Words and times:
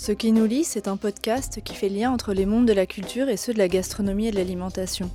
Ce 0.00 0.12
qui 0.12 0.30
nous 0.30 0.46
lie, 0.46 0.62
c'est 0.62 0.86
un 0.86 0.96
podcast 0.96 1.60
qui 1.64 1.74
fait 1.74 1.88
lien 1.88 2.12
entre 2.12 2.32
les 2.32 2.46
mondes 2.46 2.68
de 2.68 2.72
la 2.72 2.86
culture 2.86 3.28
et 3.28 3.36
ceux 3.36 3.52
de 3.52 3.58
la 3.58 3.66
gastronomie 3.66 4.28
et 4.28 4.30
de 4.30 4.36
l'alimentation. 4.36 5.10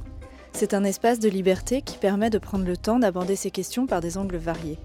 C'est 0.52 0.74
un 0.74 0.84
espace 0.84 1.20
de 1.20 1.30
liberté 1.30 1.82
qui 1.82 1.98
permet 1.98 2.30
de 2.30 2.38
prendre 2.38 2.66
le 2.66 2.76
temps 2.76 3.00
d'aborder 3.00 3.38
ces 3.38 3.50
questions 3.50 3.88
par 3.88 4.02
des 4.02 4.18
angles 4.18 4.36
variés. 4.36 4.78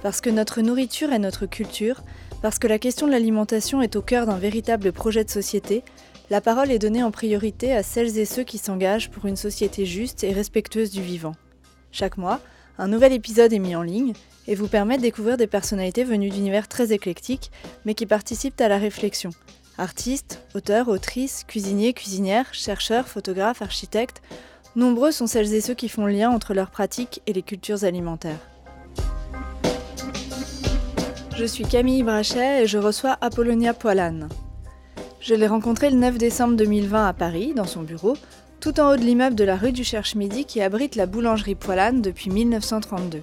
Parce 0.00 0.20
que 0.20 0.30
notre 0.30 0.62
nourriture 0.62 1.12
est 1.12 1.18
notre 1.18 1.46
culture, 1.46 2.04
parce 2.40 2.60
que 2.60 2.68
la 2.68 2.78
question 2.78 3.08
de 3.08 3.12
l'alimentation 3.12 3.82
est 3.82 3.96
au 3.96 4.00
cœur 4.00 4.26
d'un 4.26 4.38
véritable 4.38 4.92
projet 4.92 5.24
de 5.24 5.30
société, 5.30 5.82
la 6.30 6.40
parole 6.40 6.70
est 6.70 6.78
donnée 6.78 7.02
en 7.02 7.10
priorité 7.10 7.74
à 7.74 7.82
celles 7.82 8.18
et 8.18 8.26
ceux 8.26 8.44
qui 8.44 8.58
s'engagent 8.58 9.10
pour 9.10 9.26
une 9.26 9.36
société 9.36 9.86
juste 9.86 10.22
et 10.22 10.32
respectueuse 10.32 10.92
du 10.92 11.02
vivant. 11.02 11.34
Chaque 11.90 12.16
mois, 12.16 12.40
un 12.78 12.88
nouvel 12.88 13.12
épisode 13.12 13.52
est 13.52 13.58
mis 13.58 13.74
en 13.74 13.82
ligne 13.82 14.12
et 14.46 14.54
vous 14.54 14.68
permet 14.68 14.96
de 14.96 15.02
découvrir 15.02 15.36
des 15.36 15.46
personnalités 15.46 16.04
venues 16.04 16.28
d'univers 16.28 16.68
très 16.68 16.92
éclectiques, 16.92 17.50
mais 17.84 17.94
qui 17.94 18.06
participent 18.06 18.60
à 18.60 18.68
la 18.68 18.78
réflexion. 18.78 19.30
Artistes, 19.78 20.42
auteurs, 20.54 20.88
autrices, 20.88 21.44
cuisiniers, 21.46 21.92
cuisinières, 21.92 22.52
chercheurs, 22.52 23.08
photographes, 23.08 23.62
architectes, 23.62 24.22
nombreux 24.74 25.10
sont 25.10 25.26
celles 25.26 25.52
et 25.54 25.60
ceux 25.60 25.74
qui 25.74 25.88
font 25.88 26.06
le 26.06 26.12
lien 26.12 26.30
entre 26.30 26.54
leurs 26.54 26.70
pratiques 26.70 27.22
et 27.26 27.32
les 27.32 27.42
cultures 27.42 27.84
alimentaires. 27.84 28.40
Je 31.36 31.44
suis 31.44 31.64
Camille 31.64 32.02
Brachet 32.02 32.62
et 32.62 32.66
je 32.66 32.78
reçois 32.78 33.18
Apollonia 33.20 33.74
Poilane. 33.74 34.28
Je 35.20 35.34
l'ai 35.34 35.46
rencontrée 35.46 35.90
le 35.90 35.96
9 35.96 36.18
décembre 36.18 36.56
2020 36.56 37.06
à 37.08 37.12
Paris, 37.12 37.52
dans 37.54 37.66
son 37.66 37.82
bureau, 37.82 38.16
tout 38.66 38.80
en 38.80 38.90
haut 38.90 38.96
de 38.96 39.02
l'immeuble 39.02 39.36
de 39.36 39.44
la 39.44 39.54
rue 39.54 39.70
du 39.70 39.84
Cherche-Midi 39.84 40.44
qui 40.44 40.60
abrite 40.60 40.96
la 40.96 41.06
boulangerie 41.06 41.54
Poilane 41.54 42.02
depuis 42.02 42.30
1932. 42.30 43.22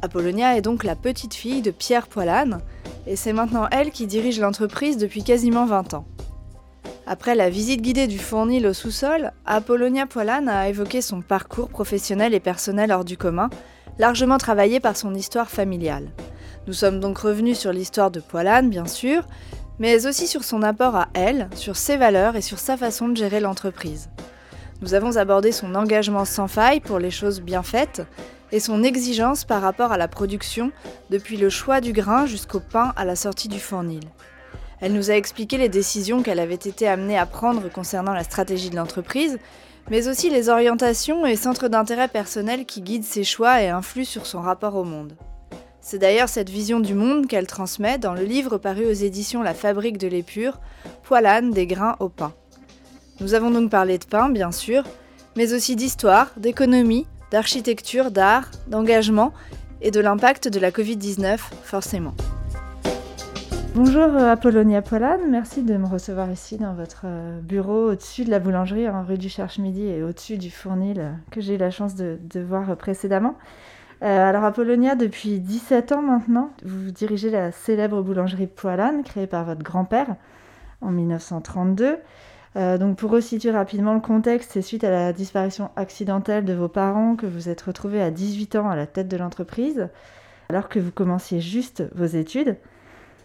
Apollonia 0.00 0.56
est 0.56 0.60
donc 0.60 0.84
la 0.84 0.94
petite 0.94 1.34
fille 1.34 1.60
de 1.60 1.72
Pierre 1.72 2.06
Poilane, 2.06 2.60
et 3.08 3.16
c'est 3.16 3.32
maintenant 3.32 3.66
elle 3.72 3.90
qui 3.90 4.06
dirige 4.06 4.38
l'entreprise 4.38 4.96
depuis 4.96 5.24
quasiment 5.24 5.66
20 5.66 5.94
ans. 5.94 6.04
Après 7.04 7.34
la 7.34 7.50
visite 7.50 7.82
guidée 7.82 8.06
du 8.06 8.20
fournil 8.20 8.64
au 8.68 8.72
sous-sol, 8.72 9.32
Apollonia 9.44 10.06
Poilane 10.06 10.48
a 10.48 10.68
évoqué 10.68 11.02
son 11.02 11.20
parcours 11.20 11.68
professionnel 11.68 12.32
et 12.32 12.38
personnel 12.38 12.92
hors 12.92 13.04
du 13.04 13.16
commun, 13.16 13.50
largement 13.98 14.38
travaillé 14.38 14.78
par 14.78 14.96
son 14.96 15.16
histoire 15.16 15.50
familiale. 15.50 16.12
Nous 16.68 16.74
sommes 16.74 17.00
donc 17.00 17.18
revenus 17.18 17.58
sur 17.58 17.72
l'histoire 17.72 18.12
de 18.12 18.20
Poilane, 18.20 18.70
bien 18.70 18.86
sûr, 18.86 19.26
mais 19.80 20.06
aussi 20.06 20.28
sur 20.28 20.44
son 20.44 20.62
apport 20.62 20.94
à 20.94 21.08
elle, 21.14 21.48
sur 21.56 21.74
ses 21.74 21.96
valeurs 21.96 22.36
et 22.36 22.40
sur 22.40 22.60
sa 22.60 22.76
façon 22.76 23.08
de 23.08 23.16
gérer 23.16 23.40
l'entreprise. 23.40 24.10
Nous 24.84 24.92
avons 24.92 25.16
abordé 25.16 25.50
son 25.50 25.76
engagement 25.76 26.26
sans 26.26 26.46
faille 26.46 26.80
pour 26.80 26.98
les 26.98 27.10
choses 27.10 27.40
bien 27.40 27.62
faites, 27.62 28.02
et 28.52 28.60
son 28.60 28.82
exigence 28.82 29.46
par 29.46 29.62
rapport 29.62 29.92
à 29.92 29.96
la 29.96 30.08
production, 30.08 30.72
depuis 31.08 31.38
le 31.38 31.48
choix 31.48 31.80
du 31.80 31.94
grain 31.94 32.26
jusqu'au 32.26 32.60
pain 32.60 32.92
à 32.94 33.06
la 33.06 33.16
sortie 33.16 33.48
du 33.48 33.58
fournil. 33.58 34.02
Elle 34.82 34.92
nous 34.92 35.10
a 35.10 35.14
expliqué 35.14 35.56
les 35.56 35.70
décisions 35.70 36.22
qu'elle 36.22 36.38
avait 36.38 36.52
été 36.52 36.86
amenée 36.86 37.16
à 37.16 37.24
prendre 37.24 37.70
concernant 37.72 38.12
la 38.12 38.24
stratégie 38.24 38.68
de 38.68 38.76
l'entreprise, 38.76 39.38
mais 39.88 40.06
aussi 40.06 40.28
les 40.28 40.50
orientations 40.50 41.24
et 41.24 41.36
centres 41.36 41.68
d'intérêt 41.68 42.08
personnels 42.08 42.66
qui 42.66 42.82
guident 42.82 43.04
ses 43.04 43.24
choix 43.24 43.62
et 43.62 43.70
influent 43.70 44.04
sur 44.04 44.26
son 44.26 44.42
rapport 44.42 44.74
au 44.74 44.84
monde. 44.84 45.16
C'est 45.80 45.98
d'ailleurs 45.98 46.28
cette 46.28 46.50
vision 46.50 46.78
du 46.78 46.92
monde 46.92 47.26
qu'elle 47.26 47.46
transmet 47.46 47.96
dans 47.96 48.12
le 48.12 48.24
livre 48.24 48.58
paru 48.58 48.84
aux 48.84 48.92
éditions 48.92 49.42
La 49.42 49.54
Fabrique 49.54 49.96
de 49.96 50.08
l'Épure, 50.08 50.60
Poilane 51.04 51.52
des 51.52 51.66
grains 51.66 51.96
au 52.00 52.10
pain. 52.10 52.34
Nous 53.20 53.34
avons 53.34 53.52
donc 53.52 53.70
parlé 53.70 53.98
de 53.98 54.04
pain, 54.04 54.28
bien 54.28 54.50
sûr, 54.50 54.82
mais 55.36 55.52
aussi 55.52 55.76
d'histoire, 55.76 56.32
d'économie, 56.36 57.06
d'architecture, 57.30 58.10
d'art, 58.10 58.50
d'engagement 58.66 59.32
et 59.80 59.92
de 59.92 60.00
l'impact 60.00 60.48
de 60.48 60.58
la 60.58 60.72
Covid-19, 60.72 61.38
forcément. 61.62 62.14
Bonjour 63.76 64.02
euh, 64.02 64.32
Apollonia 64.32 64.82
Pollane, 64.82 65.30
merci 65.30 65.62
de 65.62 65.76
me 65.76 65.86
recevoir 65.86 66.30
ici 66.30 66.58
dans 66.58 66.74
votre 66.74 67.02
euh, 67.04 67.40
bureau 67.40 67.90
au-dessus 67.90 68.24
de 68.24 68.30
la 68.30 68.40
boulangerie 68.40 68.88
en 68.88 69.04
rue 69.04 69.18
du 69.18 69.28
Cherche-Midi 69.28 69.86
et 69.86 70.02
au-dessus 70.02 70.36
du 70.36 70.50
fournil 70.50 71.00
euh, 71.00 71.12
que 71.30 71.40
j'ai 71.40 71.54
eu 71.54 71.58
la 71.58 71.70
chance 71.70 71.94
de, 71.94 72.18
voir 72.40 72.76
précédemment. 72.76 73.36
alors 74.00 74.44
Apollonia, 74.44 74.96
depuis 74.96 75.38
17 75.38 75.92
ans 75.92 76.02
maintenant, 76.02 76.50
vous 76.64 76.90
dirigez 76.90 77.30
la 77.30 77.52
célèbre 77.52 78.02
boulangerie 78.02 78.48
Poilane 78.48 79.04
créée 79.04 79.28
par 79.28 79.44
votre 79.44 79.62
grand-père 79.62 80.16
en 80.80 80.90
1932. 80.90 81.98
Euh, 82.56 82.78
donc 82.78 82.96
pour 82.96 83.10
resituer 83.10 83.50
rapidement 83.50 83.94
le 83.94 84.00
contexte, 84.00 84.52
c'est 84.52 84.62
suite 84.62 84.84
à 84.84 84.90
la 84.90 85.12
disparition 85.12 85.70
accidentelle 85.76 86.44
de 86.44 86.52
vos 86.52 86.68
parents 86.68 87.16
que 87.16 87.26
vous 87.26 87.48
êtes 87.48 87.62
retrouvés 87.62 88.00
à 88.00 88.10
18 88.10 88.56
ans 88.56 88.70
à 88.70 88.76
la 88.76 88.86
tête 88.86 89.08
de 89.08 89.16
l'entreprise, 89.16 89.88
alors 90.48 90.68
que 90.68 90.78
vous 90.78 90.92
commenciez 90.92 91.40
juste 91.40 91.84
vos 91.94 92.06
études. 92.06 92.56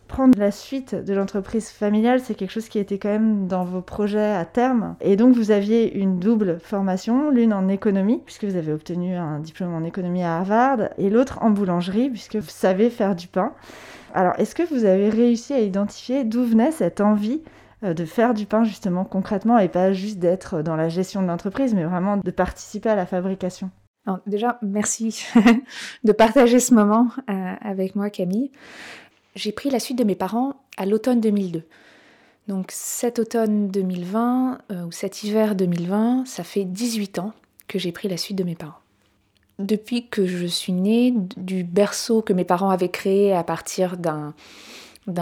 Prendre 0.08 0.40
la 0.40 0.50
suite 0.50 0.96
de 0.96 1.14
l'entreprise 1.14 1.70
familiale, 1.70 2.20
c'est 2.20 2.34
quelque 2.34 2.50
chose 2.50 2.68
qui 2.68 2.80
était 2.80 2.98
quand 2.98 3.10
même 3.10 3.46
dans 3.46 3.64
vos 3.64 3.82
projets 3.82 4.36
à 4.36 4.44
terme. 4.44 4.96
Et 5.02 5.16
donc 5.16 5.36
vous 5.36 5.52
aviez 5.52 5.96
une 5.96 6.18
double 6.18 6.58
formation, 6.60 7.30
l'une 7.30 7.54
en 7.54 7.68
économie, 7.68 8.20
puisque 8.26 8.46
vous 8.46 8.56
avez 8.56 8.74
obtenu 8.74 9.16
un 9.16 9.38
diplôme 9.38 9.76
en 9.76 9.84
économie 9.84 10.24
à 10.24 10.38
Harvard, 10.38 10.90
et 10.98 11.12
l'autre 11.12 11.38
en 11.44 11.52
boulangerie, 11.52 12.10
puisque 12.10 12.38
vous 12.38 12.50
savez 12.50 12.90
faire 12.90 13.16
du 13.16 13.28
pain. 13.28 13.54
Alors 14.16 14.34
est-ce 14.40 14.56
que 14.56 14.64
vous 14.64 14.86
avez 14.86 15.10
réussi 15.10 15.54
à 15.54 15.60
identifier 15.60 16.24
d'où 16.24 16.44
venait 16.44 16.72
cette 16.72 17.02
envie 17.02 17.44
de 17.82 18.06
faire 18.06 18.34
du 18.34 18.46
pain 18.46 18.64
justement 18.64 19.06
concrètement 19.06 19.58
et 19.58 19.70
pas 19.70 19.94
juste 19.94 20.20
d'être 20.20 20.62
dans 20.62 20.76
la 20.76 20.90
gestion 20.90 21.22
de 21.22 21.28
l'entreprise, 21.28 21.74
mais 21.74 21.86
vraiment 21.86 22.18
de 22.18 22.32
participer 22.32 22.90
à 22.90 22.96
la 22.96 23.06
fabrication. 23.06 23.72
Alors 24.06 24.20
déjà, 24.26 24.58
merci 24.62 25.26
de 26.04 26.12
partager 26.12 26.60
ce 26.60 26.74
moment 26.74 27.10
euh, 27.30 27.54
avec 27.62 27.96
moi, 27.96 28.10
Camille. 28.10 28.52
J'ai 29.36 29.52
pris 29.52 29.70
la 29.70 29.80
suite 29.80 30.00
de 30.00 30.04
mes 30.04 30.16
parents 30.16 30.56
à 30.78 30.86
l'automne 30.86 31.22
2002. 31.22 31.64
Donc 32.48 32.72
cet 32.72 33.20
automne 33.20 33.70
2020 33.70 34.58
euh, 34.72 34.86
ou 34.86 34.92
cet 34.92 35.24
hiver 35.24 35.56
2020, 35.56 36.26
ça 36.26 36.44
fait 36.44 36.66
18 36.66 37.20
ans 37.20 37.34
que 37.68 37.78
j'ai 37.78 37.92
pris 37.92 38.08
la 38.08 38.18
suite 38.18 38.38
de 38.38 38.44
mes 38.44 38.56
parents. 38.56 38.80
Depuis 39.60 40.08
que 40.08 40.26
je 40.26 40.48
suis 40.48 40.74
née, 40.74 41.14
du 41.38 41.64
berceau 41.64 42.22
que 42.22 42.34
mes 42.34 42.46
parents 42.46 42.72
avaient 42.72 42.90
créé 42.90 43.34
à 43.34 43.44
partir 43.44 43.98
d'un 43.98 44.34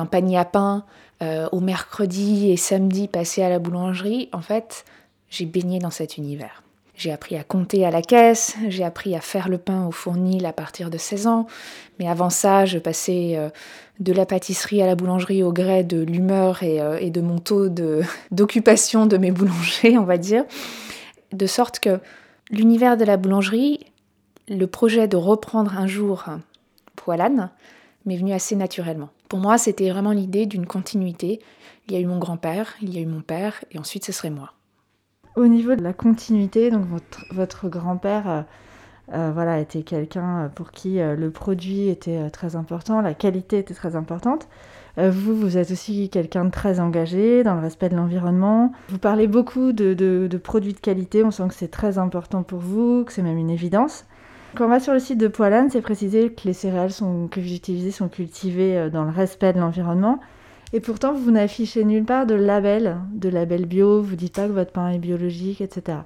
panier 0.06 0.38
à 0.38 0.46
pain 0.46 0.86
euh, 1.24 1.48
au 1.52 1.60
mercredi 1.60 2.52
et 2.52 2.58
samedi 2.58 3.08
passé 3.08 3.42
à 3.42 3.50
la 3.50 3.60
boulangerie, 3.60 4.30
en 4.34 4.42
fait, 4.42 4.86
j'ai 5.30 5.46
baigné 5.46 5.80
dans 5.80 5.90
cet 5.90 6.18
univers. 6.18 6.64
J'ai 6.96 7.12
appris 7.12 7.36
à 7.36 7.44
compter 7.44 7.86
à 7.86 7.92
la 7.92 8.02
caisse, 8.02 8.56
j'ai 8.70 8.84
appris 8.84 9.16
à 9.16 9.22
faire 9.22 9.50
le 9.50 9.58
pain 9.58 9.86
au 9.86 9.92
fournil 9.92 10.46
à 10.46 10.54
partir 10.54 10.90
de 10.90 10.98
16 10.98 11.28
ans, 11.28 11.48
mais 12.00 12.08
avant 12.08 12.30
ça, 12.30 12.66
je 12.66 12.80
passais 12.80 13.34
euh, 13.36 13.50
de 14.00 14.14
la 14.14 14.26
pâtisserie 14.26 14.82
à 14.82 14.88
la 14.88 14.96
boulangerie 14.96 15.44
au 15.44 15.52
gré 15.52 15.84
de 15.84 16.02
l'humeur 16.02 16.64
et, 16.64 16.82
euh, 16.82 17.10
de 17.10 17.22
mon 17.22 17.40
taux 17.40 17.70
d'occupation 18.32 19.06
de, 19.06 19.18
mes 19.18 19.32
boulangers, 19.32 19.98
on 19.98 20.04
va 20.04 20.18
dire. 20.18 20.44
De 21.34 21.46
sorte 21.46 21.80
que 21.80 22.00
l'univers 22.52 22.98
de 22.98 23.06
la 23.06 23.18
boulangerie, 23.18 23.86
le 24.50 24.66
projet 24.66 25.08
de 25.08 25.18
reprendre 25.18 25.78
un 25.78 25.88
jour 25.88 26.26
Poilane, 26.96 27.50
m'est 28.08 28.18
venu 28.18 28.34
assez 28.34 28.56
naturellement. 28.56 29.10
Pour 29.30 29.40
moi, 29.40 29.58
c'était 29.58 29.90
vraiment 29.90 30.12
l'idée 30.12 30.46
d'une 30.46 30.66
continuité. 30.66 31.40
Il 31.88 31.94
y 31.94 31.98
a 31.98 32.00
eu 32.00 32.06
mon 32.06 32.20
grand-père, 32.20 32.74
il 32.82 32.94
y 32.94 32.98
a 32.98 33.02
eu 33.02 33.06
mon 33.06 33.22
père, 33.22 33.64
et 33.72 33.80
ensuite 33.80 34.06
ce 34.06 34.12
serait 34.12 34.30
moi. 34.30 34.54
Au 35.36 35.48
niveau 35.48 35.76
de 35.76 35.84
la 35.84 35.94
continuité, 35.94 36.72
donc 36.72 36.86
votre, 37.32 37.70
grand-père 37.70 38.28
euh, 38.28 38.42
euh, 39.14 39.32
voilà, 39.32 39.60
était 39.60 39.84
quelqu'un 39.84 40.46
euh, 40.46 40.48
pour 40.50 40.72
qui 40.72 40.98
le 40.98 41.30
produit 41.30 41.90
était 41.90 42.30
très 42.32 42.56
important, 42.56 43.02
la 43.02 43.14
qualité 43.14 43.60
était 43.60 43.76
très 43.76 43.96
importante. 43.96 44.48
vous, 44.98 45.36
vous 45.36 45.58
êtes 45.58 45.70
aussi 45.70 46.10
quelqu'un 46.10 46.46
de 46.46 46.50
très 46.50 46.80
engagé 46.80 47.44
dans 47.44 47.54
le 47.54 47.62
respect 47.62 47.90
de 47.90 47.96
l'environnement. 47.96 48.72
Vous 48.90 48.98
parlez 48.98 49.28
beaucoup 49.28 49.74
de 49.74 50.38
produits 50.38 50.74
de 50.74 50.80
qualité, 50.80 51.24
on 51.24 51.30
sent 51.30 51.50
que 51.50 51.54
c'est 51.54 51.72
très 51.72 52.00
important 52.00 52.42
pour 52.42 52.60
vous, 52.60 53.04
que 53.06 53.14
c'est 53.14 53.22
même 53.22 53.38
une 53.38 53.52
évidence. 53.52 54.06
Quand 54.58 54.66
on 54.66 54.70
va 54.70 54.80
sur 54.80 54.94
le 54.94 55.00
site 55.00 55.20
de 55.20 55.28
Poilane, 55.28 55.70
c'est 55.70 55.84
précisé 55.84 56.32
que 56.32 56.48
les 56.48 56.54
céréales 56.54 56.90
que 56.90 57.40
vous 57.40 57.54
utilisez 57.54 57.92
sont 57.92 58.08
cultivées 58.08 58.76
euh, 58.76 58.90
dans 58.90 59.04
le 59.04 59.12
respect 59.12 59.54
de 59.54 59.60
l'environnement. 59.60 60.20
Et 60.74 60.80
pourtant, 60.80 61.14
vous 61.14 61.30
n'affichez 61.30 61.86
nulle 61.86 62.06
part 62.06 62.26
de 62.26 62.34
label, 62.34 62.98
de 63.14 63.30
label 63.30 63.68
bio, 63.68 64.02
vous 64.02 64.16
dites 64.16 64.34
pas 64.34 64.48
que 64.48 64.54
votre 64.54 64.72
pain 64.72 64.90
est 64.90 64.98
biologique, 64.98 65.62
etc. 65.62 66.00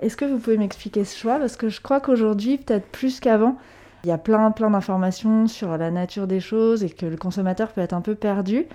Est-ce 0.00 0.16
que 0.16 0.24
vous 0.24 0.38
pouvez 0.38 0.58
m'expliquer 0.58 1.04
ce 1.04 1.16
choix? 1.16 1.38
Parce 1.38 1.56
que 1.56 1.68
je 1.68 1.80
crois 1.80 2.00
qu'aujourd'hui, 2.00 2.58
peut-être 2.58 2.86
plus 2.88 3.20
qu'avant, 3.20 3.58
il 4.02 4.08
y 4.08 4.12
a 4.12 4.18
plein, 4.18 4.50
plein 4.50 4.70
d'informations 4.70 5.46
sur 5.46 5.78
la 5.78 5.92
nature 5.92 6.26
des 6.26 6.40
choses 6.40 6.82
et 6.82 6.90
que 6.90 7.06
le 7.06 7.16
consommateur 7.16 7.70
peut 7.70 7.80
être 7.80 7.92
un 7.92 8.00
peu 8.00 8.16
perdu. 8.16 8.66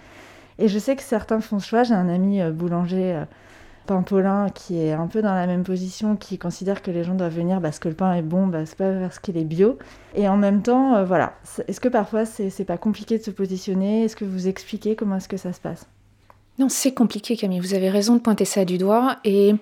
Et 0.60 0.70
je 0.70 0.80
sais 0.80 0.96
que 0.96 1.04
certains 1.04 1.42
font 1.42 1.60
ce 1.60 1.68
choix. 1.68 1.84
J'ai 1.84 1.94
un 1.94 2.08
ami 2.08 2.42
euh, 2.42 2.52
boulanger 2.52 3.24
Paulin 4.04 4.50
qui 4.50 4.80
est 4.80 4.94
un 4.94 5.08
peu 5.08 5.22
dans 5.22 5.34
la 5.34 5.48
même 5.48 5.64
position, 5.64 6.16
qui 6.16 6.38
considère 6.38 6.82
que 6.82 6.92
les 6.92 7.04
gens 7.04 7.16
doivent 7.16 7.36
venir 7.36 7.62
parce 7.62 7.80
que 7.80 7.90
le 7.90 7.96
pain 7.96 8.14
est 8.14 8.22
bon, 8.22 8.48
bah, 8.48 8.66
c'est 8.66 8.78
pas 8.78 8.92
parce 8.94 9.20
qu'il 9.20 9.38
est 9.38 9.44
bio. 9.44 9.78
Et 10.16 10.28
en 10.28 10.38
même 10.38 10.62
temps, 10.62 10.96
euh, 10.96 11.04
voilà, 11.04 11.34
est-ce 11.68 11.80
que 11.80 11.90
parfois 11.90 12.26
c'est 12.26 12.66
pas 12.66 12.78
compliqué 12.78 13.18
de 13.18 13.24
se 13.24 13.32
positionner? 13.32 14.04
Est-ce 14.04 14.16
que 14.16 14.26
vous 14.26 14.48
expliquez 14.48 14.96
comment 14.96 15.18
est-ce 15.18 15.28
que 15.28 15.38
ça 15.38 15.54
se 15.54 15.60
passe? 15.60 15.88
Non, 16.60 16.70
c'est 16.70 16.94
compliqué 16.94 17.36
Camille, 17.36 17.60
vous 17.60 17.74
avez 17.74 17.90
raison 17.90 18.16
de 18.16 18.20
pointer 18.20 18.46
ça 18.46 18.66
du 18.66 18.78
doigt. 18.78 19.18
Et 19.24 19.56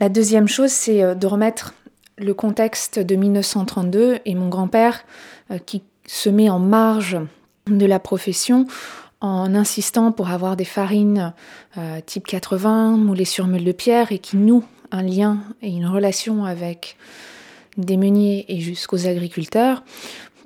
la 0.00 0.08
deuxième 0.08 0.48
chose, 0.48 0.70
c'est 0.70 1.02
euh, 1.02 1.14
de 1.14 1.26
remettre 1.26 1.74
le 2.18 2.34
contexte 2.34 2.98
de 2.98 3.16
1932 3.16 4.18
et 4.24 4.34
mon 4.34 4.48
grand-père 4.48 5.04
euh, 5.50 5.58
qui 5.58 5.82
se 6.06 6.28
met 6.28 6.50
en 6.50 6.58
marge 6.58 7.18
de 7.66 7.86
la 7.86 7.98
profession 7.98 8.66
en 9.20 9.54
insistant 9.54 10.12
pour 10.12 10.30
avoir 10.30 10.56
des 10.56 10.64
farines 10.64 11.34
euh, 11.76 12.00
type 12.04 12.26
80, 12.26 12.96
moulées 12.96 13.24
sur 13.24 13.46
meule 13.46 13.64
de 13.64 13.72
pierre 13.72 14.12
et 14.12 14.18
qui 14.18 14.36
nouent 14.36 14.64
un 14.90 15.02
lien 15.02 15.38
et 15.62 15.68
une 15.68 15.86
relation 15.86 16.44
avec 16.44 16.96
des 17.76 17.96
meuniers 17.96 18.46
et 18.48 18.60
jusqu'aux 18.60 19.06
agriculteurs 19.06 19.84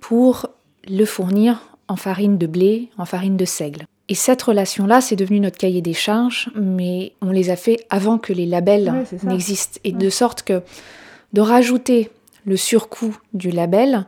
pour 0.01 0.49
le 0.89 1.05
fournir 1.05 1.61
en 1.89 1.97
farine 1.97 2.39
de 2.39 2.47
blé, 2.47 2.91
en 2.99 3.05
farine 3.05 3.37
de 3.37 3.45
seigle. 3.45 3.87
Et 4.09 4.15
cette 4.15 4.43
relation-là, 4.43 5.01
c'est 5.01 5.17
devenu 5.17 5.41
notre 5.41 5.57
cahier 5.57 5.81
des 5.81 5.95
charges, 5.95 6.51
mais 6.55 7.13
on 7.23 7.31
les 7.31 7.49
a 7.49 7.57
fait 7.57 7.87
avant 7.89 8.19
que 8.19 8.35
les 8.35 8.45
labels 8.45 8.93
n'existent. 9.23 9.81
Et 9.85 9.93
de 9.93 10.11
sorte 10.11 10.43
que 10.43 10.63
de 11.33 11.41
rajouter 11.41 12.11
le 12.45 12.57
surcoût 12.57 13.17
du 13.33 13.51
label, 13.51 14.07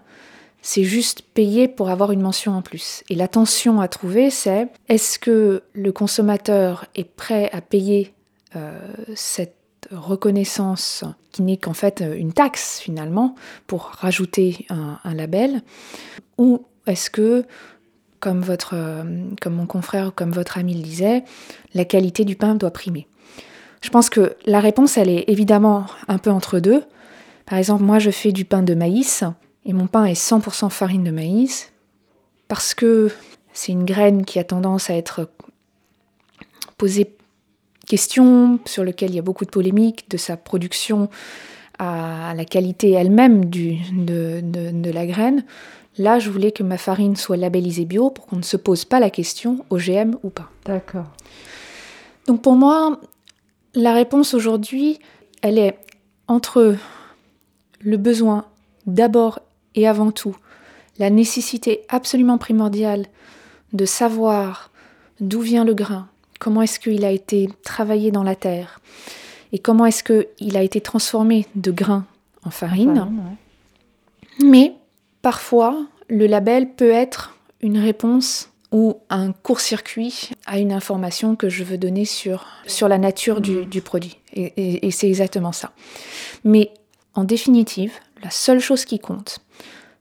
c'est 0.66 0.82
juste 0.82 1.22
payer 1.22 1.68
pour 1.68 1.90
avoir 1.90 2.10
une 2.10 2.20
mention 2.20 2.56
en 2.56 2.60
plus. 2.60 3.04
Et 3.08 3.14
la 3.14 3.28
tension 3.28 3.80
à 3.80 3.86
trouver, 3.86 4.30
c'est 4.30 4.66
est-ce 4.88 5.20
que 5.20 5.62
le 5.72 5.92
consommateur 5.92 6.86
est 6.96 7.08
prêt 7.08 7.48
à 7.52 7.60
payer 7.60 8.12
euh, 8.56 8.76
cette 9.14 9.54
reconnaissance 9.92 11.04
qui 11.30 11.42
n'est 11.42 11.56
qu'en 11.56 11.72
fait 11.72 12.02
une 12.16 12.32
taxe 12.32 12.80
finalement 12.80 13.36
pour 13.68 13.82
rajouter 13.82 14.66
un, 14.68 15.14
label? 15.14 15.62
Ou 16.36 16.64
est-ce 16.88 17.10
que 17.10 17.44
comme, 18.18 18.40
votre, 18.40 18.74
euh, 18.74 19.04
comme 19.40 19.54
mon 19.54 19.66
confrère 19.66 20.08
ou 20.08 20.10
comme 20.10 20.32
votre 20.32 20.58
ami 20.58 20.74
le 20.74 20.82
disait, 20.82 21.22
la 21.74 21.84
qualité 21.84 22.24
du 22.24 22.34
pain 22.34 22.56
doit 22.56 22.72
primer? 22.72 23.06
Je 23.82 23.90
pense 23.90 24.10
que 24.10 24.34
la 24.46 24.58
réponse, 24.58 24.98
elle 24.98 25.10
est 25.10 25.26
évidemment 25.28 25.86
un 26.08 26.18
peu 26.18 26.30
entre 26.30 26.58
deux. 26.58 26.82
Par 27.44 27.56
exemple, 27.56 27.84
moi, 27.84 28.00
je 28.00 28.10
fais 28.10 28.32
du 28.32 28.44
pain 28.44 28.64
de 28.64 28.74
maïs 28.74 29.22
et 29.66 29.72
mon 29.72 29.88
pain 29.88 30.04
est 30.04 30.18
100% 30.18 30.70
farine 30.70 31.04
de 31.04 31.10
maïs 31.10 31.72
parce 32.48 32.72
que 32.72 33.10
c'est 33.52 33.72
une 33.72 33.84
graine 33.84 34.24
qui 34.24 34.38
a 34.38 34.44
tendance 34.44 34.90
à 34.90 34.94
être 34.94 35.28
posée 36.78 37.16
question, 37.86 38.58
sur 38.66 38.84
lequel 38.84 39.10
il 39.10 39.16
y 39.16 39.18
a 39.18 39.22
beaucoup 39.22 39.44
de 39.44 39.50
polémiques, 39.50 40.10
de 40.10 40.16
sa 40.16 40.36
production 40.36 41.08
à 41.78 42.34
la 42.34 42.44
qualité 42.44 42.90
elle-même 42.90 43.46
de, 43.46 44.40
de, 44.40 44.90
la 44.90 45.06
graine. 45.06 45.44
Là, 45.98 46.18
je 46.18 46.30
voulais 46.30 46.52
que 46.52 46.62
ma 46.62 46.78
farine 46.78 47.16
soit 47.16 47.36
labellisée 47.36 47.84
bio 47.84 48.10
pour 48.10 48.26
qu'on 48.26 48.36
ne 48.36 48.42
se 48.42 48.56
pose 48.56 48.84
pas 48.84 48.98
la 48.98 49.10
question 49.10 49.64
OGM 49.70 50.16
ou 50.22 50.30
pas. 50.30 50.50
D'accord. 50.64 51.06
Donc 52.26 52.42
pour 52.42 52.54
moi, 52.54 53.00
la 53.74 53.92
réponse 53.92 54.34
aujourd'hui, 54.34 54.98
elle 55.42 55.58
est 55.58 55.78
entre 56.28 56.76
le 57.80 57.96
besoin 57.96 58.46
d'abord 58.86 59.40
et 59.76 59.87
avant 59.87 60.11
tout, 60.11 60.37
la 60.99 61.11
nécessité 61.11 61.82
absolument 61.88 62.38
primordiale 62.38 63.06
de 63.73 63.84
savoir 63.84 64.70
d'où 65.20 65.40
vient 65.40 65.64
le 65.64 65.75
grain, 65.75 66.08
comment 66.40 66.62
est-ce 66.62 66.81
qu'il 66.81 67.05
a 67.05 67.11
été 67.11 67.49
travaillé 67.62 68.11
dans 68.11 68.23
la 68.23 68.34
terre, 68.34 68.81
et 69.52 69.58
comment 69.58 69.87
est-ce 69.87 70.02
qu'il 70.02 70.56
a 70.56 70.62
été 70.62 70.81
transformé 70.81 71.46
de 71.55 71.70
grain 71.70 72.06
en 72.44 72.50
farine. 72.50 73.08
Mais 74.43 74.75
parfois, 75.23 75.87
le 76.08 76.26
label 76.26 76.75
peut 76.75 76.90
être 76.90 77.37
une 77.61 77.78
réponse 77.78 78.50
ou 78.73 78.96
un 79.08 79.32
court-circuit 79.32 80.31
à 80.46 80.58
une 80.58 80.73
information 80.73 81.37
que 81.37 81.49
je 81.49 81.64
veux 81.64 81.78
donner 81.78 82.05
sur, 82.05 82.46
sur 82.67 82.88
la 82.88 82.99
nature 82.99 83.40
du, 83.40 83.61
mm. 83.61 83.81
produit. 83.81 84.19
Et, 84.32 84.87
et 84.87 84.90
c'est 84.90 85.08
exactement 85.08 85.52
ça. 85.52 85.73
Mais 86.44 86.73
en 87.14 87.25
définitive, 87.25 87.93
la 88.22 88.30
seule 88.30 88.60
chose 88.60 88.84
qui 88.84 88.98
compte, 88.98 89.40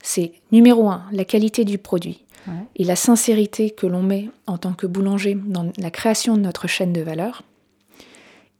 c'est 0.02 0.34
numéro 0.52 0.90
un, 0.90 1.04
la 1.12 1.26
qualité 1.26 1.66
du 1.66 1.78
produit 1.78 2.22
et 2.76 2.84
la 2.84 2.96
sincérité 2.96 3.72
que 3.72 3.88
l'on 3.88 4.04
met 4.04 4.30
en 4.46 4.60
tant 4.60 4.74
que 4.74 4.86
boulanger 4.86 5.36
dans 5.36 5.72
la 5.80 5.90
création 5.90 6.36
de 6.36 6.42
notre 6.42 6.68
chaîne 6.68 6.94
de 6.94 7.02
valeur. 7.02 7.42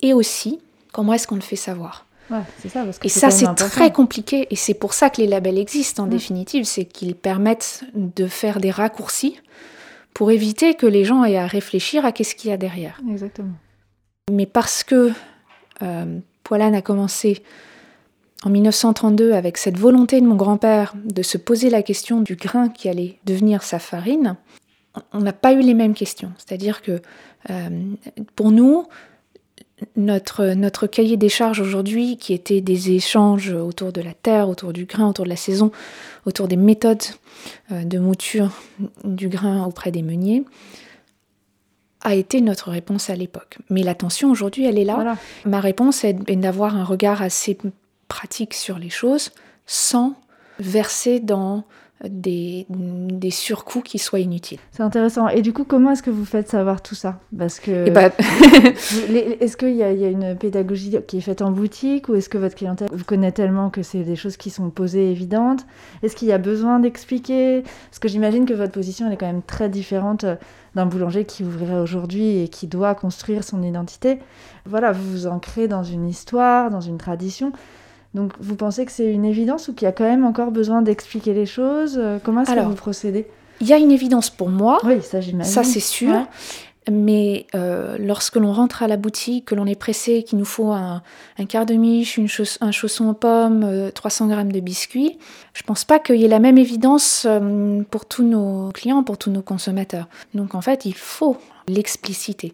Et 0.02 0.12
aussi, 0.14 0.60
comment 0.92 1.14
est-ce 1.14 1.28
qu'on 1.28 1.36
le 1.36 1.42
fait 1.42 1.56
savoir? 1.56 2.06
Et 3.04 3.10
ça, 3.10 3.30
c'est 3.30 3.54
très 3.56 3.92
compliqué. 3.92 4.48
Et 4.50 4.56
c'est 4.56 4.74
pour 4.74 4.94
ça 4.94 5.10
que 5.10 5.22
les 5.22 5.28
labels 5.28 5.60
existent 5.60 6.04
en 6.04 6.08
définitive. 6.08 6.64
C'est 6.64 6.86
qu'ils 6.86 7.16
permettent 7.16 7.84
de 7.94 8.26
faire 8.28 8.60
des 8.60 8.72
raccourcis 8.72 9.40
pour 10.14 10.32
éviter 10.32 10.74
que 10.74 10.88
les 10.88 11.06
gens 11.06 11.24
aient 11.24 11.38
à 11.38 11.46
réfléchir 11.46 12.06
à 12.06 12.12
qu'est-ce 12.12 12.36
qu'il 12.36 12.50
y 12.50 12.54
a 12.54 12.58
derrière. 12.58 13.00
Exactement. 13.10 13.54
Mais 14.32 14.48
parce 14.48 14.84
que 14.84 15.12
euh, 15.84 16.20
Poilane 16.44 16.74
a 16.74 16.82
commencé 16.82 17.44
en 18.46 18.50
1932 18.50 19.34
avec 19.34 19.58
cette 19.58 19.78
volonté 19.78 20.22
de 20.22 20.26
mon 20.26 20.36
grand-père 20.36 20.94
de 21.04 21.24
se 21.24 21.38
poser 21.38 21.70
la 21.70 21.82
question 21.82 22.22
du 22.22 22.36
grain 22.36 22.70
qui 22.70 22.88
allait 22.88 23.18
devenir 23.26 23.64
sa 23.64 23.80
farine, 23.80 24.38
on 25.12 25.20
n'a 25.20 25.34
pas 25.34 25.54
eu 25.54 25.62
les 25.62 25.74
mêmes 25.74 25.96
questions. 25.96 26.32
C'est-à-dire 26.38 26.82
que 26.82 27.02
euh, 27.50 27.70
pour 28.36 28.52
nous, 28.52 28.86
notre, 29.96 30.54
notre 30.54 30.88
cahier 30.88 31.18
des 31.18 31.28
charges 31.28 31.60
aujourd'hui, 31.60 32.18
qui 32.18 32.34
était 32.34 32.62
des 32.62 32.92
échanges 32.92 33.52
autour 33.52 33.92
de 33.92 34.02
la 34.02 34.14
terre, 34.14 34.48
autour 34.48 34.74
du 34.74 34.86
grain, 34.86 35.10
autour 35.10 35.26
de 35.26 35.30
la 35.30 35.36
saison, 35.36 35.72
autour 36.26 36.48
des 36.48 36.56
méthodes 36.56 37.04
euh, 37.72 37.84
de 37.84 37.98
mouture 37.98 38.52
du 39.04 39.28
grain 39.28 39.66
auprès 39.66 39.92
des 39.92 40.04
meuniers, 40.04 40.46
a 42.02 42.14
été 42.14 42.40
notre 42.42 42.70
réponse 42.70 43.10
à 43.10 43.16
l'époque. 43.16 43.58
Mais 43.72 43.82
l'attention 43.82 44.30
aujourd'hui, 44.30 44.66
elle 44.66 44.78
est 44.78 44.86
là. 44.86 45.18
Ma 45.46 45.60
réponse 45.60 46.04
est 46.04 46.14
d'avoir 46.36 46.76
un 46.76 46.84
regard 46.84 47.24
assez 47.24 47.58
pratique 48.08 48.54
sur 48.54 48.78
les 48.78 48.90
choses 48.90 49.32
sans 49.66 50.16
verser 50.60 51.20
dans 51.20 51.66
des, 52.04 52.66
des 52.70 53.32
surcoûts 53.32 53.82
qui 53.82 54.00
soient 54.00 54.20
inutiles. 54.20 54.60
C'est 54.72 54.84
intéressant. 54.84 55.30
Et 55.30 55.42
du 55.42 55.54
coup, 55.54 55.64
comment 55.64 55.92
est-ce 55.92 56.04
que 56.04 56.10
vous 56.10 56.26
faites 56.26 56.50
savoir 56.50 56.82
tout 56.82 56.94
ça? 56.94 57.20
Parce 57.38 57.60
que 57.60 57.86
eh 57.88 57.90
ben, 57.90 58.12
est-ce 58.20 59.56
qu'il 59.56 59.70
y, 59.70 59.78
y, 59.78 59.84
a 59.84 60.10
une 60.10 60.36
pédagogie 60.36 60.98
qui 61.08 61.18
est 61.18 61.22
faite 61.22 61.42
en 61.42 61.52
boutique 61.52 62.10
ou 62.10 62.16
est-ce 62.16 62.28
que 62.28 62.38
votre 62.38 62.56
clientèle 62.56 62.90
vous 62.92 63.06
connaît 63.06 63.32
tellement 63.32 63.70
que 63.70 63.82
c'est 63.82 64.04
des 64.04 64.18
choses 64.18 64.36
qui 64.36 64.50
sont 64.50 64.70
posées 64.70 65.10
évidentes? 65.10 65.66
Est-ce 66.04 66.16
qu'il 66.16 66.28
y 66.28 66.34
a 66.34 66.38
besoin 66.38 66.80
d'expliquer? 66.80 67.64
Parce 67.90 68.00
que 68.00 68.10
j'imagine 68.10 68.46
que 68.46 68.54
votre 68.54 68.74
position 68.74 69.08
elle 69.08 69.14
est 69.14 69.18
quand 69.18 69.26
même 69.26 69.44
très 69.44 69.70
différente 69.70 70.26
d'un 70.76 70.86
boulanger 70.86 71.24
qui 71.24 71.44
ouvrirait 71.44 71.80
aujourd'hui 71.80 72.44
et 72.44 72.50
qui 72.50 72.68
doit 72.68 72.94
construire 72.94 73.46
son 73.46 73.64
identité. 73.64 74.20
Voilà, 74.66 74.92
vous 74.92 75.10
vous 75.10 75.28
ancrez 75.28 75.70
dans 75.70 75.84
une 75.84 76.08
histoire, 76.08 76.70
dans 76.70 76.82
une 76.82 76.98
tradition. 76.98 77.54
Donc 78.16 78.32
vous 78.40 78.56
pensez 78.56 78.86
que 78.86 78.92
c'est 78.92 79.12
une 79.12 79.26
évidence 79.26 79.68
ou 79.68 79.74
qu'il 79.74 79.86
y 79.86 79.90
a 79.90 79.92
quand 79.92 80.06
même 80.06 80.24
encore 80.24 80.52
besoin 80.52 80.82
d'expliquer 80.82 81.34
les 81.34 81.46
choses 81.46 82.00
euh, 82.02 82.18
Comment 82.24 82.42
est-ce 82.42 82.56
que 82.56 82.60
vous 82.62 82.74
procédez? 82.74 83.28
Il 83.60 83.68
y 83.68 83.74
a 83.74 83.78
une 83.78 83.92
évidence 83.92 84.30
pour 84.30 84.50
moi. 84.50 84.80
Oui, 84.84 85.02
ça 85.02 85.22
j'imagine. 85.22 85.52
Ça 85.52 85.64
c'est 85.64 85.82
sûr. 85.82 86.26
Mais 86.90 87.48
euh, 87.56 87.98
lorsque 88.00 88.36
l'on 88.36 88.54
rentre 88.54 88.84
à 88.84 88.88
la 88.88 88.96
boutique, 88.96 89.46
que 89.46 89.56
l'on 89.56 89.66
est 89.66 89.80
pressé, 89.80 90.22
qu'il 90.22 90.38
nous 90.38 90.46
faut 90.46 90.72
un, 90.72 91.02
quart 91.50 91.66
de 91.66 91.74
miche, 91.74 92.18
une 92.18 92.28
un 92.62 92.72
chausson 92.72 93.10
aux 93.10 93.14
pommes, 93.14 93.90
300 93.94 94.26
euh, 94.26 94.28
grammes 94.30 94.52
de 94.52 94.60
biscuits, 94.60 95.18
je 95.54 95.64
pense 95.64 95.84
pas 95.84 95.98
qu'il 95.98 96.18
y 96.18 96.26
ait 96.26 96.30
la 96.30 96.40
même 96.40 96.60
évidence 96.60 97.28
pour 97.90 98.06
tous 98.06 98.24
nos 98.24 98.70
clients, 98.72 99.04
pour 99.04 99.18
tous 99.18 99.32
nos 99.32 99.42
consommateurs. 99.42 100.08
Donc 100.36 100.54
en 100.54 100.62
fait, 100.62 100.86
il 100.86 100.94
faut 100.94 101.38
l'expliciter. 101.68 102.54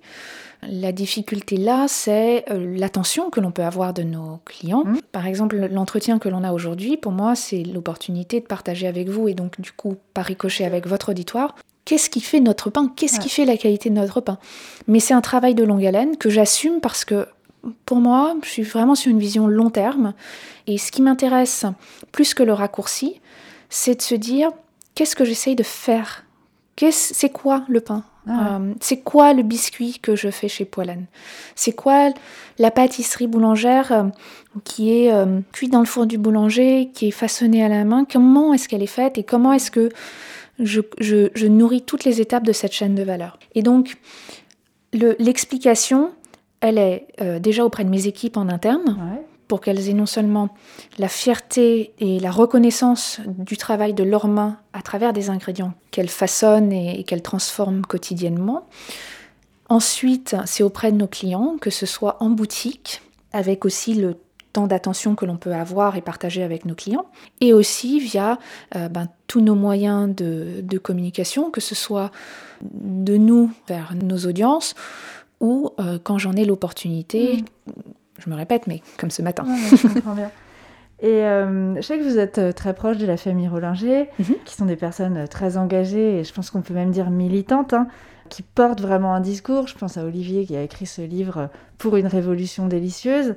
La 0.69 0.91
difficulté 0.91 1.57
là, 1.57 1.87
c'est 1.87 2.45
euh, 2.51 2.77
l'attention 2.77 3.31
que 3.31 3.39
l'on 3.39 3.51
peut 3.51 3.63
avoir 3.63 3.93
de 3.93 4.03
nos 4.03 4.39
clients. 4.45 4.83
Mmh. 4.85 4.99
Par 5.11 5.25
exemple, 5.25 5.55
l'entretien 5.71 6.19
que 6.19 6.29
l'on 6.29 6.43
a 6.43 6.53
aujourd'hui, 6.53 6.97
pour 6.97 7.11
moi, 7.11 7.35
c'est 7.35 7.63
l'opportunité 7.63 8.39
de 8.39 8.45
partager 8.45 8.87
avec 8.87 9.09
vous 9.09 9.27
et 9.27 9.33
donc 9.33 9.59
du 9.59 9.71
coup, 9.71 9.97
par 10.13 10.25
ricochet 10.25 10.65
avec 10.65 10.85
votre 10.85 11.09
auditoire, 11.09 11.55
qu'est-ce 11.85 12.09
qui 12.09 12.21
fait 12.21 12.39
notre 12.39 12.69
pain, 12.69 12.91
qu'est-ce 12.95 13.19
qui 13.19 13.29
fait 13.29 13.45
la 13.45 13.57
qualité 13.57 13.89
de 13.89 13.95
notre 13.95 14.21
pain? 14.21 14.37
Mais 14.87 14.99
c'est 14.99 15.15
un 15.15 15.21
travail 15.21 15.55
de 15.55 15.63
longue 15.63 15.85
haleine 15.85 16.17
que 16.17 16.29
j'assume 16.29 16.79
parce 16.79 17.05
que 17.05 17.27
pour 17.85 17.97
moi, 17.97 18.35
je 18.43 18.49
suis 18.49 18.63
vraiment 18.63 18.95
sur 18.95 19.11
une 19.11 19.19
vision 19.19 19.47
long 19.47 19.69
terme. 19.69 20.13
Et 20.67 20.77
ce 20.77 20.91
qui 20.91 21.01
m'intéresse 21.01 21.65
plus 22.11 22.33
que 22.33 22.43
le 22.43 22.53
raccourci, 22.53 23.19
c'est 23.69 23.95
de 23.95 24.01
se 24.01 24.15
dire 24.15 24.51
qu'est-ce 24.95 25.15
que 25.15 25.25
j'essaye 25.25 25.55
de 25.55 25.63
faire? 25.63 26.25
C'est 26.91 27.31
quoi 27.31 27.63
le 27.67 27.81
pain? 27.81 28.03
Ah 28.27 28.57
euh, 28.59 28.73
c'est 28.79 29.01
quoi 29.01 29.33
le 29.33 29.43
biscuit 29.43 29.99
que 29.99 30.15
je 30.15 30.29
fais 30.29 30.47
chez 30.47 30.65
Poilane? 30.65 31.05
C'est 31.55 31.71
quoi 31.71 32.09
la 32.59 32.69
pâtisserie 32.69 33.27
boulangère 33.27 33.91
euh, 33.91 34.03
qui 34.63 34.91
est 34.91 35.11
euh, 35.11 35.39
cuite 35.51 35.71
dans 35.71 35.79
le 35.79 35.85
four 35.85 36.05
du 36.05 36.17
boulanger, 36.17 36.91
qui 36.93 37.07
est 37.07 37.11
façonnée 37.11 37.63
à 37.63 37.69
la 37.69 37.83
main? 37.83 38.05
Comment 38.09 38.53
est-ce 38.53 38.69
qu'elle 38.69 38.83
est 38.83 38.87
faite 38.87 39.17
et 39.17 39.23
comment 39.23 39.53
est-ce 39.53 39.71
que 39.71 39.89
je, 40.59 41.47
nourris 41.47 41.81
toutes 41.81 42.03
les 42.03 42.21
étapes 42.21 42.43
de 42.43 42.53
cette 42.53 42.73
chaîne 42.73 42.93
de 42.93 43.03
valeur? 43.03 43.39
Et 43.55 43.63
donc, 43.63 43.97
l'explication, 44.93 46.11
elle 46.59 46.77
est 46.77 47.07
déjà 47.39 47.65
auprès 47.65 47.83
de 47.83 47.89
mes 47.89 48.05
équipes 48.05 48.37
en 48.37 48.49
interne 48.49 48.99
pour 49.51 49.59
qu'elles 49.59 49.89
aient 49.89 49.93
non 49.93 50.05
seulement 50.05 50.47
la 50.97 51.09
fierté 51.09 51.91
et 51.99 52.21
la 52.21 52.31
reconnaissance 52.31 53.19
du 53.27 53.57
travail 53.57 53.93
de 53.93 54.01
leurs 54.01 54.29
mains 54.29 54.55
à 54.71 54.81
travers 54.81 55.11
des 55.11 55.29
ingrédients 55.29 55.73
qu'elles 55.91 56.07
façonnent 56.07 56.71
et, 56.71 57.03
qu'elles 57.03 57.21
transforment 57.21 57.81
quotidiennement. 57.81 58.65
Ensuite, 59.67 60.37
c'est 60.45 60.63
auprès 60.63 60.93
de 60.93 60.95
nos 60.95 61.07
clients, 61.07 61.57
que 61.59 61.69
ce 61.69 61.85
soit 61.85 62.15
en 62.23 62.29
boutique, 62.29 63.01
avec 63.33 63.65
aussi 63.65 63.93
le 63.93 64.15
temps 64.53 64.67
d'attention 64.67 65.15
que 65.15 65.25
l'on 65.25 65.35
peut 65.35 65.53
avoir 65.53 65.97
et 65.97 66.01
partager 66.01 66.43
avec 66.43 66.63
nos 66.63 66.73
clients, 66.73 67.07
et 67.41 67.51
aussi 67.51 67.99
via 67.99 68.39
euh, 68.77 68.87
ben, 68.87 69.09
tous 69.27 69.41
nos 69.41 69.55
moyens 69.55 70.15
de, 70.15 70.77
communication, 70.77 71.51
que 71.51 71.59
ce 71.59 71.75
soit 71.75 72.11
de 72.61 73.17
nous 73.17 73.51
vers 73.67 73.95
nos 74.01 74.19
audiences 74.19 74.75
ou 75.41 75.71
euh, 75.79 75.99
quand 76.01 76.19
j'en 76.19 76.37
ai 76.37 76.45
l'opportunité, 76.45 77.43
mm. 77.67 77.81
Je 78.23 78.29
me 78.29 78.35
répète, 78.35 78.67
mais 78.67 78.81
comme 78.97 79.11
ce 79.11 79.21
matin. 79.21 79.45
je 79.71 79.87
comprends 79.87 80.15
bien. 80.15 80.31
Et 81.03 81.25
euh, 81.25 81.75
je 81.77 81.81
sais 81.81 81.97
que 81.97 82.03
vous 82.03 82.19
êtes 82.19 82.53
très 82.53 82.75
proche 82.75 82.97
de 82.97 83.07
la 83.07 83.17
famille 83.17 83.47
Rollinger, 83.47 84.07
mhm. 84.19 84.35
qui 84.45 84.53
sont 84.53 84.65
des 84.65 84.75
personnes 84.75 85.27
très 85.27 85.57
engagées 85.57 86.19
et 86.19 86.23
je 86.23 86.31
pense 86.31 86.51
qu'on 86.51 86.61
peut 86.61 86.75
même 86.75 86.91
dire 86.91 87.09
militantes. 87.09 87.73
Hein 87.73 87.87
qui 88.31 88.41
porte 88.41 88.81
vraiment 88.81 89.13
un 89.13 89.19
discours. 89.19 89.67
Je 89.67 89.77
pense 89.77 89.97
à 89.97 90.05
Olivier 90.05 90.45
qui 90.45 90.55
a 90.55 90.63
écrit 90.63 90.87
ce 90.87 91.01
livre 91.01 91.49
pour 91.77 91.97
une 91.97 92.07
révolution 92.07 92.65
délicieuse. 92.65 93.35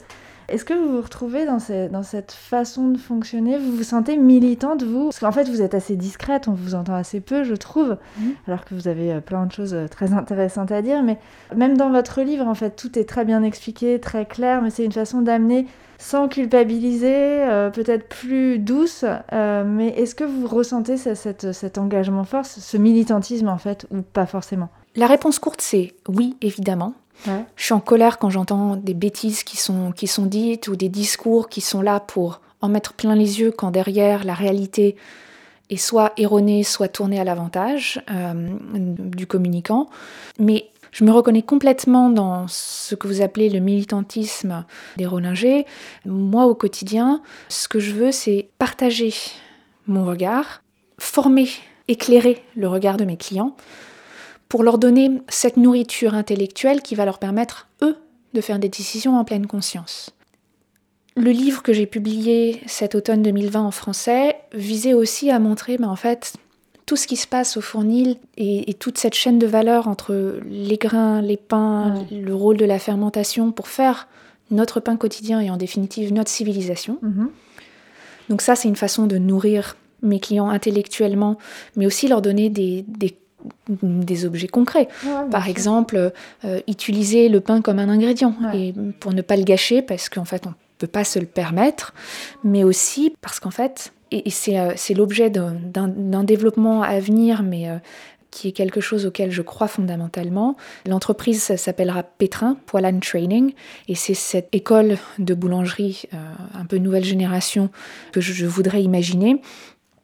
Est-ce 0.48 0.64
que 0.64 0.74
vous 0.74 0.96
vous 0.96 1.00
retrouvez 1.00 1.46
dans, 1.46 1.58
dans, 1.90 2.02
cette 2.02 2.32
façon 2.32 2.88
de 2.88 2.98
fonctionner? 2.98 3.56
Vous 3.56 3.76
vous 3.76 3.82
sentez 3.82 4.16
militante, 4.16 4.82
vous? 4.82 5.04
Parce 5.04 5.20
qu'en 5.20 5.32
fait, 5.32 5.48
vous 5.48 5.62
êtes 5.62 5.74
assez 5.74 5.96
discrète, 5.96 6.48
on 6.48 6.52
vous 6.52 6.74
entend 6.74 6.94
assez 6.94 7.20
peu, 7.20 7.44
je 7.44 7.54
trouve, 7.54 7.96
mmh. 8.18 8.22
alors 8.46 8.64
que 8.64 8.74
vous 8.74 8.86
avez 8.86 9.14
euh, 9.14 9.20
plein 9.20 9.46
de 9.46 9.52
choses 9.52 9.72
euh, 9.74 9.88
très 9.88 10.12
intéressantes 10.12 10.70
à 10.70 10.82
dire. 10.82 11.02
Mais 11.02 11.18
même 11.56 11.76
dans 11.76 11.90
votre 11.90 12.20
livre, 12.20 12.46
en 12.46 12.54
fait, 12.54 12.76
tout 12.76 12.98
est 12.98 13.08
très 13.08 13.24
bien 13.24 13.42
expliqué, 13.42 13.98
très 14.00 14.26
clair, 14.26 14.60
mais 14.60 14.70
c'est 14.70 14.84
une 14.84 14.92
façon 14.92 15.22
d'amener 15.22 15.66
sans 15.98 16.28
culpabiliser, 16.28 17.14
euh, 17.14 17.70
peut-être 17.70 18.08
plus 18.08 18.58
douce. 18.58 19.04
mais 19.32 19.88
est-ce 19.96 20.14
que 20.14 20.24
vous 20.24 20.46
ressentez 20.46 20.96
cet 20.96 21.78
engagement 21.78 22.24
fort, 22.24 22.44
ce 22.44 22.76
militantisme, 22.76 23.48
en 23.48 23.58
fait, 23.58 23.86
ou 23.90 24.02
pas 24.02 24.26
forcément? 24.26 24.68
La 24.96 25.06
réponse 25.06 25.38
courte, 25.38 25.62
c'est 25.62 25.94
oui, 26.08 26.36
évidemment. 26.42 26.94
Je 27.26 27.64
suis 27.64 27.72
en 27.72 27.80
colère 27.80 28.18
quand 28.18 28.30
j'entends 28.30 28.76
des 28.76 28.94
bêtises 28.94 29.44
qui 29.44 29.56
sont, 29.56 29.92
qui 29.92 30.06
sont 30.06 30.26
dites 30.26 30.68
ou 30.68 30.76
des 30.76 30.88
discours 30.88 31.48
qui 31.48 31.60
sont 31.60 31.80
là 31.80 32.00
pour 32.00 32.40
en 32.60 32.68
mettre 32.68 32.92
plein 32.92 33.14
les 33.14 33.40
yeux 33.40 33.50
quand 33.50 33.70
derrière 33.70 34.24
la 34.24 34.34
réalité 34.34 34.96
est 35.70 35.76
soit 35.76 36.12
erronée, 36.16 36.62
soit 36.62 36.88
tournée 36.88 37.20
à 37.20 37.24
l'avantage 37.24 38.02
euh, 38.10 38.32
du 38.98 39.26
communicant. 39.26 39.88
Mais 40.38 40.70
je 40.92 41.04
me 41.04 41.10
reconnais 41.10 41.42
complètement 41.42 42.10
dans 42.10 42.46
ce 42.48 42.94
que 42.94 43.08
vous 43.08 43.22
appelez 43.22 43.48
le 43.48 43.60
militantisme 43.60 44.64
des 44.96 45.06
Rollinger. 45.06 45.66
Moi, 46.04 46.46
au 46.46 46.54
quotidien, 46.54 47.22
ce 47.48 47.68
que 47.68 47.80
je 47.80 47.92
veux, 47.92 48.12
c'est 48.12 48.48
partager 48.58 49.12
mon 49.86 50.04
regard, 50.04 50.62
former, 50.98 51.48
éclairer 51.88 52.42
le 52.56 52.68
regard 52.68 52.96
de 52.96 53.04
mes 53.04 53.16
clients 53.16 53.56
pour 54.54 54.62
leur 54.62 54.78
donner 54.78 55.10
cette 55.26 55.56
nourriture 55.56 56.14
intellectuelle 56.14 56.80
qui 56.80 56.94
va 56.94 57.04
leur 57.04 57.18
permettre, 57.18 57.66
eux, 57.82 57.96
de 58.34 58.40
faire 58.40 58.60
des 58.60 58.68
décisions 58.68 59.18
en 59.18 59.24
pleine 59.24 59.48
conscience. 59.48 60.10
Le 61.16 61.32
livre 61.32 61.60
que 61.60 61.72
j'ai 61.72 61.86
publié 61.86 62.60
cet 62.68 62.94
automne 62.94 63.20
2020 63.20 63.60
en 63.60 63.72
français 63.72 64.36
visait 64.52 64.94
aussi 64.94 65.28
à 65.32 65.40
montrer, 65.40 65.76
ben, 65.76 65.88
en 65.88 65.96
fait, 65.96 66.34
tout 66.86 66.94
ce 66.94 67.08
qui 67.08 67.16
se 67.16 67.26
passe 67.26 67.56
au 67.56 67.60
fournil 67.60 68.16
et, 68.36 68.72
toute 68.74 68.96
cette 68.96 69.16
chaîne 69.16 69.40
de 69.40 69.46
valeur 69.48 69.88
entre 69.88 70.38
les 70.48 70.76
grains, 70.76 71.20
les 71.20 71.36
pains, 71.36 72.06
le 72.12 72.32
rôle 72.32 72.56
de 72.56 72.64
la 72.64 72.78
fermentation 72.78 73.50
pour 73.50 73.66
faire 73.66 74.06
notre 74.52 74.78
pain 74.78 74.94
quotidien 74.94 75.40
et 75.40 75.50
en 75.50 75.56
définitive 75.56 76.12
notre 76.12 76.30
civilisation. 76.30 76.98
Mhm. 77.02 77.28
Donc 78.28 78.40
ça, 78.40 78.54
c'est 78.54 78.68
une 78.68 78.76
façon 78.76 79.08
de 79.08 79.18
nourrir 79.18 79.76
mes 80.02 80.20
clients 80.20 80.48
intellectuellement, 80.48 81.38
mais 81.74 81.86
aussi 81.86 82.06
leur 82.06 82.22
donner 82.22 82.50
des, 82.50 82.84
des 82.86 83.16
des 83.68 84.24
objets 84.24 84.48
concrets. 84.48 84.88
Par 85.30 85.48
exemple, 85.48 86.12
euh, 86.44 86.60
utiliser 86.68 87.28
le 87.28 87.40
pain 87.40 87.60
comme 87.60 87.78
un 87.78 87.88
ingrédient 87.88 88.34
et 88.54 88.74
pour 89.00 89.12
ne 89.12 89.22
pas 89.22 89.36
le 89.36 89.44
gâcher 89.44 89.82
parce 89.82 90.08
qu'en 90.08 90.24
fait 90.24 90.46
on 90.46 90.50
ne 90.50 90.54
peut 90.78 90.86
pas 90.86 91.04
se 91.04 91.18
le 91.18 91.26
permettre, 91.26 91.94
mais 92.42 92.64
aussi 92.64 93.14
parce 93.20 93.40
qu'en 93.40 93.50
fait, 93.50 93.92
et, 94.10 94.24
euh, 94.48 94.72
c'est 94.76 94.94
l'objet 94.94 95.30
d'un 95.30 96.24
développement 96.24 96.82
à 96.82 97.00
venir, 97.00 97.42
mais 97.42 97.68
euh, 97.68 97.78
qui 98.30 98.48
est 98.48 98.52
quelque 98.52 98.80
chose 98.80 99.06
auquel 99.06 99.30
je 99.30 99.42
crois 99.42 99.68
fondamentalement. 99.68 100.56
L'entreprise 100.86 101.54
s'appellera 101.56 102.02
Pétrin, 102.02 102.56
Poilan 102.66 102.98
Training, 102.98 103.52
et 103.88 103.94
c'est 103.94 104.14
cette 104.14 104.48
école 104.52 104.96
de 105.20 105.34
boulangerie 105.34 106.06
un 106.52 106.64
peu 106.64 106.78
nouvelle 106.78 107.04
génération 107.04 107.70
que 108.10 108.20
je 108.20 108.44
voudrais 108.44 108.82
imaginer, 108.82 109.40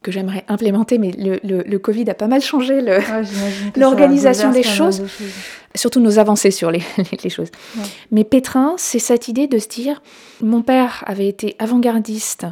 que 0.03 0.11
j'aimerais 0.11 0.45
implémenter, 0.49 0.99
mais 0.99 1.13
le, 1.13 1.39
le, 1.43 1.79
Covid 1.79 2.09
a 2.09 2.15
pas 2.15 2.27
mal 2.27 2.41
changé 2.41 2.81
l'organisation 3.77 4.51
des 4.51 4.63
choses, 4.63 5.03
surtout 5.75 6.01
nos 6.01 6.19
avancées 6.19 6.51
sur 6.51 6.71
les, 6.71 6.83
les 7.23 7.31
choses. 7.31 7.51
Mais 8.11 8.25
Pétrin, 8.25 8.75
c'est 8.79 8.99
cette 8.99 9.29
idée 9.29 9.47
de 9.47 9.59
se 9.59 9.69
dire, 9.69 10.03
mon 10.41 10.63
père 10.63 11.05
avait 11.07 11.29
été 11.29 11.55
avant-gardiste 11.59 12.47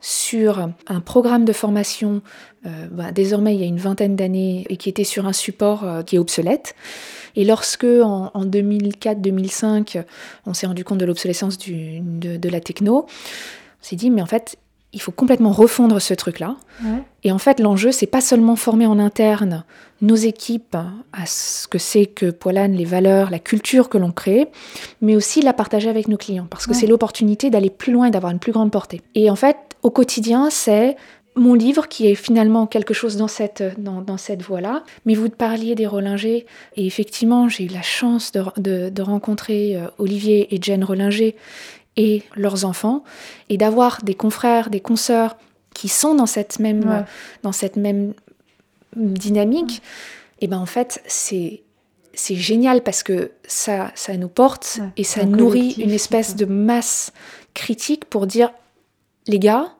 sur 0.00 0.70
un 0.86 1.00
programme 1.00 1.44
de 1.44 1.52
formation, 1.52 2.22
euh, 2.66 2.86
bah, 2.90 3.12
désormais 3.12 3.54
il 3.54 3.60
y 3.60 3.64
a 3.64 3.66
une 3.66 3.78
vingtaine 3.78 4.16
d'années, 4.16 4.66
et 4.70 4.78
qui 4.78 4.88
était 4.88 5.04
sur 5.04 5.26
un 5.26 5.32
support 5.34 5.84
euh, 5.84 6.02
qui 6.02 6.16
est 6.16 6.18
obsolète. 6.18 6.74
Et 7.36 7.44
lorsque, 7.44 7.84
en, 7.84 8.30
en 8.32 8.44
2004-2005, 8.46 10.04
on 10.46 10.54
s'est 10.54 10.66
rendu 10.66 10.84
compte 10.84 10.98
de 10.98 11.04
l'obsolescence 11.04 11.58
de, 11.58 12.36
de 12.36 12.48
la 12.48 12.60
techno, 12.60 13.06
on 13.06 13.86
s'est 13.86 13.96
dit, 13.96 14.10
mais 14.10 14.22
en 14.22 14.26
fait, 14.26 14.56
il 14.94 15.00
faut 15.00 15.12
complètement 15.12 15.52
refondre 15.52 16.00
ce 16.00 16.14
truc-là. 16.14 16.56
Et 17.24 17.32
en 17.32 17.38
fait, 17.38 17.60
l'enjeu, 17.60 17.92
c'est 17.92 18.06
pas 18.06 18.20
seulement 18.20 18.56
former 18.56 18.86
en 18.86 18.98
interne 18.98 19.64
nos 20.00 20.14
équipes 20.14 20.76
à 21.12 21.26
ce 21.26 21.66
que 21.66 21.78
c'est 21.78 22.06
que 22.06 22.30
Poilane, 22.30 22.72
les 22.72 22.84
valeurs, 22.84 23.30
la 23.30 23.38
culture 23.38 23.88
que 23.88 23.98
l'on 23.98 24.12
crée, 24.12 24.48
mais 25.00 25.16
aussi 25.16 25.40
la 25.42 25.52
partager 25.52 25.88
avec 25.88 26.08
nos 26.08 26.16
clients, 26.16 26.46
parce 26.48 26.66
que 26.66 26.74
c'est 26.74 26.86
l'opportunité 26.86 27.50
d'aller 27.50 27.70
plus 27.70 27.92
loin 27.92 28.06
et 28.06 28.10
d'avoir 28.10 28.32
une 28.32 28.38
plus 28.38 28.52
grande 28.52 28.70
portée. 28.70 29.00
Et 29.14 29.30
en 29.30 29.36
fait, 29.36 29.56
au 29.82 29.90
quotidien, 29.90 30.50
c'est 30.50 30.96
mon 31.36 31.54
livre 31.54 31.88
qui 31.88 32.06
est 32.06 32.14
finalement 32.14 32.66
quelque 32.66 32.94
chose 32.94 33.16
dans 33.16 33.28
cette, 33.28 33.62
dans, 33.78 34.16
cette 34.16 34.42
voie-là. 34.42 34.84
Mais 35.04 35.14
vous 35.14 35.28
parliez 35.28 35.74
des 35.74 35.86
Rollinger, 35.86 36.46
et 36.76 36.86
effectivement, 36.86 37.48
j'ai 37.48 37.64
eu 37.64 37.68
la 37.68 37.82
chance 37.82 38.30
de, 38.32 38.88
de 38.90 39.02
rencontrer 39.02 39.76
euh, 39.76 39.88
Olivier 39.98 40.54
et 40.54 40.62
Jen 40.62 40.84
Rollinger, 40.84 41.34
et 41.96 42.22
leurs 42.34 42.64
enfants, 42.64 43.04
et 43.48 43.56
d'avoir 43.56 44.02
des 44.02 44.14
confrères, 44.14 44.70
des 44.70 44.80
consoeurs 44.80 45.36
qui 45.74 45.88
sont 45.88 46.14
dans 46.14 46.26
cette 46.26 46.58
même, 46.58 47.04
dans 47.42 47.52
cette 47.52 47.76
même 47.76 48.14
dynamique, 48.96 49.82
et 50.40 50.46
ben 50.46 50.58
en 50.58 50.66
fait, 50.66 51.02
c'est 51.06 51.62
c'est 52.16 52.36
génial 52.36 52.82
parce 52.82 53.02
que 53.02 53.32
ça, 53.46 53.90
ça 53.94 54.16
nous 54.16 54.28
porte 54.28 54.80
et 54.96 55.04
ça 55.04 55.24
nourrit 55.24 55.74
une 55.78 55.90
espèce 55.90 56.36
de 56.36 56.44
masse 56.44 57.12
critique 57.54 58.04
pour 58.04 58.26
dire 58.26 58.52
les 59.26 59.38
gars, 59.38 59.72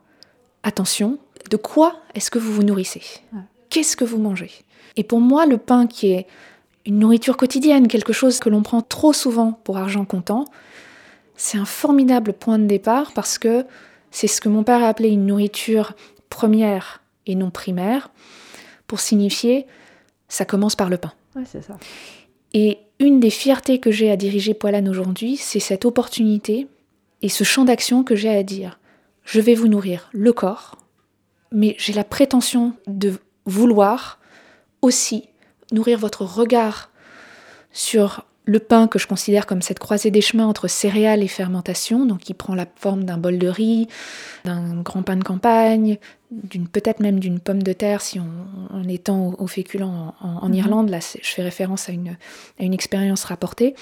attention, 0.62 1.18
de 1.50 1.56
quoi 1.56 1.96
est-ce 2.14 2.30
que 2.30 2.38
vous 2.38 2.52
vous 2.52 2.62
nourrissez? 2.62 3.02
Qu'est-ce 3.70 3.96
que 3.96 4.04
vous 4.04 4.18
mangez? 4.18 4.50
Et 4.96 5.04
pour 5.04 5.20
moi, 5.20 5.46
le 5.46 5.58
pain 5.58 5.86
qui 5.86 6.12
est 6.12 6.26
une 6.86 6.98
nourriture 6.98 7.36
quotidienne, 7.36 7.88
quelque 7.88 8.12
chose 8.12 8.38
que 8.40 8.48
l'on 8.48 8.62
prend 8.62 8.82
trop 8.82 9.12
souvent 9.12 9.52
pour 9.64 9.78
argent 9.78 10.04
comptant, 10.04 10.44
c'est 11.36 11.58
un 11.58 11.64
formidable 11.64 12.32
point 12.32 12.58
de 12.58 12.66
départ 12.66 13.12
parce 13.12 13.38
que 13.38 13.66
c'est 14.10 14.26
ce 14.26 14.40
que 14.40 14.48
mon 14.48 14.62
père 14.62 14.82
a 14.82 14.88
appelé 14.88 15.08
une 15.08 15.26
nourriture 15.26 15.94
première 16.30 17.02
et 17.26 17.34
non 17.34 17.50
primaire, 17.50 18.10
pour 18.86 19.00
signifier 19.00 19.66
ça 20.28 20.44
commence 20.44 20.76
par 20.76 20.90
le 20.90 20.98
pain. 20.98 21.12
c'est 21.46 21.62
ça. 21.62 21.78
Et 22.52 22.78
une 22.98 23.20
des 23.20 23.30
fiertés 23.30 23.80
que 23.80 23.90
j'ai 23.90 24.10
à 24.10 24.16
diriger 24.16 24.54
Poilane 24.54 24.88
aujourd'hui, 24.88 25.36
c'est 25.36 25.60
cette 25.60 25.84
opportunité 25.84 26.68
et 27.22 27.28
ce 27.28 27.44
champ 27.44 27.64
d'action 27.64 28.04
que 28.04 28.14
j'ai 28.14 28.34
à 28.34 28.42
dire. 28.42 28.78
Je 29.24 29.40
vais 29.40 29.54
vous 29.54 29.68
nourrir 29.68 30.08
le 30.12 30.32
corps, 30.32 30.78
mais 31.50 31.74
j'ai 31.78 31.92
la 31.92 32.04
prétention 32.04 32.74
de 32.86 33.14
vouloir 33.46 34.20
aussi 34.82 35.28
nourrir 35.72 35.98
votre 35.98 36.22
regard 36.22 36.90
sur 37.72 38.24
le 38.46 38.58
pain 38.58 38.88
que 38.88 38.98
je 38.98 39.06
considère 39.06 39.46
comme 39.46 39.62
cette 39.62 39.78
croisée 39.78 40.10
des 40.10 40.20
chemins 40.20 40.46
entre 40.46 40.68
céréales 40.68 41.22
et 41.22 41.28
fermentation, 41.28 42.04
donc 42.04 42.20
qui 42.20 42.34
prend 42.34 42.54
la 42.54 42.66
forme 42.76 43.04
d'un 43.04 43.16
bol 43.16 43.38
de 43.38 43.48
riz, 43.48 43.88
d'un 44.44 44.82
grand 44.82 45.02
pain 45.02 45.16
de 45.16 45.24
campagne, 45.24 45.98
d'une 46.30 46.68
peut-être 46.68 47.00
même 47.00 47.20
d'une 47.20 47.40
pomme 47.40 47.62
de 47.62 47.72
terre 47.72 48.02
si 48.02 48.20
on, 48.20 48.76
en 48.76 48.86
étant 48.86 49.34
au, 49.38 49.46
féculent 49.46 49.84
en, 49.84 50.48
mhm. 50.48 50.54
Irlande, 50.54 50.90
là 50.90 50.98
je 51.00 51.28
fais 51.28 51.42
référence 51.42 51.88
à 51.88 51.92
une, 51.92 52.16
à 52.60 52.64
une 52.64 52.74
expérience 52.74 53.24
rapportée. 53.24 53.74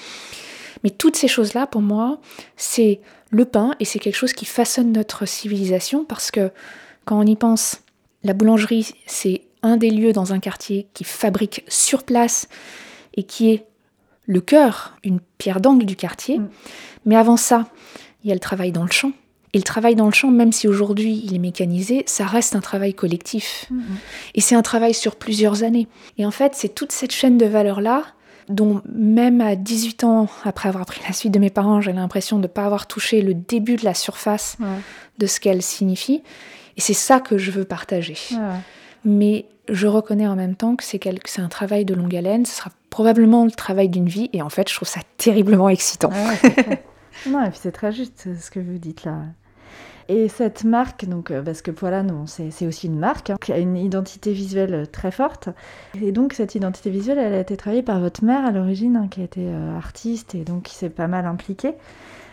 Mais 0.83 0.89
toutes 0.89 1.15
ces 1.15 1.27
choses-là, 1.27 1.67
pour 1.67 1.81
moi, 1.81 2.19
c'est 2.57 2.99
le 3.29 3.45
pain 3.45 3.75
et 3.79 3.85
c'est 3.85 3.99
quelque 3.99 4.15
chose 4.15 4.33
qui 4.33 4.45
façonne 4.45 4.91
notre 4.91 5.25
civilisation 5.25 6.05
parce 6.05 6.31
que 6.31 6.51
quand 7.05 7.19
on 7.19 7.25
y 7.25 7.35
pense, 7.35 7.81
la 8.23 8.33
boulangerie, 8.33 8.93
c'est 9.05 9.41
un 9.61 9.77
des 9.77 9.89
lieux 9.89 10.13
dans 10.13 10.33
un 10.33 10.39
quartier 10.39 10.87
qui 10.93 11.03
fabrique 11.03 11.63
sur 11.67 12.03
place 12.03 12.47
et 13.15 13.23
qui 13.23 13.51
est 13.51 13.65
le 14.25 14.41
cœur, 14.41 14.97
une 15.03 15.19
pierre 15.37 15.61
d'angle 15.61 15.85
du 15.85 15.95
quartier. 15.95 16.39
Mm. 16.39 16.49
Mais 17.05 17.15
avant 17.15 17.37
ça, 17.37 17.67
il 18.23 18.29
y 18.29 18.31
a 18.31 18.35
le 18.35 18.39
travail 18.39 18.71
dans 18.71 18.83
le 18.83 18.91
champ. 18.91 19.11
Et 19.55 19.57
le 19.57 19.63
travail 19.63 19.95
dans 19.95 20.07
le 20.07 20.13
champ, 20.13 20.31
même 20.31 20.51
si 20.51 20.67
aujourd'hui 20.67 21.21
il 21.25 21.35
est 21.35 21.39
mécanisé, 21.39 22.03
ça 22.07 22.25
reste 22.25 22.55
un 22.55 22.61
travail 22.61 22.95
collectif. 22.95 23.67
Mm-hmm. 23.71 23.81
Et 24.35 24.41
c'est 24.41 24.55
un 24.55 24.63
travail 24.63 24.95
sur 24.95 25.15
plusieurs 25.15 25.63
années. 25.63 25.87
Et 26.17 26.25
en 26.25 26.31
fait, 26.31 26.53
c'est 26.55 26.73
toute 26.73 26.91
cette 26.91 27.11
chaîne 27.11 27.37
de 27.37 27.45
valeurs-là 27.45 28.03
dont 28.49 28.81
même 28.91 29.41
à 29.41 29.55
18 29.55 30.03
ans, 30.03 30.27
après 30.43 30.69
avoir 30.69 30.85
pris 30.85 31.01
la 31.07 31.13
suite 31.13 31.33
de 31.33 31.39
mes 31.39 31.49
parents, 31.49 31.81
j'ai 31.81 31.93
l'impression 31.93 32.37
de 32.37 32.43
ne 32.43 32.47
pas 32.47 32.65
avoir 32.65 32.87
touché 32.87 33.21
le 33.21 33.33
début 33.33 33.75
de 33.75 33.85
la 33.85 33.93
surface 33.93 34.57
de 35.17 35.27
ce 35.27 35.39
qu'elle 35.39 35.61
signifie. 35.61 36.23
Et 36.75 36.81
c'est 36.81 36.93
ça 36.93 37.19
que 37.19 37.37
je 37.37 37.51
veux 37.51 37.65
partager. 37.65 38.17
Mais 39.05 39.45
je 39.69 39.87
reconnais 39.87 40.27
en 40.27 40.35
même 40.35 40.55
temps 40.55 40.75
que 40.75 40.83
c'est 40.83 41.07
un 41.37 41.47
travail 41.47 41.85
de 41.85 41.93
longue 41.93 42.15
haleine, 42.15 42.45
ce 42.45 42.57
sera 42.57 42.71
probablement 42.93 43.43
le 43.43 43.49
travail 43.49 43.89
d'une 43.89 44.07
vie, 44.07 44.29
et 44.33 44.43
en 44.43 44.49
fait, 44.49 44.69
je 44.69 44.75
trouve 44.75 44.87
ça 44.87 44.99
terriblement 45.17 45.67
excitant. 45.67 46.11
non, 47.27 47.43
et 47.43 47.49
puis 47.49 47.57
c'est 47.59 47.71
très 47.71 47.91
juste 47.91 48.29
ce 48.39 48.51
que 48.51 48.59
vous 48.59 48.77
dites 48.77 49.03
là. 49.03 49.15
Et 50.09 50.27
cette 50.27 50.63
marque, 50.63 51.05
donc, 51.05 51.31
euh, 51.31 51.41
parce 51.41 51.63
que 51.63 51.71
Poilane, 51.71 52.25
c'est 52.27 52.67
aussi 52.67 52.85
une 52.85 52.99
marque, 52.99 53.31
hein, 53.31 53.37
qui 53.41 53.51
a 53.51 53.57
une 53.57 53.77
identité 53.77 54.31
visuelle 54.31 54.73
euh, 54.75 54.85
très 54.85 55.09
forte. 55.09 55.49
Et 56.03 56.11
donc, 56.11 56.33
cette 56.33 56.53
identité 56.53 56.91
visuelle, 56.91 57.17
elle 57.17 57.33
a 57.33 57.39
été 57.39 57.57
travaillée 57.57 57.81
par 57.81 57.99
votre 57.99 58.23
mère 58.23 58.45
à 58.45 58.51
l'origine, 58.51 58.95
hein, 58.95 59.07
qui 59.09 59.21
a 59.21 59.23
été 59.23 59.41
euh, 59.41 59.75
artiste 59.75 60.35
et 60.35 60.43
donc 60.43 60.61
qui 60.61 60.75
s'est 60.75 60.91
pas 60.91 61.07
mal 61.07 61.25
impliquée. 61.25 61.73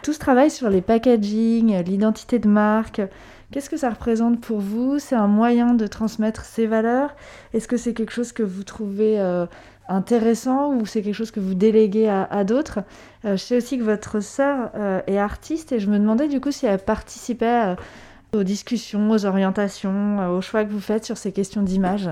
Tout 0.03 0.13
ce 0.13 0.19
travail 0.19 0.51
sur 0.51 0.69
les 0.69 0.83
packaging, 0.83 1.83
l'identité 1.85 2.39
de 2.39 2.49
marque, 2.49 3.01
qu'est-ce 3.51 3.71
que 3.71 3.79
ça 3.79 3.89
représente 3.89 4.43
pour 4.43 4.61
vous? 4.61 4.99
C'est 4.99 5.17
un 5.17 5.27
moyen 5.27 5.73
de 5.73 5.87
transmettre 5.87 6.45
ces 6.45 6.67
valeurs? 6.67 7.15
Est-ce 7.55 7.67
que 7.67 7.79
c'est 7.79 7.95
quelque 7.95 8.13
chose 8.13 8.33
que 8.33 8.43
vous 8.43 8.65
trouvez 8.65 9.19
intéressant 9.91 10.73
ou 10.75 10.87
c'est 10.87 11.03
quelque 11.03 11.15
chose 11.15 11.31
que 11.31 11.41
vous 11.41 11.55
déléguez 11.55 12.09
à, 12.09 12.45
d'autres? 12.45 12.81
Euh, 13.25 13.33
je 13.33 13.43
sais 13.43 13.57
aussi 13.57 13.79
que 13.79 13.83
votre 13.83 14.21
sœur 14.21 14.71
euh, 14.75 15.01
est 15.07 15.19
artiste 15.19 15.73
et 15.73 15.81
je 15.81 15.91
me 15.91 15.99
demandais 15.99 16.29
du 16.29 16.41
coup 16.41 16.53
si 16.53 16.67
elle 16.67 16.79
participait 16.79 17.47
euh, 17.47 17.75
aux 18.33 18.45
discussions, 18.45 19.11
aux 19.11 19.27
orientations, 19.27 20.37
aux 20.37 20.41
choix 20.41 20.65
que 20.65 20.71
vous 20.71 20.81
faites 20.81 21.05
sur 21.05 21.19
ces 21.19 21.33
questions 21.33 21.63
d'image. 21.63 22.09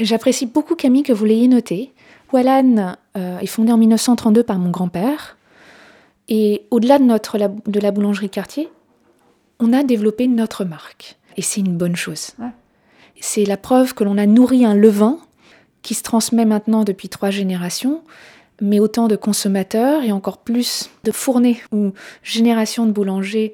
J'apprécie 0.00 0.46
beaucoup 0.46 0.74
Camille 0.74 1.02
que 1.02 1.12
vous 1.12 1.24
l'ayez 1.24 1.48
noté. 1.48 1.92
Wallan 2.32 2.96
est 3.14 3.46
fondée 3.46 3.72
en 3.72 3.78
1932 3.78 4.42
par 4.42 4.58
mon 4.58 4.70
grand-père 4.70 5.38
et 6.28 6.66
au-delà 6.70 6.98
de, 6.98 7.04
notre, 7.04 7.38
de 7.38 7.80
la 7.80 7.90
boulangerie 7.90 8.28
quartier, 8.28 8.68
on 9.60 9.72
a 9.72 9.82
développé 9.82 10.28
notre 10.28 10.64
marque 10.64 11.16
et 11.38 11.42
c'est 11.42 11.60
une 11.60 11.76
bonne 11.76 11.96
chose. 11.96 12.32
C'est 13.20 13.44
la 13.44 13.56
preuve 13.56 13.94
que 13.94 14.04
l'on 14.04 14.18
a 14.18 14.26
nourri 14.26 14.64
un 14.64 14.74
levain 14.74 15.18
qui 15.82 15.94
se 15.94 16.02
transmet 16.02 16.44
maintenant 16.44 16.84
depuis 16.84 17.08
trois 17.08 17.30
générations, 17.30 18.02
mais 18.60 18.80
autant 18.80 19.08
de 19.08 19.16
consommateurs 19.16 20.02
et 20.02 20.12
encore 20.12 20.38
plus 20.38 20.90
de 21.04 21.12
fournées 21.12 21.60
ou 21.72 21.92
générations 22.22 22.86
de 22.86 22.92
boulangers 22.92 23.52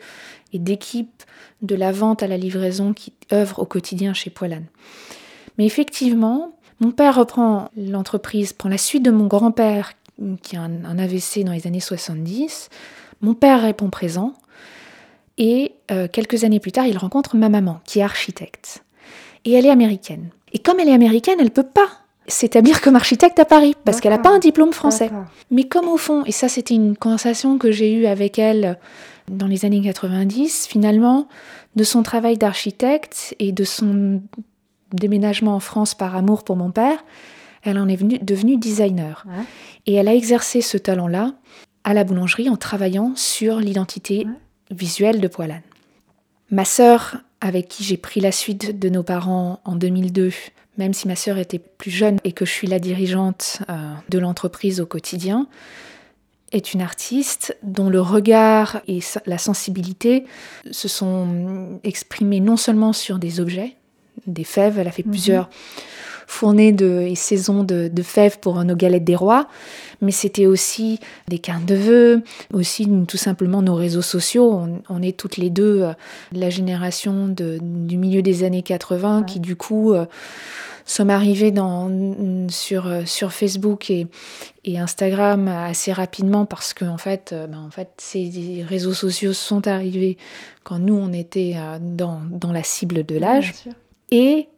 et 0.53 0.59
d'équipes 0.59 1.23
de 1.63 1.75
la 1.75 1.93
vente 1.93 2.23
à 2.23 2.27
la 2.27 2.37
livraison 2.37 2.93
qui 2.93 3.13
œuvrent 3.33 3.61
au 3.61 3.67
quotidien 3.67 4.15
chez 4.15 4.31
Poilane. 4.31 4.67
Mais 5.59 5.67
effectivement, 5.67 6.57
mon 6.81 6.91
père 6.91 7.17
reprend 7.17 7.71
l'entreprise, 7.77 8.53
prend 8.53 8.69
la 8.69 8.79
suite 8.79 9.05
de 9.05 9.11
mon 9.11 9.27
grand-père 9.27 9.93
qui 10.43 10.57
a 10.57 10.63
un, 10.63 10.99
AVC 10.99 11.45
dans 11.45 11.53
les 11.53 11.67
années 11.67 11.81
70. 11.81 12.69
Mon 13.21 13.35
père 13.35 13.63
répond 13.63 13.91
présent. 13.91 14.35
Et 15.37 15.73
euh, 15.91 16.07
quelques 16.07 16.45
années 16.45 16.61
plus 16.61 16.73
tard, 16.73 16.87
il 16.87 16.97
rencontre 16.97 17.37
ma 17.37 17.49
maman, 17.49 17.81
qui 17.85 17.99
est 17.99 18.03
architecte. 18.03 18.85
Et 19.45 19.53
elle 19.53 19.67
est 19.67 19.71
américaine. 19.71 20.31
Et 20.53 20.61
comme 20.61 20.79
elle 20.79 20.89
est 20.89 20.95
américaine, 20.95 21.39
elle 21.41 21.51
peut 21.51 21.65
pas 21.65 22.04
s'établir 22.27 22.81
comme 22.81 22.97
architecte 22.97 23.39
à 23.39 23.45
Paris, 23.45 23.75
parce 23.85 24.01
qu'elle 24.01 24.13
n'a 24.13 24.19
pas 24.19 24.35
un 24.35 24.39
diplôme 24.39 24.73
français. 24.73 25.11
Mais 25.51 25.65
comme 25.65 25.89
au 25.89 25.97
fond, 25.97 26.25
et 26.25 26.33
ça 26.33 26.49
c'était 26.49 26.75
une 26.75 26.97
conversation 26.97 27.59
que 27.59 27.71
j'ai 27.71 27.93
eue 27.93 28.07
avec 28.07 28.39
elle 28.39 28.79
dans 29.31 29.47
les 29.47 29.65
années 29.65 29.81
90, 29.81 30.67
finalement, 30.67 31.29
de 31.77 31.85
son 31.85 32.03
travail 32.03 32.37
d'architecte 32.37 33.35
et 33.39 33.53
de 33.53 33.65
son 33.65 34.23
déménagement 34.93 35.55
en 35.55 35.61
France 35.61 35.95
par 35.95 36.15
amour 36.17 36.45
pour 36.45 36.57
mon 36.57 36.71
père, 36.71 37.05
elle 37.63 37.79
en 37.79 37.89
est 37.89 37.97
venue, 37.97 38.19
devenue 38.19 38.57
designer. 38.57 39.25
Et 39.87 39.95
elle 39.95 40.09
a 40.09 40.15
exercé 40.15 40.61
ce 40.61 40.77
talent-là 40.77 41.33
à 41.83 41.95
la 41.95 42.05
boulangerie 42.05 42.49
en 42.49 42.57
travaillant 42.57 43.13
sur 43.17 43.59
l'identité 43.59 44.27
visuelle 44.71 45.21
de 45.21 45.29
Poilane. 45.29 45.63
Ma 46.51 46.65
sœur, 46.65 47.17
avec 47.41 47.69
qui 47.69 47.85
j'ai 47.85 47.97
pris 47.97 48.21
la 48.21 48.33
suite 48.33 48.79
de 48.79 48.89
nos 48.89 49.03
parents 49.03 49.61
en 49.65 49.77
2002, 49.77 50.31
même 50.77 50.93
si 50.93 51.09
ma 51.09 51.17
sœur 51.17 51.39
était 51.39 51.59
plus 51.59 51.91
jeune 51.91 52.19
et 52.25 52.33
que 52.33 52.45
je 52.45 52.51
suis 52.51 52.67
la 52.67 52.79
dirigeante 52.79 53.63
euh, 53.69 53.93
de 54.09 54.19
l'entreprise 54.19 54.81
au 54.81 54.87
quotidien, 54.87 55.47
est 56.53 56.73
une 56.73 56.83
artiste 56.83 57.57
dont 57.63 57.91
le 57.91 58.01
regard 58.01 58.81
et 58.87 59.01
la 59.27 59.39
sensibilité 59.39 60.25
se 60.71 60.87
sont 60.87 61.81
exprimés 61.83 62.41
non 62.41 62.57
seulement 62.57 62.93
sur 62.93 63.19
des 63.19 63.41
objets, 63.41 63.77
des 64.27 64.45
fèves, 64.45 64.79
elle 64.79 64.87
a 64.87 64.93
fait 64.93 65.05
mhm. 65.05 65.13
plusieurs 65.13 65.51
fournées 66.27 66.73
de, 66.73 67.01
et 67.01 67.15
saisons 67.15 67.65
de, 67.65 67.91
fèves 68.03 68.39
pour 68.39 68.63
nos 68.65 68.77
galettes 68.77 69.05
des 69.05 69.17
rois, 69.17 69.49
mais 70.01 70.11
c'était 70.11 70.47
aussi 70.47 71.01
des 71.29 71.39
cartes 71.39 71.65
de 71.65 71.75
vœux, 71.75 72.23
aussi 72.53 72.89
tout 73.09 73.17
simplement 73.17 73.63
nos 73.63 73.75
réseaux 73.75 74.03
sociaux. 74.03 74.63
On, 74.89 75.03
est 75.03 75.17
toutes 75.17 75.37
les 75.37 75.51
deux 75.51 75.83
euh, 75.83 75.93
la 76.33 76.51
génération 76.51 77.29
du 77.29 77.97
milieu 77.97 78.23
des 78.23 78.45
années 78.45 78.63
80 78.63 79.25
qui 79.25 79.41
du 79.41 79.57
coup 79.57 79.93
euh, 79.93 80.07
sommes 80.85 81.11
arrivés 81.11 81.51
dans, 81.51 81.91
sur, 82.49 82.87
euh, 82.87 83.03
sur 83.07 83.33
Facebook 83.33 83.91
et, 83.91 84.07
et, 84.65 84.79
Instagram 84.79 85.49
assez 85.49 85.93
rapidement 85.93 86.45
parce 86.45 86.75
que 86.75 86.85
en 86.85 86.99
fait, 86.99 87.35
ben, 87.51 87.65
en 87.67 87.71
fait, 87.71 87.91
ces 87.99 88.65
réseaux 88.69 88.95
sociaux 88.95 89.33
sont 89.33 89.67
arrivés 89.67 90.19
quand 90.63 90.79
nous 90.79 90.95
on 90.95 91.13
était 91.13 91.57
dans, 91.81 92.21
dans 92.31 92.53
la 92.53 92.63
cible 92.63 93.05
de 93.05 93.17
l'âge. 93.17 93.55
Et 94.11 94.49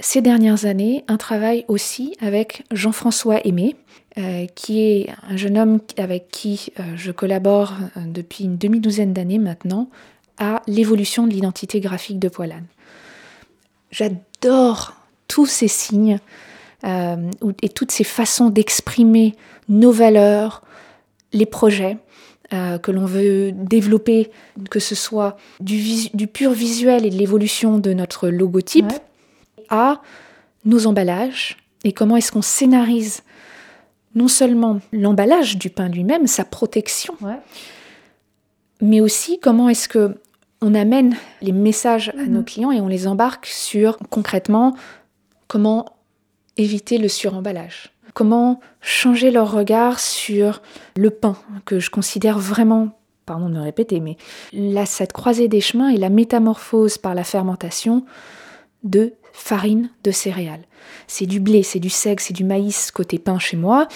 ces 0.00 0.22
dernières 0.22 0.64
années, 0.64 1.04
un 1.08 1.16
travail 1.16 1.64
aussi 1.68 2.16
avec 2.20 2.64
Jean-François 2.70 3.44
Aimé, 3.46 3.76
euh, 4.18 4.46
qui 4.54 4.80
est 4.80 5.10
un 5.28 5.36
jeune 5.36 5.56
homme 5.56 5.78
avec 5.96 6.28
qui 6.28 6.72
euh, 6.78 6.82
je 6.96 7.12
collabore 7.12 7.74
euh, 7.96 8.00
depuis 8.06 8.44
une 8.44 8.56
demi-douzaine 8.56 9.12
d'années 9.12 9.38
maintenant 9.38 9.88
à 10.38 10.62
l'évolution 10.66 11.26
de 11.26 11.32
l'identité 11.32 11.80
graphique 11.80 12.18
de 12.18 12.28
Poilane. 12.28 12.66
J'adore 13.90 14.94
tous 15.28 15.46
ces 15.46 15.68
signes 15.68 16.18
et 16.82 17.68
toutes 17.68 17.90
ces 17.90 18.04
façons 18.04 18.48
d'exprimer 18.48 19.34
nos 19.68 19.92
valeurs, 19.92 20.62
les 21.34 21.44
projets 21.44 21.98
que 22.50 22.90
l'on 22.90 23.04
veut 23.04 23.52
développer, 23.52 24.30
que 24.70 24.80
ce 24.80 24.94
soit 24.94 25.36
du, 25.60 26.08
du 26.14 26.26
pur 26.26 26.52
visuel 26.52 27.04
et 27.04 27.10
de 27.10 27.16
l'évolution 27.16 27.78
de 27.78 27.92
notre 27.92 28.28
logotype 28.28 28.92
à 29.70 30.00
nos 30.64 30.86
emballages 30.86 31.56
et 31.84 31.92
comment 31.92 32.16
est-ce 32.16 32.32
qu'on 32.32 32.42
scénarise 32.42 33.22
non 34.14 34.28
seulement 34.28 34.80
l'emballage 34.92 35.56
du 35.56 35.70
pain 35.70 35.88
lui-même, 35.88 36.26
sa 36.26 36.44
protection, 36.44 37.14
mais 38.80 39.00
aussi 39.00 39.38
comment 39.38 39.68
est-ce 39.68 39.88
que 39.88 40.16
on 40.62 40.74
amène 40.74 41.16
les 41.40 41.52
messages 41.52 42.10
à 42.10 42.26
nos 42.26 42.40
mhm. 42.40 42.44
clients 42.44 42.72
et 42.72 42.80
on 42.80 42.88
les 42.88 43.06
embarque 43.06 43.46
sur 43.46 43.98
concrètement 44.10 44.74
comment 45.46 45.86
éviter 46.56 46.98
le 46.98 47.08
suremballage, 47.08 47.92
comment 48.12 48.60
changer 48.80 49.30
leur 49.30 49.52
regard 49.52 50.00
sur 50.00 50.60
le 50.96 51.10
pain 51.10 51.36
que 51.64 51.78
je 51.78 51.88
considère 51.90 52.38
vraiment 52.38 52.90
pardon 53.26 53.48
de 53.48 53.54
me 53.54 53.60
répéter, 53.60 54.00
mais 54.00 54.16
là, 54.52 54.86
cette 54.86 55.12
croisée 55.12 55.46
des 55.46 55.60
chemins 55.60 55.88
et 55.88 55.96
la 55.96 56.08
métamorphose 56.08 56.98
par 56.98 57.14
la 57.14 57.22
fermentation 57.22 58.04
de 58.82 59.12
farine 59.32 59.90
de 60.04 60.10
céréales. 60.10 60.64
C'est 61.06 61.26
du 61.26 61.40
blé, 61.40 61.62
c'est 61.62 61.80
du 61.80 61.90
seigle, 61.90 62.20
c'est 62.20 62.34
du 62.34 62.44
maïs 62.44 62.90
côté 62.90 63.18
pain 63.18 63.38
chez 63.38 63.56
moi. 63.56 63.88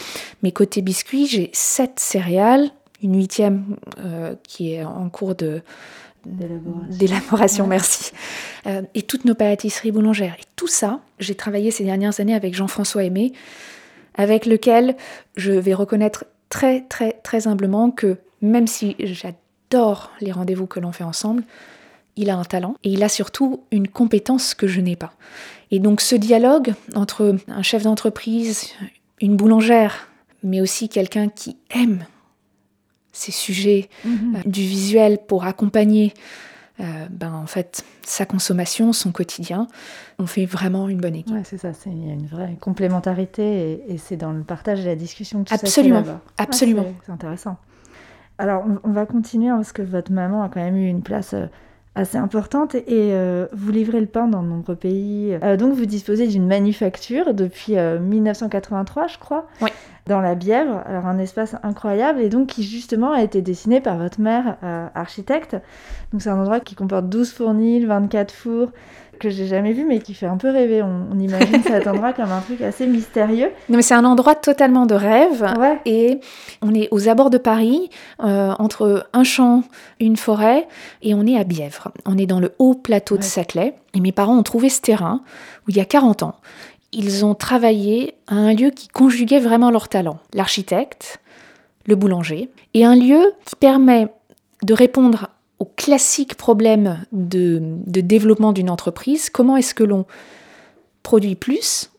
Mais 0.43 0.53
côté 0.53 0.83
biscuit, 0.83 1.27
j'ai 1.27 1.51
sept 1.53 1.99
céréales, 1.99 2.71
une 3.03 3.17
huitième 3.17 3.77
euh, 3.99 4.35
qui 4.47 4.75
est 4.75 4.85
en 4.85 5.09
cours 5.09 5.35
de 5.35 5.63
d'élaboration, 6.27 7.67
merci. 7.67 8.13
Euh, 8.67 8.81
et 8.95 9.03
toutes 9.03 9.27
nos 9.27 9.35
pâtisseries 9.35 9.93
boulangères. 9.93 10.37
Et 10.39 10.45
tout 10.57 10.67
ça, 10.67 11.01
j'ai 11.19 11.35
travaillé 11.35 11.71
ces 11.71 11.85
dernières 11.85 12.19
années 12.19 12.35
avec 12.35 12.55
Jean-François 12.55 13.05
Aimé, 13.05 13.33
avec 14.15 14.47
lequel 14.47 14.97
je 15.37 15.53
vais 15.53 15.75
reconnaître 15.75 16.25
très 16.49 16.83
très 16.83 17.13
très 17.23 17.47
humblement 17.47 17.91
que 17.91 18.17
même 18.41 18.67
si 18.67 18.97
j'adore 19.01 20.13
les 20.21 20.33
rendez-vous 20.33 20.67
que 20.67 20.81
l'on 20.81 20.93
fait 20.93 21.05
ensemble, 21.05 21.45
il 22.17 22.31
a 22.31 22.37
un 22.37 22.45
talent 22.45 22.77
et 22.85 22.91
il 22.91 23.03
a 23.03 23.09
surtout 23.09 23.65
une 23.71 23.89
compétence 23.89 24.55
que 24.55 24.67
je 24.67 24.81
n'ai 24.81 24.97
pas. 24.97 25.13
Et 25.71 25.79
donc 25.79 26.01
ce 26.01 26.15
dialogue 26.15 26.75
entre 26.95 27.37
un 27.49 27.63
chef 27.63 27.83
d'entreprise, 27.83 28.73
une 29.21 29.37
boulangère, 29.37 30.09
mais 30.43 30.61
aussi 30.61 30.89
quelqu'un 30.89 31.29
qui 31.29 31.57
aime 31.71 32.07
ces 33.13 33.33
sujets 33.33 33.89
mhm. 34.05 34.37
euh, 34.37 34.49
du 34.49 34.61
visuel 34.61 35.19
pour 35.27 35.45
accompagner 35.45 36.13
euh, 36.81 37.07
ben, 37.09 37.33
en 37.33 37.47
fait 37.47 37.85
sa 38.03 38.27
consommation, 38.27 38.93
son 38.93 39.13
quotidien, 39.13 39.69
on 40.19 40.27
fait 40.27 40.45
vraiment 40.45 40.89
une 40.89 40.99
bonne 40.99 41.15
équipe. 41.15 41.35
Ouais, 41.35 41.45
c'est 41.45 41.57
ça, 41.57 41.71
il 41.87 42.07
y 42.07 42.11
a 42.11 42.13
une 42.13 42.27
vraie 42.27 42.57
complémentarité 42.61 43.85
et, 43.89 43.97
c'est 43.97 44.17
dans 44.17 44.33
le 44.33 44.43
partage 44.43 44.81
et 44.81 44.85
la 44.85 44.97
discussion 44.97 45.45
que 45.45 45.49
tout 45.49 45.55
absolument, 45.55 46.05
ça 46.05 46.21
Absolument, 46.37 46.87
c'est 47.07 47.13
intéressant. 47.13 47.57
Alors 48.39 48.65
on, 48.83 48.91
va 48.91 49.07
continuer 49.07 49.49
hein, 49.49 49.57
parce 49.57 49.73
que 49.73 49.83
votre 49.83 50.11
maman 50.11 50.43
a 50.43 50.49
quand 50.49 50.61
même 50.61 50.77
eu 50.77 50.89
une 50.89 51.03
place 51.03 51.35
euh, 51.35 51.47
assez 51.95 52.19
importante 52.19 52.75
et 52.75 53.13
euh, 53.13 53.47
vous 53.53 53.71
livrez 53.71 54.01
le 54.01 54.07
pain 54.07 54.27
dans 54.27 54.43
de 54.43 54.49
nombreux 54.49 54.75
pays. 54.75 55.37
Euh, 55.43 55.57
donc 55.57 55.75
vous 55.75 55.87
disposez 55.87 56.27
d'une 56.27 56.47
manufacture 56.47 57.35
depuis 57.35 57.77
1983, 57.77 59.03
euh, 59.03 59.07
je 59.09 59.19
crois. 59.19 59.47
Oui. 59.61 59.71
dans 60.07 60.21
la 60.21 60.35
Bièvre, 60.35 60.83
alors 60.87 61.07
un 61.07 61.19
espace 61.19 61.57
incroyable 61.63 62.21
et 62.21 62.29
donc 62.29 62.49
qui 62.49 62.63
justement 62.63 63.13
a 63.13 63.23
été 63.23 63.43
dessiné 63.43 63.81
par 63.81 63.97
votre 63.97 64.21
mère 64.21 64.57
architecte. 64.95 65.57
Donc 66.13 66.21
c'est 66.21 66.31
un 66.31 66.39
endroit 66.39 66.61
qui 66.61 66.75
comporte 66.75 67.09
12 67.09 67.33
fournils, 67.33 67.87
24 67.87 68.33
fours 68.33 68.71
que 69.19 69.31
j'ai 69.31 69.47
jamais 69.47 69.73
vu 69.73 69.85
mais 69.85 69.99
qui 69.99 70.15
fait 70.15 70.27
un 70.27 70.37
peu 70.37 70.51
rêver. 70.51 70.83
On, 70.83 71.19
imagine 71.19 71.63
cet 71.63 71.87
endroit 71.87 72.13
comme 72.13 72.31
un 72.31 72.41
truc 72.41 72.61
assez 72.61 72.87
mystérieux. 72.87 73.51
Non 73.69 73.77
mais 73.77 73.83
c'est 73.83 73.95
un 73.95 74.05
endroit 74.05 74.35
totalement 74.35 74.87
de 74.87 74.95
rêve 74.95 75.45
et 75.87 76.21
on 76.63 76.75
est 76.75 76.89
aux 76.91 77.09
abords 77.09 77.31
de 77.31 77.39
Paris 77.39 77.91
euh, 78.23 78.53
entre 78.59 79.07
un 79.13 79.25
champ, 79.25 79.63
une 80.01 80.17
forêt 80.17 80.67
et 81.03 81.15
on 81.15 81.27
est 81.27 81.39
à 81.39 81.45
Bièvre. 81.45 81.93
On 82.07 82.19
est 82.19 82.27
dans 82.27 82.41
le 82.41 82.53
haut 82.59 82.75
plateau 82.75 83.17
de 83.17 83.23
Saclay 83.23 83.75
et 83.95 84.01
mes 84.01 84.13
parents 84.13 84.37
ont 84.37 84.43
trouvé 84.43 84.69
ce 84.69 84.81
terrain 84.81 85.23
où 85.67 85.71
il 85.71 85.77
y 85.77 85.81
a 85.81 85.85
40 85.85 86.23
ans 86.25 86.37
ils 86.95 87.25
ont 87.25 87.35
travaillé 87.35 88.15
à 88.29 88.37
un 88.37 88.55
lieu 88.55 88.71
qui 88.71 88.89
conjuguait 88.89 89.41
vraiment 89.41 89.71
leurs 89.71 89.89
talents. 89.89 90.19
L'architecte, 90.33 91.21
le 91.87 91.97
boulanger, 91.97 92.49
et 92.73 92.85
un 92.85 92.95
lieu 92.95 93.33
qui 93.45 93.57
permet 93.57 94.07
de 94.63 94.75
répondre 94.75 95.29
aux 95.59 95.71
classiques 95.77 96.35
problèmes 96.35 97.05
de, 97.13 97.61
développement 97.87 98.53
d'une 98.53 98.71
entreprise. 98.71 99.31
Comment 99.31 99.57
est-ce 99.57 99.75
que 99.75 99.85
l'on 99.85 100.07
produit 101.03 101.35
plus 101.35 101.91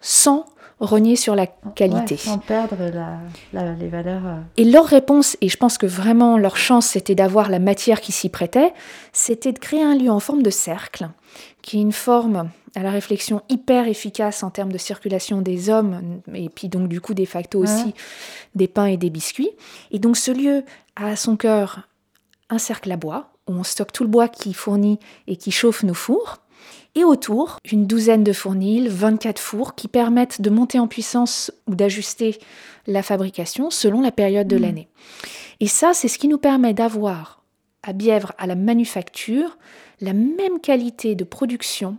sans 0.00 0.46
renier 0.80 1.16
sur 1.16 1.34
la 1.34 1.46
qualité? 1.46 2.16
sans 2.16 2.38
perdre 2.38 2.76
les 3.52 3.88
valeurs. 3.88 4.26
Euh. 4.26 4.40
Et 4.56 4.64
leur 4.64 4.86
réponse, 4.86 5.36
et 5.40 5.48
je 5.48 5.56
pense 5.56 5.78
que 5.78 5.86
vraiment 5.86 6.36
leur 6.36 6.56
chance 6.56 6.86
c'était 6.86 7.14
d'avoir 7.14 7.48
la 7.48 7.58
matière 7.58 8.00
qui 8.00 8.12
s'y 8.12 8.28
prêtait, 8.28 8.72
c'était 9.12 9.52
de 9.52 9.58
créer 9.58 9.82
un 9.82 9.94
lieu 9.94 10.10
en 10.10 10.20
forme 10.20 10.42
de 10.42 10.50
cercle, 10.50 11.08
qui 11.62 11.78
est 11.78 11.82
une 11.82 11.92
forme 11.92 12.50
à 12.74 12.82
la 12.82 12.90
réflexion 12.90 13.42
hyper 13.48 13.86
efficace 13.86 14.42
en 14.42 14.50
termes 14.50 14.72
de 14.72 14.78
circulation 14.78 15.40
des 15.40 15.70
hommes, 15.70 16.20
et 16.34 16.48
puis 16.48 16.68
donc 16.68 16.88
du 16.88 17.00
coup 17.00 17.14
des 17.14 17.26
facto 17.26 17.60
aussi 17.60 17.94
des 18.54 18.66
pains 18.66 18.86
et 18.86 18.96
des 18.96 19.10
biscuits. 19.10 19.50
Et 19.92 19.98
donc 19.98 20.16
ce 20.16 20.32
lieu 20.32 20.64
a 20.96 21.08
à 21.08 21.16
son 21.16 21.36
cœur 21.36 21.86
un 22.50 22.58
cercle 22.58 22.92
à 22.92 22.96
bois, 22.96 23.32
où 23.48 23.52
on 23.52 23.64
stocke 23.64 23.92
tout 23.92 24.04
le 24.04 24.08
bois 24.08 24.28
qui 24.28 24.54
fournit 24.54 24.98
et 25.26 25.36
qui 25.36 25.50
chauffe 25.50 25.82
nos 25.82 25.94
fours. 25.94 26.38
Et 26.94 27.04
autour, 27.04 27.58
une 27.70 27.86
douzaine 27.86 28.22
de 28.22 28.32
fournils, 28.32 28.88
24 28.88 29.40
fours 29.40 29.74
qui 29.74 29.88
permettent 29.88 30.40
de 30.40 30.50
monter 30.50 30.78
en 30.78 30.86
puissance 30.86 31.50
ou 31.66 31.74
d'ajuster 31.74 32.38
la 32.86 33.02
fabrication 33.02 33.70
selon 33.70 34.00
la 34.00 34.12
période 34.12 34.46
de 34.46 34.56
mmh. 34.56 34.62
l'année. 34.62 34.88
Et 35.60 35.66
ça, 35.66 35.92
c'est 35.92 36.08
ce 36.08 36.18
qui 36.18 36.28
nous 36.28 36.38
permet 36.38 36.72
d'avoir 36.72 37.42
à 37.82 37.92
Bièvre, 37.92 38.32
à 38.38 38.46
la 38.46 38.54
manufacture, 38.54 39.58
la 40.00 40.12
même 40.12 40.60
qualité 40.60 41.14
de 41.14 41.24
production, 41.24 41.98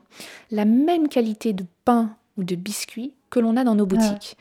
la 0.52 0.66
même 0.66 1.10
qualité 1.10 1.54
de 1.54 1.66
pain 1.84 2.16
ou 2.38 2.44
de 2.44 2.56
biscuits 2.56 3.14
que 3.30 3.40
l'on 3.40 3.58
a 3.58 3.64
dans 3.64 3.76
nos 3.76 3.86
boutiques. 3.86 4.38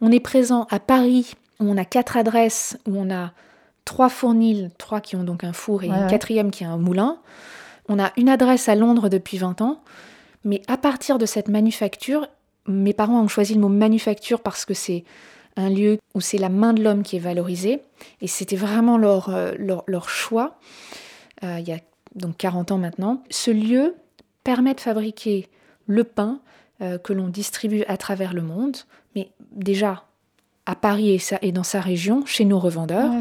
On 0.00 0.12
est 0.12 0.20
présent 0.20 0.66
à 0.70 0.78
Paris, 0.78 1.34
où 1.60 1.64
on 1.64 1.76
a 1.76 1.84
quatre 1.84 2.16
adresses, 2.16 2.78
où 2.86 2.96
on 2.96 3.10
a 3.10 3.32
trois 3.84 4.08
fournils, 4.08 4.70
trois 4.78 5.00
qui 5.00 5.16
ont 5.16 5.24
donc 5.24 5.44
un 5.44 5.52
four 5.52 5.84
et 5.84 5.88
une 5.88 6.06
quatrième 6.08 6.50
qui 6.50 6.64
a 6.64 6.70
un 6.70 6.78
moulin. 6.78 7.18
On 7.88 7.98
a 7.98 8.12
une 8.16 8.28
adresse 8.28 8.68
à 8.68 8.74
Londres 8.74 9.08
depuis 9.08 9.38
20 9.38 9.60
ans, 9.60 9.82
mais 10.44 10.62
à 10.68 10.76
partir 10.76 11.18
de 11.18 11.26
cette 11.26 11.48
manufacture, 11.48 12.26
mes 12.66 12.94
parents 12.94 13.20
ont 13.20 13.28
choisi 13.28 13.54
le 13.54 13.60
mot 13.60 13.68
manufacture 13.68 14.40
parce 14.40 14.64
que 14.64 14.74
c'est 14.74 15.04
un 15.56 15.70
lieu 15.70 15.98
où 16.14 16.20
c'est 16.20 16.38
la 16.38 16.48
main 16.48 16.72
de 16.72 16.82
l'homme 16.82 17.02
qui 17.02 17.16
est 17.16 17.20
valorisée, 17.20 17.80
et 18.20 18.26
c'était 18.26 18.56
vraiment 18.56 18.98
leur, 18.98 19.28
euh, 19.28 19.52
leur, 19.58 20.08
choix. 20.08 20.58
Euh, 21.44 21.58
il 21.60 21.68
y 21.68 21.72
a 21.72 21.78
donc 22.14 22.36
40 22.38 22.72
ans 22.72 22.78
maintenant, 22.78 23.22
ce 23.30 23.50
lieu 23.50 23.94
permet 24.42 24.74
de 24.74 24.80
fabriquer 24.80 25.48
le 25.86 26.04
pain 26.04 26.40
euh, 26.80 26.98
que 26.98 27.12
l'on 27.12 27.28
distribue 27.28 27.82
à 27.86 27.96
travers 27.96 28.32
le 28.34 28.42
monde, 28.42 28.76
mais 29.14 29.30
déjà 29.52 30.04
à 30.66 30.74
Paris 30.74 31.20
et, 31.42 31.52
dans 31.52 31.62
sa 31.62 31.80
région, 31.80 32.24
chez 32.26 32.44
nos 32.44 32.58
revendeurs, 32.58 33.12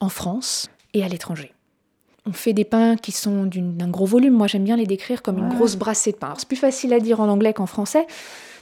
en 0.00 0.08
France 0.08 0.68
et 0.94 1.02
à 1.02 1.08
l'étranger. 1.08 1.52
On 2.26 2.32
fait 2.32 2.52
des 2.52 2.64
pains 2.64 2.96
qui 2.96 3.12
sont 3.12 3.44
d'un 3.46 3.88
gros 3.88 4.06
volume. 4.06 4.34
Moi, 4.34 4.48
j'aime 4.48 4.64
bien 4.64 4.76
les 4.76 4.86
décrire 4.86 5.22
comme 5.22 5.38
une 5.38 5.48
grosse 5.48 5.76
brassée 5.76 6.10
de 6.10 6.16
pain. 6.16 6.34
C'est 6.36 6.48
plus 6.48 6.56
facile 6.56 6.92
à 6.92 6.98
dire 6.98 7.20
en 7.20 7.28
anglais 7.28 7.52
qu'en 7.52 7.66
français, 7.66 8.06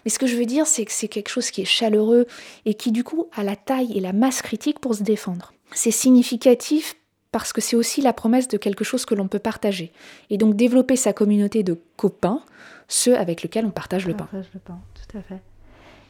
mais 0.04 0.10
ce 0.10 0.18
que 0.18 0.26
je 0.26 0.36
veux 0.36 0.44
dire, 0.44 0.66
c'est 0.66 0.84
que 0.84 0.92
c'est 0.92 1.08
quelque 1.08 1.30
chose 1.30 1.50
qui 1.50 1.62
est 1.62 1.66
chaleureux 1.66 2.26
et 2.66 2.74
qui, 2.74 2.92
du 2.92 3.04
coup, 3.04 3.28
a 3.34 3.42
la 3.42 3.56
taille 3.56 3.96
et 3.96 4.00
la 4.00 4.12
masse 4.12 4.42
critique 4.42 4.80
pour 4.80 4.94
se 4.94 5.02
défendre. 5.02 5.54
C'est 5.72 5.90
significatif 5.90 6.96
parce 7.32 7.52
que 7.52 7.60
c'est 7.60 7.74
aussi 7.74 8.02
la 8.02 8.12
promesse 8.12 8.48
de 8.48 8.58
quelque 8.58 8.84
chose 8.84 9.06
que 9.06 9.14
l'on 9.14 9.28
peut 9.28 9.38
partager. 9.38 9.92
Et 10.30 10.36
donc 10.36 10.56
développer 10.56 10.94
sa 10.94 11.12
communauté 11.12 11.62
de 11.62 11.80
copains, 11.96 12.42
ceux 12.86 13.16
avec 13.16 13.42
lesquels 13.42 13.64
on 13.64 13.70
partage 13.70 14.06
le 14.06 14.12
pain. 14.12 14.26
Partage 14.26 14.50
le 14.52 14.60
pain, 14.60 14.78
tout 14.94 15.18
à 15.18 15.22
fait. 15.22 15.40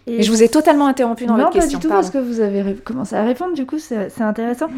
Et 0.06 0.22
je 0.22 0.30
vous 0.30 0.42
ai 0.42 0.48
totalement 0.48 0.86
interrompu 0.86 1.24
dans 1.24 1.36
votre 1.36 1.50
question. 1.50 1.66
Non, 1.66 1.72
pas 1.72 1.78
du 1.78 1.82
tout, 1.82 1.88
parce 1.88 2.10
que 2.10 2.18
vous 2.18 2.40
avez 2.40 2.74
commencé 2.74 3.16
à 3.16 3.24
répondre, 3.24 3.54
du 3.54 3.64
coup, 3.64 3.78
c'est 3.78 4.20
intéressant. 4.20 4.68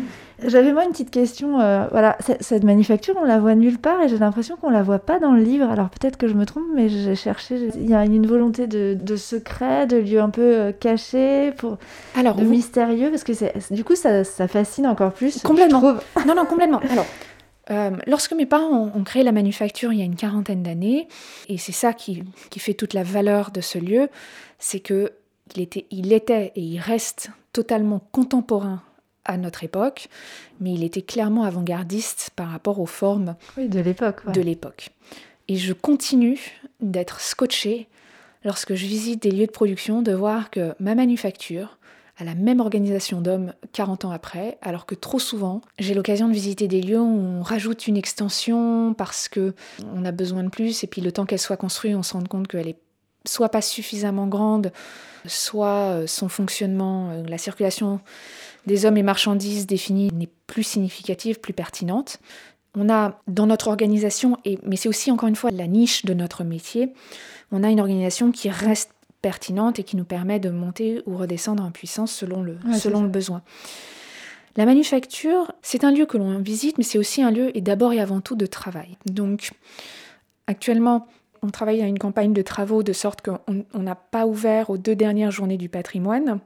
J'avais 0.45 0.73
moi 0.73 0.85
une 0.85 0.91
petite 0.91 1.11
question. 1.11 1.61
Euh, 1.61 1.87
voilà, 1.91 2.17
cette 2.41 2.63
manufacture, 2.63 3.15
on 3.21 3.25
la 3.25 3.39
voit 3.39 3.55
nulle 3.55 3.79
part 3.79 4.03
et 4.03 4.09
j'ai 4.09 4.19
l'impression 4.19 4.57
qu'on 4.57 4.71
la 4.71 4.83
voit 4.83 4.99
pas 4.99 5.19
dans 5.19 5.33
le 5.33 5.43
livre. 5.43 5.69
Alors 5.69 5.89
peut-être 5.89 6.17
que 6.17 6.29
je 6.29 6.35
me 6.35 6.45
trompe, 6.45 6.67
mais 6.75 6.89
j'ai 6.89 7.17
cherché. 7.17 7.71
Il 7.75 7.89
y 7.89 7.95
a 7.95 8.05
une 8.05 8.27
volonté 8.27 8.67
de, 8.67 8.97
de 9.01 9.17
secret, 9.17 9.87
de 9.87 9.97
lieu 9.97 10.21
un 10.21 10.31
peu 10.31 10.43
euh, 10.43 10.73
caché, 10.73 11.53
pour, 11.57 11.79
Alors, 12.17 12.37
de 12.37 12.45
mystérieux, 12.45 13.11
parce 13.11 13.25
que 13.25 13.75
du 13.75 13.83
coup, 13.83 13.97
ça, 13.97 14.25
ça, 14.25 14.47
fascine 14.47 14.87
encore 14.87 15.13
plus. 15.13 15.43
Complètement. 15.43 15.81
Non, 16.27 16.35
non, 16.37 16.45
complètement. 16.45 16.81
Alors. 16.91 17.07
Euh, 17.69 17.91
lorsque 18.07 18.33
mes 18.33 18.47
parents 18.47 18.93
ont, 18.95 19.03
créé 19.03 19.25
la 19.25 19.33
manufacture 19.33 19.93
il 19.93 19.99
y 19.99 20.03
a 20.03 20.05
une 20.05 20.15
quarantaine 20.15 20.63
d'années, 20.63 21.09
et 21.49 21.59
c'est 21.59 21.73
ça 21.73 21.93
qui, 21.93 22.23
qui, 22.49 22.61
fait 22.61 22.75
toute 22.75 22.95
la 22.95 23.03
valeur 23.03 23.51
de 23.51 23.61
ce 23.61 23.77
lieu, 23.79 24.09
c'est 24.59 24.81
que 24.81 25.13
il 25.55 25.63
était, 25.63 25.87
il 25.91 26.13
était 26.13 26.53
et 26.57 26.61
il 26.61 26.79
reste 26.79 27.31
totalement 27.53 28.01
contemporain 28.13 28.83
à 29.25 29.37
notre 29.37 29.65
époque, 29.65 30.09
mais 30.61 30.75
il 30.75 30.85
était 30.85 31.03
clairement 31.03 31.45
avant-gardiste 31.45 32.31
par 32.37 32.49
rapport 32.49 32.81
aux 32.81 32.87
formes 32.87 33.37
de 33.57 33.81
l'époque. 33.81 34.31
De 34.33 34.41
l'époque. 34.41 34.91
Et 35.49 35.57
je 35.57 35.73
continue 35.73 36.39
d'être 36.81 37.21
scotché 37.21 37.89
lorsque 38.45 38.75
je 38.75 38.87
visite 38.87 39.23
des 39.23 39.31
lieux 39.31 39.47
de 39.47 39.53
production, 39.53 40.03
de 40.03 40.13
voir 40.13 40.51
que 40.51 40.75
ma 40.81 40.95
manufacture 40.95 41.79
a 42.19 42.25
la 42.25 42.35
même 42.35 42.61
organisation 42.61 43.21
d'hommes 43.21 43.53
40 43.73 44.07
ans 44.07 44.11
après, 44.11 44.59
alors 44.63 44.87
que 44.87 44.95
trop 44.95 45.19
souvent, 45.19 45.61
j'ai 45.79 45.93
l'occasion 45.93 46.29
de 46.29 46.33
visiter 46.33 46.67
des 46.67 46.81
lieux 46.81 47.01
où 47.01 47.19
on 47.19 47.43
rajoute 47.43 47.87
une 47.87 47.97
extension 47.97 48.95
parce 48.95 49.29
que 49.29 49.55
on 49.95 50.05
a 50.05 50.13
besoin 50.13 50.43
de 50.43 50.49
plus, 50.49 50.83
et 50.83 50.87
puis 50.87 51.03
le 51.03 51.13
temps 51.13 51.27
qu'elle 51.27 51.39
soit 51.39 51.59
construite, 51.59 51.95
on 51.95 52.03
se 52.03 52.15
rend 52.15 52.23
compte 52.23 52.49
qu'elle 52.49 52.69
est 52.69 52.79
soit 53.27 53.49
pas 53.49 53.63
suffisamment 53.63 54.27
grande, 54.27 54.73
soit 55.27 55.91
euh, 55.91 56.07
son 56.07 56.29
fonctionnement, 56.29 57.11
euh, 57.11 57.23
la 57.27 57.39
circulation 57.39 58.01
des 58.67 58.85
hommes 58.85 58.97
et 58.97 59.03
marchandises 59.03 59.67
définie 59.67 60.11
n'est 60.13 60.29
plus 60.47 60.63
significative, 60.63 61.41
plus 61.41 61.53
pertinente. 61.53 62.19
On 62.75 62.91
a 62.91 63.21
dans 63.27 63.47
notre 63.47 63.69
organisation, 63.69 64.39
et, 64.45 64.59
mais 64.65 64.77
c'est 64.77 64.89
aussi 64.89 65.11
encore 65.11 65.29
une 65.29 65.37
fois 65.37 65.51
la 65.51 65.67
niche 65.67 66.05
de 66.05 66.15
notre 66.15 66.45
métier, 66.45 66.93
on 67.53 67.63
a 67.63 67.71
une 67.71 67.81
organisation 67.81 68.33
qui 68.33 68.51
reste 68.51 68.91
pertinente 69.23 69.79
et 69.79 69.85
qui 69.85 69.97
nous 69.97 70.05
permet 70.05 70.39
de 70.39 70.51
monter 70.51 71.03
ou 71.07 71.17
redescendre 71.17 71.65
en 71.65 71.71
puissance 71.71 72.13
selon 72.13 72.43
le, 72.43 72.59
selon 72.79 73.03
le 73.03 73.09
besoin. 73.09 73.43
La 74.57 74.65
manufacture, 74.65 75.53
c'est 75.63 75.85
un 75.85 75.91
lieu 75.91 76.07
que 76.07 76.17
l'on 76.17 76.39
visite, 76.39 76.79
mais 76.79 76.85
c'est 76.85 76.99
aussi 76.99 77.23
un 77.23 77.31
lieu 77.31 77.57
et 77.57 77.61
d'abord 77.61 77.93
et 77.93 78.01
avant 78.01 78.21
tout 78.21 78.37
de 78.37 78.47
travail. 78.47 78.97
Donc 79.07 79.51
actuellement, 80.47 81.07
on 81.47 81.51
travaille 81.51 81.83
à 81.83 81.87
une 81.87 81.99
campagne 81.99 82.33
de 82.33 82.43
travaux 82.43 82.83
de 82.83 82.93
sorte 82.93 83.21
qu'on 83.23 83.83
n'a 83.83 83.95
pas 83.95 84.27
ouvert 84.27 84.71
aux 84.71 84.79
deux 84.79 84.97
dernières 84.97 85.31
journées 85.31 85.57
du 85.57 85.69
patrimoine, 85.69 86.41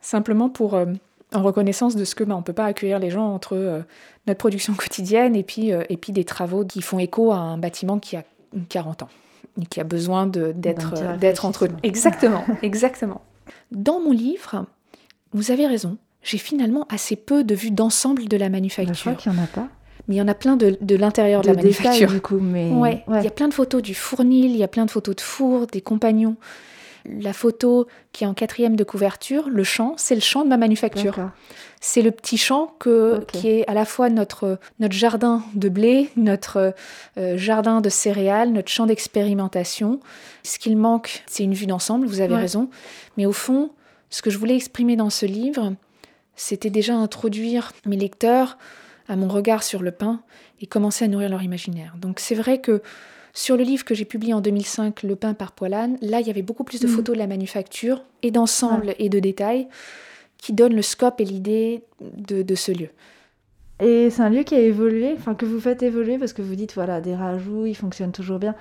simplement 0.00 0.48
pour 0.48 0.74
euh, 0.74 0.86
en 1.32 1.42
reconnaissance 1.42 1.96
de 1.96 2.04
ce 2.04 2.14
que 2.14 2.24
bah, 2.24 2.34
on 2.34 2.38
ne 2.38 2.44
peut 2.44 2.52
pas 2.52 2.66
accueillir 2.66 2.98
les 2.98 3.10
gens 3.10 3.32
entre 3.32 3.56
euh, 3.56 3.82
notre 4.26 4.38
production 4.38 4.74
quotidienne 4.78 5.36
et 5.36 5.44
puis, 5.44 5.72
euh, 5.72 5.84
et 5.88 5.96
puis 5.96 6.12
des 6.12 6.24
travaux 6.24 6.64
qui 6.64 6.82
font 6.82 6.98
écho 6.98 7.32
à 7.32 7.36
un 7.36 7.58
bâtiment 7.58 7.98
qui 7.98 8.16
a 8.16 8.24
40 8.68 9.04
ans 9.04 9.08
et 9.60 9.66
qui 9.66 9.80
a 9.80 9.84
besoin 9.84 10.26
d'être 10.26 11.18
d'être 11.18 11.44
entre 11.44 11.68
Exactement, 11.82 12.44
exactement. 12.62 13.20
Dans 13.70 14.00
mon 14.00 14.12
livre, 14.12 14.66
vous 15.32 15.50
avez 15.50 15.66
raison, 15.66 15.98
j'ai 16.22 16.38
finalement 16.38 16.86
assez 16.88 17.16
peu 17.16 17.44
de 17.44 17.54
vues 17.54 17.70
d'ensemble 17.70 18.28
de 18.28 18.36
la 18.36 18.48
manufacture. 18.48 18.94
Je 18.94 19.00
crois 19.00 19.14
qu'il 19.14 19.32
n'y 19.32 19.38
en 19.38 19.42
a 19.42 19.46
pas 19.46 19.68
mais 20.08 20.16
il 20.16 20.18
y 20.18 20.22
en 20.22 20.28
a 20.28 20.34
plein 20.34 20.56
de, 20.56 20.76
l'intérieur 20.94 21.42
de, 21.42 21.48
la 21.48 21.54
manufacture. 21.54 22.10
du 22.10 22.20
coup, 22.20 22.38
mais... 22.40 22.70
Ouais. 22.82 23.04
Il 23.08 23.24
y 23.24 23.26
a 23.26 23.30
plein 23.30 23.48
de 23.48 23.54
photos 23.54 23.82
du 23.82 23.94
fournil, 23.94 24.50
il 24.50 24.56
y 24.56 24.64
a 24.64 24.68
plein 24.68 24.84
de 24.84 24.90
photos 24.90 25.16
de 25.16 25.20
four, 25.20 25.66
des 25.66 25.80
compagnons. 25.80 26.36
La 27.04 27.32
photo 27.32 27.88
qui 28.12 28.22
est 28.24 28.26
en 28.26 28.34
quatrième 28.34 28.76
de 28.76 28.84
couverture, 28.84 29.48
le 29.48 29.64
champ, 29.64 29.94
c'est 29.96 30.14
le 30.14 30.20
champ 30.20 30.44
de 30.44 30.48
ma 30.48 30.56
manufacture. 30.56 31.16
C'est 31.80 32.02
le 32.02 32.12
petit 32.12 32.36
champ 32.36 32.74
que, 32.78 33.24
qui 33.26 33.48
est 33.48 33.68
à 33.68 33.74
la 33.74 33.84
fois 33.84 34.08
notre, 34.08 34.58
notre 34.78 34.94
jardin 34.94 35.42
de 35.54 35.68
blé, 35.68 36.10
notre 36.16 36.74
euh, 37.18 37.36
jardin 37.36 37.80
de 37.80 37.88
céréales, 37.88 38.52
notre 38.52 38.68
champ 38.68 38.86
d'expérimentation. 38.86 39.98
Ce 40.44 40.60
qu'il 40.60 40.76
manque, 40.76 41.24
c'est 41.26 41.42
une 41.42 41.54
vue 41.54 41.66
d'ensemble, 41.66 42.06
vous 42.06 42.20
avez 42.20 42.36
raison. 42.36 42.70
Mais 43.16 43.26
au 43.26 43.32
fond, 43.32 43.70
ce 44.10 44.22
que 44.22 44.30
je 44.30 44.38
voulais 44.38 44.54
exprimer 44.54 44.94
dans 44.94 45.10
ce 45.10 45.26
livre, 45.26 45.74
c'était 46.36 46.70
déjà 46.70 46.94
introduire 46.94 47.72
mes 47.84 47.96
lecteurs 47.96 48.58
à 49.12 49.16
mon 49.16 49.28
regard 49.28 49.62
sur 49.62 49.82
le 49.82 49.90
pain 49.90 50.20
et 50.60 50.66
commencer 50.66 51.04
à 51.04 51.08
nourrir 51.08 51.28
leur 51.28 51.42
imaginaire. 51.42 51.94
Donc 52.00 52.18
c'est 52.18 52.34
vrai 52.34 52.60
que 52.60 52.82
Sur 53.34 53.56
le 53.56 53.62
livre 53.62 53.84
que 53.84 53.94
j'ai 53.94 54.04
publié 54.04 54.34
en 54.34 54.42
2005, 54.42 55.02
Le 55.04 55.16
pain 55.16 55.32
par 55.32 55.52
Poilane, 55.52 55.96
là, 56.02 56.20
il 56.20 56.26
y 56.26 56.30
avait 56.30 56.42
beaucoup 56.42 56.64
plus 56.64 56.80
de 56.80 56.86
mm. 56.86 56.90
photos 56.90 57.14
de 57.14 57.18
la 57.18 57.26
manufacture 57.26 58.02
et 58.22 58.30
d'ensemble 58.30 58.94
et 58.98 59.08
de 59.08 59.20
détails 59.20 59.68
qui 60.36 60.52
donnent 60.52 60.74
le 60.74 60.82
scope 60.82 61.20
et 61.20 61.24
l'idée 61.24 61.82
de, 62.00 62.54
ce 62.54 62.72
lieu. 62.72 62.88
Et 63.80 64.10
c'est 64.10 64.22
un 64.22 64.28
lieu 64.28 64.42
qui 64.42 64.54
a 64.54 64.58
évolué, 64.58 65.14
enfin 65.16 65.34
que 65.34 65.46
vous 65.46 65.60
faites 65.60 65.82
évoluer 65.82 66.18
parce 66.18 66.34
que 66.34 66.42
vous 66.42 66.56
dites, 66.56 66.74
voilà, 66.74 67.00
des 67.00 67.14
rajouts, 67.14 67.64
ils 67.64 67.74
fonctionnent 67.74 68.12
toujours 68.12 68.38
bien. 68.38 68.54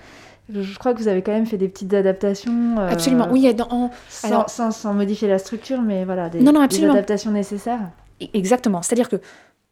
Je, 0.54 0.78
crois 0.80 0.94
que 0.94 1.00
vous 1.00 1.08
avez 1.08 1.22
quand 1.22 1.34
même 1.34 1.46
fait 1.46 1.58
des 1.58 1.68
petites 1.68 1.94
adaptations. 1.94 2.78
Euh, 2.78 2.88
absolument, 2.88 3.28
oui. 3.32 3.54
Dans, 3.54 3.92
sans, 4.10 4.72
sans, 4.72 4.94
modifier 4.94 5.28
la 5.28 5.40
structure, 5.40 5.82
mais 5.82 6.06
voilà, 6.06 6.30
des, 6.30 6.40
non, 6.40 6.54
non, 6.54 6.66
des 6.66 6.86
adaptations 6.86 7.32
nécessaires. 7.32 7.90
E-, 8.22 8.26
exactement. 8.34 8.82
C'est-à-dire 8.82 9.10
que 9.10 9.18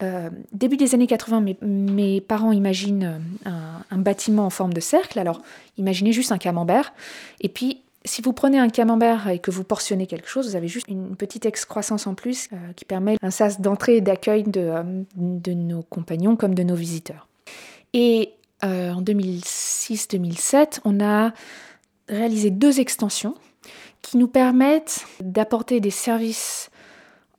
euh, 0.02 0.30
début 0.54 0.78
des 0.78 0.96
années 0.96 1.08
80, 1.08 1.42
mes, 1.42 1.58
mes 1.62 2.22
parents 2.22 2.52
imaginent 2.52 3.22
euh, 3.46 3.50
un, 3.92 3.98
bâtiment 3.98 4.46
en 4.46 4.50
forme 4.50 4.74
de 4.74 4.80
cercle. 4.80 5.20
Alors, 5.20 5.42
imaginez 5.78 6.14
juste 6.14 6.32
un 6.32 6.38
camembert. 6.38 6.94
Et 7.42 7.50
puis, 7.50 7.82
si 8.06 8.22
vous 8.22 8.32
prenez 8.32 8.58
un 8.58 8.70
camembert 8.70 9.28
et 9.30 9.40
que 9.40 9.52
vous 9.52 9.64
portionnez 9.64 10.08
quelque 10.08 10.30
chose, 10.30 10.48
vous 10.50 10.56
avez 10.56 10.70
juste 10.70 10.88
une 10.88 11.16
petite 11.16 11.46
excroissance 11.46 12.08
en 12.08 12.16
plus 12.16 12.48
qui 12.78 12.86
permet 12.86 13.18
un 13.22 13.30
sas 13.30 13.60
d'entrée 13.60 13.98
et 13.98 14.02
d'accueil 14.02 14.44
de, 14.44 15.54
nos 15.54 15.84
compagnons 15.84 16.38
comme 16.38 16.56
de 16.56 16.64
nos 16.64 16.76
visiteurs. 16.76 17.28
Et 17.94 18.34
euh, 18.64 18.92
en 18.92 19.02
2006-2007, 19.02 20.80
on 20.84 21.00
a 21.00 21.34
réalisé 22.08 22.50
deux 22.50 22.80
extensions 22.80 23.36
qui 24.02 24.18
nous 24.18 24.28
permettent 24.28 25.06
d'apporter 25.22 25.80
des 25.80 25.92
services 25.92 26.70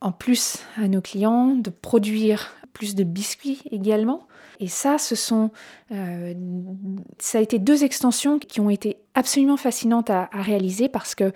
en 0.01 0.13
plus 0.13 0.59
à 0.77 0.89
nos 0.89 1.01
clients, 1.01 1.49
de 1.49 1.71
produire 1.71 2.55
plus 2.73 2.95
de 2.95 3.05
biscuits 3.05 3.63
également. 3.71 4.27
Et 4.61 4.69
ça, 4.69 4.99
ce 4.99 5.15
sont, 5.15 5.51
euh, 5.93 6.35
ça 7.19 7.39
a 7.39 7.41
été 7.41 7.59
deux 7.59 7.85
extensions 7.85 8.39
qui 8.39 8.61
ont 8.61 8.71
été 8.71 8.99
absolument 9.15 9.57
fascinantes 9.57 10.11
à, 10.11 10.29
réaliser 10.33 10.89
parce 10.89 11.15
que 11.15 11.33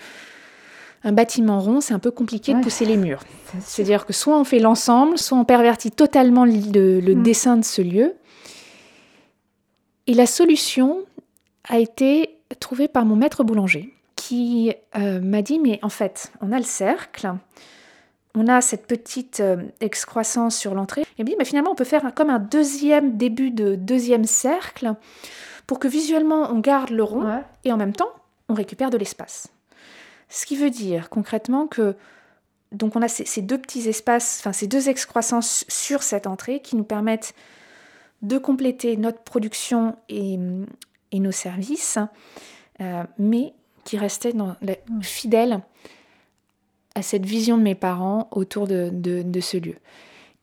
un 1.07 1.13
bâtiment 1.13 1.59
rond, 1.61 1.81
c'est 1.83 1.93
un 1.93 1.99
peu 1.99 2.11
compliqué 2.11 2.55
de 2.55 2.61
pousser 2.61 2.87
les 2.87 2.97
murs. 2.97 3.23
C'est-à-dire 3.61 4.07
que 4.07 4.15
soit 4.15 4.39
on 4.39 4.45
fait 4.45 4.59
l'ensemble, 4.59 5.19
soit 5.19 5.37
on 5.37 5.45
pervertit 5.45 5.91
totalement 5.91 6.47
le, 6.47 7.01
le 7.01 7.15
mm. 7.15 7.23
dessin 7.23 7.57
de 7.59 7.65
ce 7.65 7.83
lieu. 7.83 8.15
Et 10.07 10.15
la 10.15 10.27
solution 10.27 11.01
a 11.69 11.79
été 11.79 12.39
trouvée 12.61 12.89
par 12.89 13.05
mon 13.05 13.17
maître 13.17 13.45
boulanger 13.45 13.93
qui 14.17 14.73
euh, 14.97 15.21
m'a 15.21 15.43
dit, 15.43 15.59
mais 15.59 15.79
en 15.83 15.89
fait, 15.89 16.33
on 16.41 16.53
a 16.53 16.59
le 16.59 16.65
cercle, 16.65 17.35
on 18.35 18.49
a 18.49 18.61
cette 18.61 18.87
petite 18.87 19.41
euh, 19.41 19.63
excroissance 19.81 20.57
sur 20.57 20.75
l'entrée, 20.75 21.05
et 21.19 21.25
bien, 21.25 21.37
mais 21.39 21.45
finalement, 21.45 21.71
on 21.71 21.77
peut 21.77 21.85
faire 21.85 22.15
comme 22.15 22.31
un 22.31 22.39
deuxième 22.39 23.17
début 23.17 23.51
de 23.51 23.75
deuxième 23.75 24.25
cercle 24.25 24.95
pour 25.67 25.79
que 25.79 25.89
visuellement, 25.89 26.51
on 26.51 26.59
garde 26.59 26.91
le 26.91 27.03
rond 27.03 27.43
et 27.65 27.73
en 27.73 27.77
même 27.77 27.95
temps, 27.95 28.11
on 28.49 28.55
récupère 28.55 28.91
de 28.91 28.99
l'espace. 28.99 29.49
Ce 30.29 30.47
qui 30.47 30.57
veut 30.57 30.71
dire 30.71 31.09
concrètement 31.09 31.67
que 31.67 31.97
donc 32.73 32.97
on 32.97 33.03
a 33.03 33.09
ces, 33.09 33.25
ces 33.25 33.41
deux 33.41 33.57
petits 33.57 33.89
espaces, 33.89 34.39
enfin 34.41 34.53
ces 34.53 34.67
deux 34.67 34.89
excroissances 34.89 35.65
sur 35.69 36.03
cette 36.03 36.27
entrée 36.27 36.61
qui 36.61 36.77
nous 36.77 36.85
permettent 36.85 37.35
de 38.23 38.39
compléter 38.39 38.97
notre 38.97 39.21
production 39.21 39.97
et, 40.09 40.39
nos 41.13 41.33
services, 41.33 41.99
euh, 42.81 43.05
mais 43.19 43.53
qui 43.85 43.97
restait 43.97 44.33
dans 44.33 44.57
mm. 44.63 45.03
fidèle 45.03 45.61
à 46.95 47.03
cette 47.03 47.27
vision 47.27 47.59
de 47.59 47.63
mes 47.63 47.75
parents 47.75 48.29
autour 48.31 48.67
de, 48.67 49.41
ce 49.41 49.57
lieu. 49.57 49.77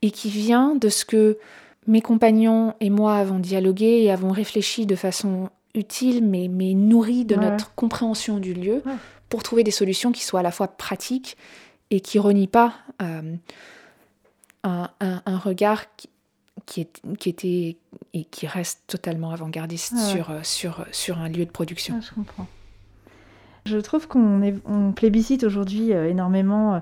Et 0.02 0.10
qui 0.10 0.30
vient 0.30 0.74
de 0.74 0.88
ce 0.88 1.04
que 1.04 1.38
mes 1.86 2.00
compagnons 2.02 2.74
et 2.80 2.90
moi 2.90 3.16
avons 3.16 3.38
dialogué 3.38 4.02
et 4.02 4.10
avons 4.10 4.30
réfléchi 4.30 4.86
de 4.86 4.96
façon 4.96 5.50
utile, 5.74 6.24
mais, 6.24 6.48
mais 6.48 6.74
nourrie 6.74 7.24
de 7.24 7.34
notre 7.34 7.74
compréhension 7.74 8.38
du 8.38 8.52
lieu, 8.52 8.82
pour 9.28 9.42
trouver 9.42 9.64
des 9.64 9.70
solutions 9.70 10.12
qui 10.12 10.22
soient 10.22 10.40
à 10.40 10.42
la 10.42 10.52
fois 10.52 10.68
pratiques 10.68 11.36
et 11.90 12.00
qui 12.00 12.18
renient 12.18 12.46
pas 12.46 12.74
euh, 13.00 13.34
un, 14.62 14.90
un, 15.00 15.38
regard 15.38 15.84
qui, 15.96 16.08
qui, 16.66 16.86
qui, 17.18 17.28
était 17.28 17.76
et 18.12 18.24
qui 18.24 18.46
reste 18.46 18.82
totalement 18.86 19.30
avant-gardiste 19.30 19.96
sur, 19.96 20.30
euh, 20.30 20.40
sur, 20.42 20.86
sur 20.92 21.18
un 21.18 21.28
lieu 21.28 21.46
de 21.46 21.50
production. 21.50 22.00
je 22.00 22.14
comprends. 22.14 22.46
Je 23.64 23.78
trouve 23.78 24.08
qu'on 24.08 24.40
on 24.66 24.92
plébiscite 24.92 25.44
aujourd'hui 25.44 25.92
euh, 25.92 26.08
énormément 26.08 26.74
euh, 26.74 26.78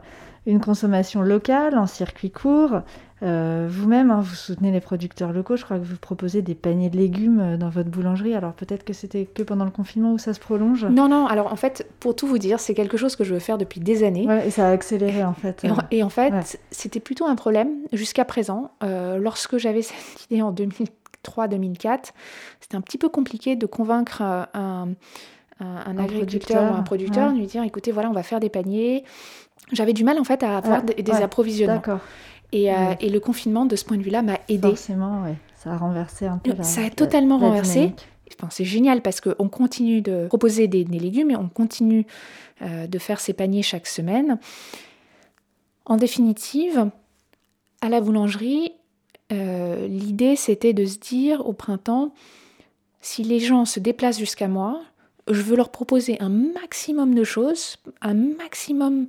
une 0.46 0.60
consommation 0.60 1.20
locale 1.22 1.76
en 1.76 1.86
circuit 1.86 2.30
court, 2.30 2.80
euh, 3.22 3.68
vous-même, 3.70 4.10
hein, 4.10 4.20
vous 4.20 4.34
soutenez 4.34 4.70
les 4.70 4.80
producteurs 4.80 5.32
locaux. 5.32 5.56
Je 5.56 5.64
crois 5.64 5.78
que 5.78 5.84
vous 5.84 5.96
proposez 5.96 6.40
des 6.40 6.54
paniers 6.54 6.88
de 6.88 6.96
légumes 6.96 7.56
dans 7.58 7.68
votre 7.68 7.90
boulangerie. 7.90 8.34
Alors 8.34 8.54
peut-être 8.54 8.84
que 8.84 8.92
c'était 8.92 9.26
que 9.26 9.42
pendant 9.42 9.66
le 9.66 9.70
confinement 9.70 10.12
où 10.12 10.18
ça 10.18 10.32
se 10.32 10.40
prolonge? 10.40 10.86
Non, 10.86 11.08
non. 11.08 11.26
Alors 11.26 11.52
en 11.52 11.56
fait, 11.56 11.86
pour 12.00 12.16
tout 12.16 12.26
vous 12.26 12.38
dire, 12.38 12.60
c'est 12.60 12.74
quelque 12.74 12.96
chose 12.96 13.16
que 13.16 13.24
je 13.24 13.34
veux 13.34 13.40
faire 13.40 13.58
depuis 13.58 13.80
des 13.80 14.02
années. 14.04 14.26
et 14.46 14.50
ça 14.50 14.68
a 14.68 14.70
accéléré 14.70 15.24
en 15.24 15.34
fait. 15.34 15.62
Et 15.90 16.02
en, 16.02 16.08
fait, 16.08 16.58
c'était 16.70 17.00
plutôt 17.00 17.26
un 17.26 17.36
problème 17.36 17.70
jusqu'à 17.92 18.24
présent. 18.24 18.70
Euh, 18.82 19.18
lorsque 19.18 19.58
j'avais 19.58 19.82
cette 19.82 20.30
idée 20.30 20.40
en 20.40 20.52
2003-2004, 20.52 22.12
c'était 22.60 22.76
un 22.76 22.80
petit 22.80 22.98
peu 22.98 23.10
compliqué 23.10 23.54
de 23.54 23.66
convaincre 23.66 24.22
un, 24.22 24.88
un, 25.60 25.98
agriculteur 25.98 26.72
ou 26.72 26.74
un 26.74 26.82
producteur 26.82 27.32
de 27.32 27.38
lui 27.38 27.46
dire 27.46 27.62
écoutez, 27.62 27.92
voilà, 27.92 28.10
on 28.10 28.14
va 28.14 28.22
faire 28.22 28.40
des 28.40 28.48
paniers. 28.48 29.04
J'avais 29.72 29.92
du 29.92 30.04
mal 30.04 30.18
en 30.18 30.24
fait 30.24 30.42
à 30.42 30.56
avoir 30.56 30.82
des, 30.82 31.10
approvisionnements. 31.12 31.76
D'accord. 31.76 32.00
Euh, 32.54 32.94
et, 33.00 33.08
le 33.08 33.20
confinement, 33.20 33.64
de 33.64 33.76
ce 33.76 33.84
point 33.84 33.96
de 33.96 34.02
vue-là, 34.02 34.22
m'a 34.22 34.38
aidé. 34.48 34.68
Forcément, 34.68 35.22
oui. 35.24 35.34
Ça 35.56 35.72
a 35.72 35.76
renversé 35.76 36.26
un 36.26 36.38
peu 36.38 36.52
la 36.52 36.62
Ça 36.62 36.82
a 36.82 36.90
totalement 36.90 37.38
renversé. 37.38 37.92
c'est 38.50 38.64
génial 38.64 39.02
parce 39.02 39.20
qu'on 39.20 39.48
continue 39.48 40.00
de 40.00 40.26
proposer 40.26 40.66
des, 40.66 40.84
légumes 40.84 41.30
et 41.30 41.36
on 41.36 41.48
continue 41.48 42.06
euh, 42.62 42.86
de 42.86 42.98
faire 42.98 43.20
ces 43.20 43.34
paniers 43.34 43.62
chaque 43.62 43.86
semaine. 43.86 44.38
En 45.84 45.96
définitive, 45.96 46.90
à 47.82 47.88
la 47.88 48.00
boulangerie, 48.00 48.72
euh, 49.32 49.86
l'idée 49.86 50.34
c'était 50.34 50.72
de 50.72 50.86
se 50.86 50.98
dire 50.98 51.46
au 51.46 51.52
printemps, 51.52 52.12
si 53.00 53.22
les 53.22 53.38
gens 53.38 53.64
se 53.64 53.80
déplacent 53.80 54.18
jusqu'à 54.18 54.48
moi, 54.48 54.80
je 55.34 55.42
veux 55.42 55.56
leur 55.56 55.70
proposer 55.70 56.16
un 56.20 56.28
maximum 56.28 57.14
de 57.14 57.24
choses, 57.24 57.76
un 58.02 58.14
maximum 58.14 59.08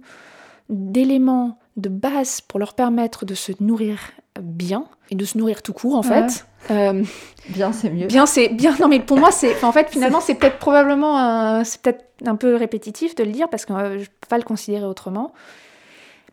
d'éléments 0.70 1.58
de 1.78 1.90
base 1.90 2.42
pour 2.42 2.60
leur 2.60 2.74
permettre 2.74 3.26
de 3.26 3.36
se 3.36 3.52
nourrir 3.60 4.00
bien 4.42 4.86
et 5.10 5.16
de 5.16 5.26
se 5.26 5.38
nourrir 5.38 5.62
tout 5.62 5.74
court 5.74 5.96
en 5.96 6.04
fait. 6.04 6.46
Euh, 6.70 7.04
bien 7.50 7.74
c'est 7.74 7.90
mieux. 7.90 8.08
Bien 8.08 8.26
c'est 8.26 8.50
bien 8.50 8.76
non 8.80 8.88
mais 8.88 9.00
pour 9.00 9.18
moi 9.18 9.32
c'est 9.32 9.64
en 9.64 9.72
fait 9.72 9.90
finalement 9.90 10.22
c'est 10.22 10.36
peut-être 10.36 10.60
probablement 10.60 11.64
c'est 11.64 11.82
peut-être 11.82 12.06
un 12.26 12.36
peu 12.36 12.56
répétitif 12.56 13.16
de 13.16 13.24
le 13.24 13.32
dire 13.32 13.50
parce 13.50 13.66
que 13.66 13.74
euh, 13.74 14.00
je 14.00 14.06
peux 14.06 14.28
pas 14.30 14.38
le 14.38 14.44
considérer 14.44 14.86
autrement. 14.86 15.34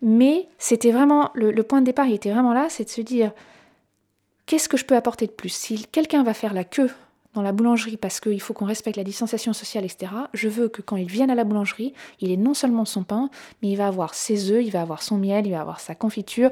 Mais 0.00 0.46
c'était 0.58 0.92
vraiment 0.92 1.30
le, 1.34 1.50
le, 1.50 1.62
point 1.64 1.80
de 1.80 1.86
départ 1.86 2.06
il 2.06 2.14
était 2.14 2.30
vraiment 2.30 2.52
là, 2.52 2.66
c'est 2.68 2.84
de 2.84 2.88
se 2.88 3.00
dire 3.00 3.32
qu'est-ce 4.46 4.68
que 4.68 4.76
je 4.76 4.84
peux 4.84 4.94
apporter 4.94 5.26
de 5.26 5.32
plus? 5.32 5.48
Si 5.48 5.86
quelqu'un 5.86 6.22
va 6.22 6.34
faire 6.34 6.54
la 6.54 6.62
queue 6.62 6.90
dans 7.38 7.42
la 7.42 7.52
boulangerie 7.52 7.96
parce 7.96 8.18
qu'il 8.18 8.40
faut 8.40 8.52
qu'on 8.52 8.64
respecte 8.64 8.96
la 8.96 9.04
distanciation 9.04 9.52
sociale, 9.52 9.84
etc. 9.84 10.10
Je 10.34 10.48
veux 10.48 10.68
que 10.68 10.82
quand 10.82 10.96
il 10.96 11.06
vienne 11.06 11.30
à 11.30 11.36
la 11.36 11.44
boulangerie, 11.44 11.94
il 12.20 12.32
ait 12.32 12.36
non 12.36 12.52
seulement 12.52 12.84
son 12.84 13.04
pain, 13.04 13.30
mais 13.62 13.68
il 13.68 13.76
va 13.76 13.86
avoir 13.86 14.14
ses 14.14 14.50
œufs, 14.50 14.64
il 14.64 14.72
va 14.72 14.82
avoir 14.82 15.02
son 15.04 15.18
miel, 15.18 15.46
il 15.46 15.52
va 15.52 15.60
avoir 15.60 15.78
sa 15.78 15.94
confiture. 15.94 16.50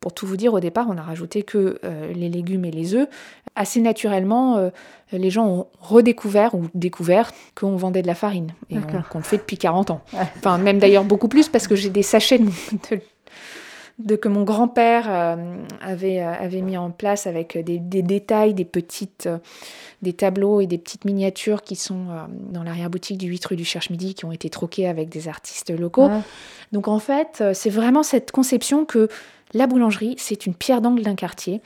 Pour 0.00 0.14
tout 0.14 0.26
vous 0.26 0.38
dire, 0.38 0.54
au 0.54 0.60
départ, 0.60 0.86
on 0.88 0.96
a 0.96 1.02
rajouté 1.02 1.42
que 1.42 1.78
euh, 1.84 2.12
les 2.14 2.30
légumes 2.30 2.64
et 2.64 2.70
les 2.70 2.94
œufs. 2.94 3.08
Assez 3.54 3.80
naturellement, 3.80 4.56
euh, 4.56 4.70
les 5.12 5.28
gens 5.28 5.46
ont 5.46 5.66
redécouvert 5.78 6.54
ou 6.54 6.68
découvert 6.72 7.32
qu'on 7.54 7.76
vendait 7.76 8.02
de 8.02 8.06
la 8.06 8.14
farine 8.14 8.52
et 8.70 8.76
qu'on 9.10 9.18
le 9.18 9.24
fait 9.24 9.38
depuis 9.38 9.58
40 9.58 9.90
ans. 9.90 10.00
Enfin, 10.38 10.56
même 10.56 10.78
d'ailleurs 10.78 11.04
beaucoup 11.04 11.28
plus 11.28 11.48
parce 11.48 11.68
que 11.68 11.74
j'ai 11.74 11.90
des 11.90 12.04
sachets 12.04 12.38
de, 12.38 12.46
de 12.46 13.00
que 14.06 14.28
mon 14.28 14.44
grand-père 14.44 15.06
euh, 15.08 15.36
avait, 15.80 16.20
euh, 16.20 16.32
avait 16.32 16.62
mis 16.62 16.76
en 16.76 16.90
place 16.90 17.26
avec 17.26 17.58
des, 17.58 17.78
détails, 17.78 18.54
des 18.54 18.64
petites, 18.64 19.26
euh, 19.26 19.38
des 20.02 20.12
tableaux 20.12 20.60
et 20.60 20.66
des 20.66 20.78
petites 20.78 21.04
miniatures 21.04 21.62
qui 21.62 21.74
sont 21.74 22.06
dans 22.50 22.62
l'arrière-boutique 22.62 23.18
du 23.18 23.26
8 23.26 23.44
rue 23.46 23.56
du 23.56 23.64
Cherche-Midi 23.64 24.14
qui 24.14 24.24
ont 24.24 24.32
été 24.32 24.48
troqués 24.50 24.86
avec 24.86 25.08
des 25.08 25.28
artistes 25.28 25.70
locaux. 25.70 26.08
Donc 26.72 26.86
en 26.86 26.98
fait, 26.98 27.42
c'est 27.52 27.70
vraiment 27.70 28.02
cette 28.02 28.30
conception 28.30 28.84
que 28.84 29.08
la 29.54 29.66
boulangerie, 29.66 30.14
c'est 30.18 30.46
une 30.46 30.54
pierre 30.54 30.80
d'angle 30.80 31.02
d'un 31.02 31.16
quartier 31.16 31.60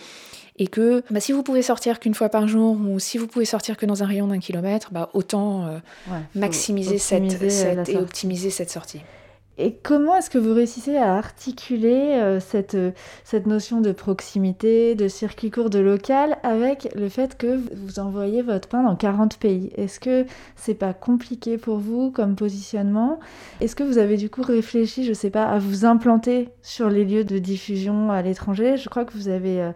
et 0.59 0.67
que 0.67 1.03
bah, 1.11 1.21
si 1.21 1.33
vous 1.33 1.43
pouvez 1.43 1.63
sortir 1.63 1.99
qu'une 2.01 2.15
fois 2.15 2.29
par 2.29 2.47
jour 2.49 2.79
ou 2.89 2.99
si 2.99 3.19
vous 3.19 3.27
pouvez 3.27 3.45
sortir 3.45 3.77
que 3.77 3.85
dans 3.85 4.03
un 4.03 4.07
rayon 4.07 4.29
d'un 4.29 4.39
kilomètre, 4.39 4.91
bah, 4.93 5.11
autant 5.13 5.69
maximiser 6.35 6.97
cette, 6.97 7.51
cette 7.51 7.89
et 7.91 7.97
optimiser 7.99 8.49
cette 8.49 8.71
sortie. 8.71 9.03
Et 9.65 9.77
comment 9.81 10.17
est-ce 10.17 10.29
que 10.29 10.39
vous 10.39 10.55
réussissez 10.55 10.97
à 10.97 11.15
articuler 11.15 12.19
euh, 12.21 12.41
cette, 12.41 12.75
euh, 12.75 12.91
cette 13.23 13.47
notion 13.47 13.81
de 13.81 13.93
proximité, 13.93 14.97
de 14.97 15.07
circuit 15.07 15.53
court, 15.53 15.71
de 15.71 15.79
local, 15.79 16.37
avec 16.43 16.89
le 16.97 17.09
fait 17.09 17.39
que 17.39 17.61
vous 17.73 18.01
envoyez 18.01 18.43
votre 18.43 18.67
pain 18.67 18.83
dans 18.83 18.97
40 18.97 19.37
pays? 19.37 19.71
Est-ce 19.77 20.01
que 20.01 20.27
c'est 20.57 20.75
pas 20.75 20.93
compliqué 20.93 21.59
pour 21.59 21.77
vous 21.79 22.11
comme 22.11 22.35
positionnement? 22.35 23.21
Est-ce 23.61 23.77
que 23.77 23.85
vous 23.85 23.99
avez 23.99 24.17
du 24.17 24.29
coup 24.29 24.43
réfléchi, 24.43 25.05
je 25.05 25.13
sais 25.13 25.31
pas, 25.31 25.45
à 25.45 25.61
vous 25.61 25.85
implanter 25.85 26.49
sur 26.61 26.91
les 26.91 27.05
lieux 27.05 27.23
de 27.23 27.39
diffusion 27.39 28.11
à 28.11 28.21
l'étranger? 28.21 28.77
Je 28.77 28.89
crois 28.89 29.05
que 29.05 29.13
vous 29.13 29.29
avez... 29.29 29.63
Euh, 29.63 29.71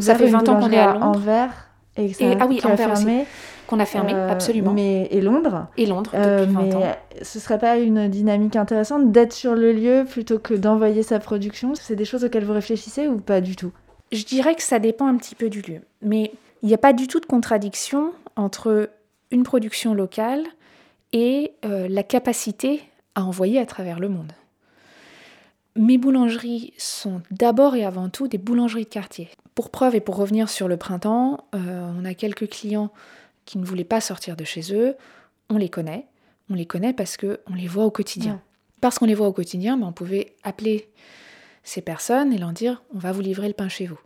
ça 0.00 0.16
fait 0.16 0.26
20 0.26 0.48
ans 0.48 0.58
qu'on 0.58 0.72
est 0.72 0.76
à 0.76 0.94
Londres. 0.94 1.06
Envers 1.06 1.70
et, 1.96 2.12
ça, 2.12 2.24
et, 2.24 2.36
ah 2.40 2.46
oui, 2.48 2.60
a 2.64 2.76
fermé. 2.76 3.26
Qu'on 3.70 3.78
a 3.78 3.86
fermé, 3.86 4.12
Euh, 4.12 4.28
absolument. 4.28 4.72
Mais, 4.72 5.06
et 5.12 5.20
Londres. 5.20 5.68
Et 5.76 5.86
Londres, 5.86 6.10
Euh, 6.14 6.40
depuis 6.40 6.54
20 6.54 6.62
mais 6.64 6.74
ans. 6.74 6.96
ce 7.22 7.38
serait 7.38 7.58
pas 7.60 7.78
une 7.78 8.08
dynamique 8.08 8.56
intéressante 8.56 9.12
d'être 9.12 9.32
sur 9.32 9.54
le 9.54 9.72
lieu 9.72 10.04
plutôt 10.08 10.40
que 10.40 10.54
d'envoyer 10.54 11.04
sa 11.04 11.20
production? 11.20 11.74
C'est 11.76 11.94
des 11.94 12.04
choses 12.04 12.24
auxquelles 12.24 12.44
vous 12.44 12.52
réfléchissez 12.52 13.06
ou 13.06 13.18
pas 13.18 13.40
du 13.40 13.54
tout? 13.54 13.70
Je 14.10 14.24
dirais 14.24 14.56
que 14.56 14.62
ça 14.62 14.80
dépend 14.80 15.06
un 15.06 15.16
petit 15.16 15.36
peu 15.36 15.48
du 15.48 15.62
lieu. 15.62 15.82
Mais 16.02 16.32
il 16.62 16.66
n'y 16.68 16.74
a 16.74 16.78
pas 16.78 16.92
du 16.92 17.06
tout 17.06 17.20
de 17.20 17.26
contradiction 17.26 18.12
entre 18.34 18.90
une 19.30 19.44
production 19.44 19.94
locale 19.94 20.42
et 21.12 21.52
euh, 21.64 21.86
la 21.88 22.02
capacité 22.02 22.82
à 23.14 23.22
envoyer 23.22 23.60
à 23.60 23.66
travers 23.66 24.00
le 24.00 24.08
monde. 24.08 24.32
Mes 25.76 25.96
boulangeries 25.96 26.72
sont 26.76 27.22
d'abord 27.30 27.76
et 27.76 27.84
avant 27.84 28.08
tout 28.08 28.26
des 28.26 28.38
boulangeries 28.38 28.84
de 28.84 28.88
quartier. 28.88 29.28
Pour 29.54 29.70
preuve 29.70 29.94
et 29.94 30.00
pour 30.00 30.16
revenir 30.16 30.48
sur 30.48 30.66
le 30.66 30.76
printemps, 30.76 31.44
euh, 31.54 31.88
on 31.96 32.04
a 32.04 32.14
quelques 32.14 32.48
clients 32.48 32.90
qui 33.50 33.58
ne 33.58 33.64
voulaient 33.64 33.82
pas 33.82 34.00
sortir 34.00 34.36
de 34.36 34.44
chez 34.44 34.72
eux. 34.72 34.94
On 35.48 35.56
les 35.56 35.68
connaît. 35.68 36.06
On 36.50 36.54
les 36.54 36.66
connaît 36.66 36.92
parce 36.92 37.16
qu'on 37.16 37.54
les 37.54 37.66
voit 37.66 37.84
au 37.84 37.90
quotidien. 37.90 38.40
Parce 38.80 39.00
qu'on 39.00 39.06
les 39.06 39.14
voit 39.14 39.26
au 39.26 39.32
quotidien, 39.32 39.76
ben, 39.76 39.88
on 39.88 39.92
pouvait 39.92 40.36
appeler 40.44 40.88
ces 41.64 41.82
personnes 41.82 42.32
et 42.32 42.38
leur 42.38 42.52
dire 42.52 42.80
on 42.94 42.98
va 43.00 43.10
vous 43.10 43.22
livrer 43.22 43.48
le 43.48 43.54
pain 43.54 43.68
chez 43.68 43.86
vous. 43.86 43.98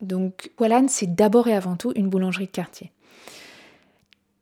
Donc 0.00 0.52
Wallan, 0.60 0.86
c'est 0.86 1.16
d'abord 1.16 1.48
et 1.48 1.54
avant 1.54 1.74
tout 1.74 1.92
une 1.96 2.08
boulangerie 2.08 2.46
de 2.46 2.52
quartier. 2.52 2.92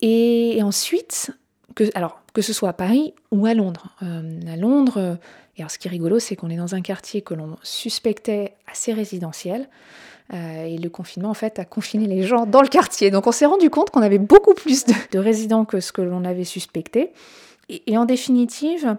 Et, 0.03 0.59
et 0.59 0.63
ensuite, 0.63 1.31
que, 1.77 1.85
alors, 1.95 2.21
que 2.33 2.43
ce 2.43 2.53
soit 2.53 2.71
à 2.71 2.73
Paris 2.73 3.15
ou 3.31 3.47
à 3.47 3.55
Londres. 3.55 3.95
Euh, 4.03 4.41
à 4.53 4.57
Londres, 4.57 4.99
euh, 4.99 5.15
et 5.57 5.61
alors 5.61 5.71
ce 5.71 5.79
qui 5.79 5.87
est 5.87 5.91
rigolo, 5.91 6.19
c'est 6.19 6.35
qu'on 6.35 6.51
est 6.51 6.57
dans 6.57 6.75
un 6.75 6.81
quartier 6.81 7.23
que 7.23 7.35
l'on 7.35 7.57
suspectait 7.63 8.55
assez 8.67 8.93
résidentiel. 8.93 9.69
euh, 10.33 10.65
et 10.65 10.77
le 10.77 10.91
confinement, 10.91 11.31
en 11.31 11.35
fait, 11.35 11.61
a 11.61 11.65
confiné 11.65 12.07
les 12.07 12.23
gens 12.23 12.47
dans 12.47 12.63
le 12.63 12.69
quartier. 12.69 13.13
Donc 13.13 13.29
on 13.29 13.33
s'est 13.33 13.47
rendu 13.47 13.71
compte 13.71 13.91
qu'on 13.91 14.03
avait 14.03 14.19
beaucoup 14.19 14.55
plus 14.55 14.85
de, 14.85 14.95
de 15.13 15.19
résidents 15.21 15.65
que 15.65 15.79
ce 15.79 15.93
que 15.93 16.03
l'on 16.03 16.25
avait 16.25 16.45
suspecté. 16.45 17.13
Et 17.69 17.97
en 17.97 18.05
définitive, 18.05 18.97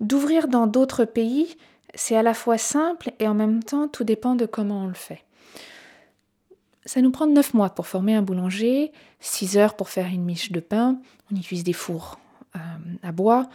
d'ouvrir 0.00 0.48
dans 0.48 0.66
d'autres 0.66 1.04
pays, 1.04 1.56
c'est 1.94 2.16
à 2.16 2.22
la 2.22 2.34
fois 2.34 2.58
simple 2.58 3.12
et 3.18 3.28
en 3.28 3.34
même 3.34 3.62
temps, 3.62 3.86
tout 3.88 4.04
dépend 4.04 4.34
de 4.34 4.46
comment 4.46 4.84
on 4.84 4.86
le 4.88 4.94
fait. 4.94 5.22
Ça 6.86 7.00
nous 7.00 7.10
prend 7.10 7.26
9 7.26 7.54
mois 7.54 7.70
pour 7.70 7.86
former 7.86 8.14
un 8.14 8.22
boulanger, 8.22 8.92
6 9.20 9.56
heures 9.56 9.74
pour 9.74 9.88
faire 9.88 10.06
une 10.06 10.24
miche 10.24 10.52
de 10.52 10.60
pain, 10.60 10.98
on 11.32 11.36
utilise 11.36 11.64
des 11.64 11.72
fours 11.72 12.18
euh, 12.56 12.58
à 13.02 13.12
bois. 13.12 13.48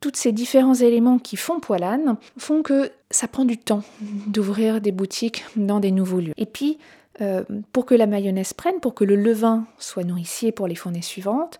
Tous 0.00 0.12
ces 0.14 0.32
différents 0.32 0.74
éléments 0.74 1.18
qui 1.18 1.36
font 1.36 1.60
poilane 1.60 2.16
font 2.36 2.62
que 2.62 2.90
ça 3.10 3.26
prend 3.26 3.46
du 3.46 3.56
temps 3.56 3.82
d'ouvrir 4.26 4.80
des 4.82 4.92
boutiques 4.92 5.44
dans 5.56 5.80
des 5.80 5.90
nouveaux 5.92 6.20
lieux. 6.20 6.34
Et 6.36 6.44
puis, 6.46 6.78
euh, 7.22 7.42
pour 7.72 7.86
que 7.86 7.94
la 7.94 8.06
mayonnaise 8.06 8.52
prenne, 8.52 8.80
pour 8.80 8.94
que 8.94 9.04
le 9.04 9.16
levain 9.16 9.64
soit 9.78 10.04
nourricier 10.04 10.52
pour 10.52 10.66
les 10.66 10.74
fournées 10.74 11.00
suivantes, 11.00 11.58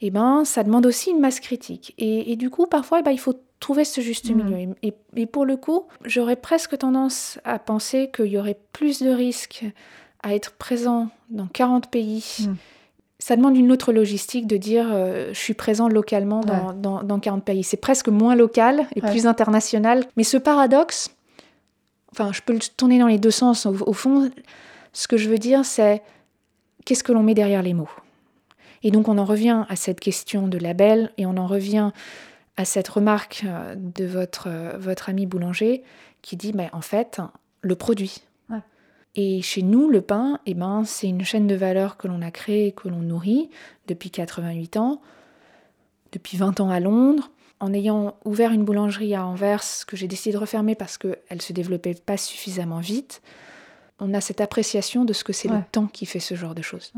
eh 0.00 0.10
ben, 0.10 0.44
ça 0.46 0.62
demande 0.62 0.86
aussi 0.86 1.10
une 1.10 1.20
masse 1.20 1.40
critique. 1.40 1.92
Et, 1.98 2.32
et 2.32 2.36
du 2.36 2.48
coup, 2.48 2.66
parfois, 2.66 3.00
eh 3.00 3.02
ben, 3.02 3.10
il 3.10 3.20
faut 3.20 3.34
trouver 3.60 3.84
ce 3.84 4.00
juste 4.00 4.30
Mhm. 4.30 4.44
milieu. 4.44 4.74
Et 5.16 5.26
pour 5.26 5.44
le 5.44 5.56
coup, 5.56 5.84
j'aurais 6.04 6.36
presque 6.36 6.78
tendance 6.78 7.38
à 7.44 7.58
penser 7.58 8.10
qu'il 8.14 8.26
y 8.26 8.38
aurait 8.38 8.58
plus 8.72 9.02
de 9.02 9.10
risques 9.10 9.64
à 10.24 10.34
être 10.34 10.52
présent 10.52 11.08
dans 11.30 11.46
40 11.46 11.90
pays. 11.90 12.24
Mhm. 12.40 12.56
Ça 13.20 13.36
demande 13.36 13.56
une 13.56 13.70
autre 13.72 13.92
logistique 13.92 14.46
de 14.46 14.56
dire 14.56 14.88
euh, 14.92 15.28
je 15.32 15.38
suis 15.38 15.54
présent 15.54 15.88
localement 15.88 16.40
dans, 16.40 16.72
dans- 16.72 17.02
dans 17.02 17.18
40 17.20 17.44
pays. 17.44 17.62
C'est 17.62 17.76
presque 17.76 18.08
moins 18.08 18.34
local 18.34 18.86
et 18.96 19.02
Ouais. 19.02 19.10
plus 19.10 19.26
international. 19.26 20.04
Mais 20.16 20.24
ce 20.24 20.36
paradoxe, 20.36 21.10
enfin, 22.12 22.32
je 22.32 22.40
peux 22.42 22.52
le 22.52 22.58
tourner 22.76 22.98
dans 22.98 23.06
les 23.06 23.18
deux 23.18 23.30
sens. 23.30 23.66
Au, 23.66 23.76
au 23.86 23.92
fond, 23.92 24.30
ce 24.92 25.06
que 25.08 25.16
je 25.16 25.28
veux 25.30 25.38
dire, 25.38 25.64
c'est 25.64 26.02
qu'est-ce 26.84 27.04
que 27.04 27.12
l'on 27.12 27.22
met 27.22 27.34
derrière 27.34 27.62
les 27.62 27.74
mots? 27.74 27.88
Et 28.82 28.90
donc, 28.90 29.08
on 29.08 29.16
en 29.16 29.24
revient 29.24 29.64
à 29.68 29.76
cette 29.76 30.00
question 30.00 30.46
de 30.48 30.58
label 30.58 31.10
et 31.16 31.24
on 31.24 31.36
en 31.38 31.46
revient 31.46 31.90
à 32.56 32.64
cette 32.64 32.88
remarque 32.88 33.44
euh, 33.46 33.74
de 33.76 34.04
votre, 34.04 34.48
euh, 34.48 34.72
votre 34.78 35.08
ami 35.08 35.24
boulanger 35.26 35.82
qui 36.22 36.36
dit 36.36 36.52
mais 36.54 36.68
en 36.72 36.80
fait, 36.82 37.20
le 37.62 37.74
produit. 37.74 38.22
Et 39.16 39.42
chez 39.42 39.62
nous, 39.62 39.88
le 39.88 40.00
pain, 40.00 40.40
eh 40.46 40.54
ben, 40.54 40.84
c'est 40.84 41.08
une 41.08 41.24
chaîne 41.24 41.46
de 41.46 41.54
valeur 41.54 41.96
que 41.96 42.08
l'on 42.08 42.20
a 42.22 42.30
créée 42.30 42.68
et 42.68 42.72
que 42.72 42.88
l'on 42.88 42.98
nourrit 43.00 43.48
depuis 43.86 44.10
88 44.10 44.76
ans, 44.76 45.00
depuis 46.12 46.36
20 46.36 46.60
ans 46.60 46.70
à 46.70 46.80
Londres. 46.80 47.30
En 47.60 47.72
ayant 47.72 48.16
ouvert 48.24 48.50
une 48.52 48.64
boulangerie 48.64 49.14
à 49.14 49.24
Anvers, 49.24 49.62
que 49.86 49.96
j'ai 49.96 50.08
décidé 50.08 50.32
de 50.32 50.38
refermer 50.38 50.74
parce 50.74 50.98
qu'elle 50.98 51.16
ne 51.32 51.40
se 51.40 51.52
développait 51.52 51.94
pas 51.94 52.16
suffisamment 52.16 52.80
vite, 52.80 53.22
on 54.00 54.12
a 54.12 54.20
cette 54.20 54.40
appréciation 54.40 55.04
de 55.04 55.12
ce 55.12 55.22
que 55.22 55.32
c'est 55.32 55.48
Ouais. 55.48 55.58
le 55.58 55.62
temps 55.70 55.86
qui 55.86 56.04
fait 56.04 56.18
ce 56.20 56.34
genre 56.34 56.54
de 56.56 56.62
choses. 56.62 56.92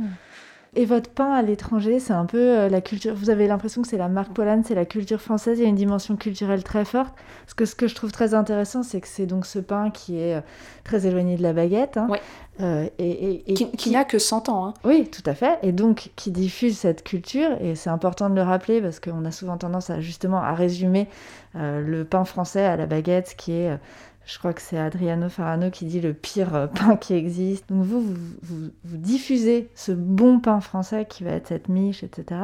Et 0.77 0.85
votre 0.85 1.09
pain 1.11 1.33
à 1.33 1.41
l'étranger, 1.43 1.99
c'est 2.01 2.13
un 2.13 2.27
peu 2.27 2.39
euh, 2.39 2.69
la 2.69 2.81
culture. 2.83 3.15
Vous 3.15 3.31
avez 3.31 3.49
l'impression 3.49 3.81
que 3.83 3.89
c'est 3.89 3.97
la 3.97 4.09
marque 4.09 4.33
Poilane, 4.35 4.63
c'est 4.63 4.75
la 4.75 4.85
culture 4.85 5.21
française. 5.23 5.59
Il 5.59 5.63
y 5.63 5.65
a 5.67 5.69
une 5.69 5.75
dimension 5.75 6.17
culturelle 6.17 6.63
très 6.63 6.85
forte. 6.85 7.15
Parce 7.47 7.55
que 7.55 7.65
ce 7.65 7.75
que 7.75 7.89
je 7.89 7.95
trouve 7.95 8.13
très 8.13 8.35
intéressant, 8.35 8.83
c'est 8.83 9.01
que 9.01 9.09
c'est 9.09 9.25
donc 9.27 9.47
ce 9.47 9.59
pain 9.59 9.91
qui 9.91 10.19
est 10.21 10.35
euh, 10.37 10.41
très 10.85 11.07
éloigné 11.07 11.37
de 11.37 11.43
la 11.43 11.55
baguette. 11.55 11.97
hein. 11.97 12.07
Ouais. 12.11 12.21
Euh, 12.61 12.87
et, 12.99 13.11
et- 13.11 13.51
et 13.51 13.55
Qui, 13.55 13.71
qui 13.73 13.91
n'a 13.91 14.05
que 14.05 14.19
100 14.19 14.49
ans. 14.51 14.67
hein. 14.67 14.75
Oui, 14.85 15.09
tout 15.11 15.23
à 15.25 15.35
fait. 15.35 15.59
Et 15.63 15.73
donc, 15.73 16.11
qui 16.15 16.31
diffuse 16.31 16.77
cette 16.79 17.03
culture, 17.05 17.51
et 17.61 17.75
c'est 17.75 17.91
important 17.91 18.29
de 18.31 18.35
le 18.35 18.43
rappeler 18.43 18.81
parce 18.83 19.01
qu'on 19.01 19.25
a 19.25 19.31
souvent 19.31 19.57
tendance 19.57 19.91
à 19.91 20.01
justement 20.01 20.39
à 20.43 20.53
résumer 20.55 21.09
euh, 21.55 21.81
le 21.81 22.05
pain 22.05 22.25
français 22.25 22.65
à 22.65 22.77
la 22.77 22.85
baguette, 22.87 23.35
qui 23.39 23.53
est, 23.53 23.79
je 24.27 24.39
crois 24.39 24.53
que 24.53 24.61
c'est 24.61 24.77
Adriano 24.77 25.29
Farano 25.29 25.71
qui 25.71 25.85
dit 25.85 26.01
le 26.01 26.13
pire 26.13 26.55
euh, 26.55 26.67
pain 26.75 26.97
qui 26.97 27.15
existe. 27.15 27.69
Donc 27.69 27.85
vous, 27.85 28.01
vous, 28.01 28.15
vous, 28.43 28.69
vous 28.85 28.97
diffusez 28.97 29.71
ce 29.75 29.93
bon 29.93 30.41
pain 30.41 30.61
français 30.61 31.07
qui 31.09 31.23
va 31.23 31.31
être 31.31 31.47
cette 31.47 31.69
miche, 31.69 32.03
etc. 32.03 32.41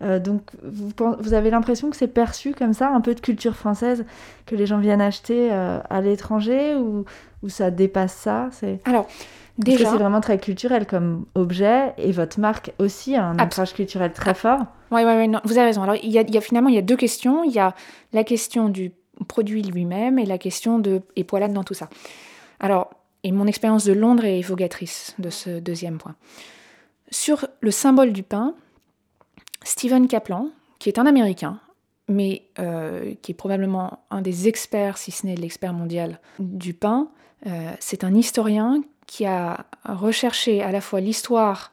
Euh, 0.00 0.20
donc 0.20 0.42
vous, 0.62 1.34
avez 1.34 1.50
l'impression 1.50 1.90
que 1.90 1.96
c'est 1.96 2.06
perçu 2.06 2.54
comme 2.54 2.72
ça, 2.72 2.88
un 2.88 3.00
peu 3.00 3.14
de 3.14 3.20
culture 3.20 3.56
française, 3.56 4.06
que 4.46 4.54
les 4.54 4.66
gens 4.66 4.78
viennent 4.78 5.00
acheter 5.00 5.48
euh, 5.50 5.80
à 5.90 6.00
l'étranger, 6.00 6.76
ou, 6.76 7.04
ou 7.42 7.48
ça 7.48 7.72
dépasse 7.72 8.14
ça? 8.14 8.48
C'est... 8.52 8.80
Alors, 8.84 9.06
Parce 9.06 9.16
que 9.18 9.64
déjà, 9.64 9.90
c'est 9.90 9.96
vraiment 9.96 10.20
très 10.20 10.38
culturel 10.38 10.86
comme 10.86 11.26
objet 11.34 11.94
et 11.98 12.12
votre 12.12 12.38
marque 12.38 12.72
aussi 12.78 13.16
a 13.16 13.24
un 13.24 13.38
ancrage 13.40 13.74
culturel 13.74 14.12
très 14.12 14.34
fort. 14.34 14.60
Oui, 14.92 15.02
oui, 15.04 15.12
oui, 15.16 15.36
vous 15.44 15.58
avez 15.58 15.66
raison. 15.66 15.82
Alors, 15.82 15.96
il 15.96 16.10
y, 16.10 16.18
a, 16.18 16.22
il 16.22 16.32
y 16.32 16.38
a 16.38 16.40
finalement 16.40 16.68
il 16.68 16.76
y 16.76 16.78
a 16.78 16.82
deux 16.82 16.96
questions. 16.96 17.42
Il 17.42 17.52
y 17.52 17.58
a 17.58 17.74
la 18.12 18.22
question 18.22 18.68
du 18.68 18.92
produit 19.26 19.62
lui-même 19.62 20.18
et 20.18 20.26
la 20.26 20.38
question 20.38 20.78
de 20.78 21.02
et 21.16 21.24
poilade 21.24 21.52
dans 21.52 21.64
tout 21.64 21.74
ça. 21.74 21.88
Alors, 22.60 22.90
et 23.24 23.32
mon 23.32 23.46
expérience 23.46 23.84
de 23.84 23.92
Londres 23.92 24.24
est 24.24 24.38
évocatrice 24.38 25.14
de 25.18 25.30
ce 25.30 25.58
deuxième 25.58 25.98
point. 25.98 26.14
Sur 27.10 27.48
le 27.60 27.70
symbole 27.70 28.12
du 28.12 28.22
pain, 28.22 28.54
Stephen 29.64 30.06
Kaplan, 30.08 30.50
qui 30.78 30.88
est 30.88 30.98
un 30.98 31.06
Américain, 31.06 31.60
mais 32.08 32.42
euh, 32.58 33.14
qui 33.22 33.32
est 33.32 33.34
probablement 33.34 34.04
un 34.10 34.22
des 34.22 34.48
experts, 34.48 34.98
si 34.98 35.10
ce 35.10 35.26
n'est 35.26 35.36
l'expert 35.36 35.72
mondial 35.72 36.20
du 36.38 36.74
pain, 36.74 37.08
euh, 37.46 37.72
c'est 37.80 38.04
un 38.04 38.14
historien 38.14 38.82
qui 39.06 39.26
a 39.26 39.66
recherché 39.84 40.62
à 40.62 40.70
la 40.70 40.80
fois 40.80 41.00
l'histoire, 41.00 41.72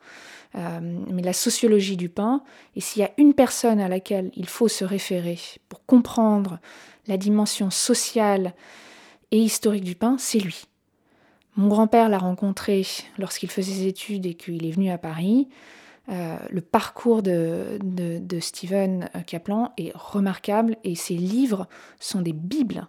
euh, 0.56 0.80
mais 0.82 1.22
la 1.22 1.34
sociologie 1.34 1.98
du 1.98 2.10
pain, 2.10 2.44
et 2.76 2.82
s'il 2.82 3.02
y 3.02 3.06
a 3.06 3.12
une 3.18 3.34
personne 3.34 3.80
à 3.80 3.88
laquelle 3.88 4.32
il 4.36 4.48
faut 4.48 4.68
se 4.68 4.86
référer 4.86 5.38
pour 5.70 5.86
comprendre 5.86 6.60
la 7.08 7.18
dimension 7.18 7.70
sociale 7.70 8.54
et 9.32 9.40
historique 9.40 9.84
du 9.84 9.96
pain, 9.96 10.18
c'est 10.18 10.40
lui. 10.40 10.66
Mon 11.56 11.68
grand-père 11.68 12.10
l'a 12.10 12.18
rencontré 12.18 12.86
lorsqu'il 13.18 13.50
faisait 13.50 13.74
ses 13.74 13.88
études 13.88 14.26
et 14.26 14.34
qu'il 14.34 14.66
est 14.66 14.72
venu 14.72 14.92
à 14.92 14.98
Paris. 14.98 15.48
Euh, 16.10 16.38
le 16.50 16.62
parcours 16.62 17.24
de, 17.24 17.80
Stephen 18.40 19.10
Kaplan 19.26 19.72
est 19.78 19.92
remarquable 19.96 20.78
et 20.84 20.96
ses 20.96 21.16
livres 21.16 21.68
sont 22.00 22.22
des 22.22 22.34
bibles 22.34 22.88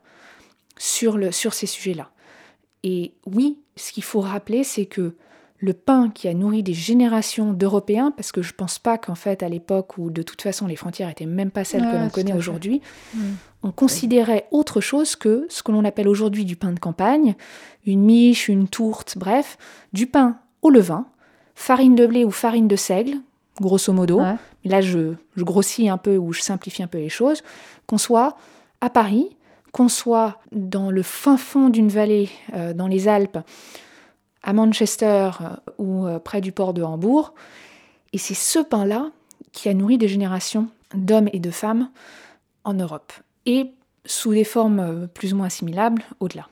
sur, 0.77 1.17
le, 1.17 1.31
sur 1.33 1.55
ces 1.55 1.67
sujets-là. 1.67 2.11
Et 2.83 3.15
oui, 3.25 3.59
ce 3.77 3.93
qu'il 3.93 4.03
faut 4.03 4.21
rappeler, 4.21 4.65
c'est 4.65 4.87
que 4.87 5.15
le 5.59 5.73
pain 5.73 6.11
qui 6.11 6.29
a 6.29 6.35
nourri 6.35 6.63
des 6.63 6.75
générations 6.75 7.53
d'Européens, 7.53 8.11
parce 8.11 8.31
que 8.33 8.43
je 8.43 8.53
ne 8.53 8.57
pense 8.57 8.79
pas 8.79 8.99
qu'en 8.99 9.15
fait, 9.15 9.43
à 9.43 9.49
l'époque 9.49 9.97
où 9.99 10.11
de 10.11 10.23
toute 10.23 10.43
façon 10.43 10.67
les 10.67 10.77
frontières 10.77 11.09
n'étaient 11.09 11.27
même 11.27 11.51
pas 11.51 11.65
celles 11.65 11.83
que 11.83 11.97
l'on 11.97 12.11
connaît 12.11 12.35
aujourd'hui, 12.35 12.83
Mm. 13.15 13.21
on 13.63 13.73
considérait 13.73 14.47
autre 14.51 14.81
chose 14.81 15.17
que 15.17 15.47
ce 15.49 15.63
que 15.63 15.73
l'on 15.73 15.85
appelle 15.85 16.09
aujourd'hui 16.09 16.45
du 16.45 16.57
pain 16.57 16.73
de 16.73 16.79
campagne, 16.79 17.35
une 17.87 18.03
miche, 18.03 18.49
une 18.49 18.69
tourte, 18.69 19.17
bref, 19.17 19.57
du 19.93 20.07
pain 20.07 20.37
au 20.63 20.71
levain, 20.71 21.07
farine 21.55 21.95
de 21.95 22.07
blé 22.07 22.25
ou 22.25 22.31
farine 22.31 22.69
de 22.69 22.77
seigle, 22.77 23.19
grosso 23.61 23.93
modo. 23.93 24.21
Ouais. 24.21 24.35
Là, 24.65 24.81
je, 24.81 25.15
je 25.37 25.45
grossis 25.45 25.89
un 25.89 25.97
peu 25.97 26.17
ou 26.17 26.33
je 26.33 26.43
simplifie 26.43 26.83
un 26.83 26.89
peu 26.89 26.99
les 26.99 27.09
choses. 27.09 27.43
Qu'on 27.87 27.99
soit 27.99 28.37
à 28.81 28.91
Paris, 28.91 29.37
qu'on 29.73 29.89
soit 29.89 30.39
dans 30.53 30.91
le 30.91 31.03
fin 31.03 31.37
fond 31.37 31.69
d'une 31.69 31.89
vallée, 31.89 32.29
euh, 32.55 32.75
dans 32.75 32.89
les 32.89 33.09
Alpes, 33.09 33.39
à 34.47 34.53
Manchester 34.53 35.31
euh, 35.41 35.49
ou 35.77 36.07
euh, 36.07 36.19
près 36.19 36.41
du 36.41 36.53
port 36.53 36.73
de 36.73 36.83
Hambourg. 36.83 37.35
Et 38.15 38.19
c'est 38.19 38.35
ce 38.35 38.61
pain-là 38.61 39.11
qui 39.53 39.69
a 39.69 39.75
nourri 39.75 39.99
des 39.99 40.09
générations 40.09 40.69
d'hommes 40.95 41.29
et 41.33 41.41
de 41.41 41.51
femmes 41.51 41.91
en 42.65 42.73
Europe. 42.73 43.13
Et 43.45 43.73
sous 44.07 44.33
des 44.33 44.45
formes 44.45 44.79
euh, 44.79 45.07
plus 45.09 45.35
ou 45.35 45.37
moins 45.37 45.47
assimilables 45.47 46.03
au-delà. 46.21 46.49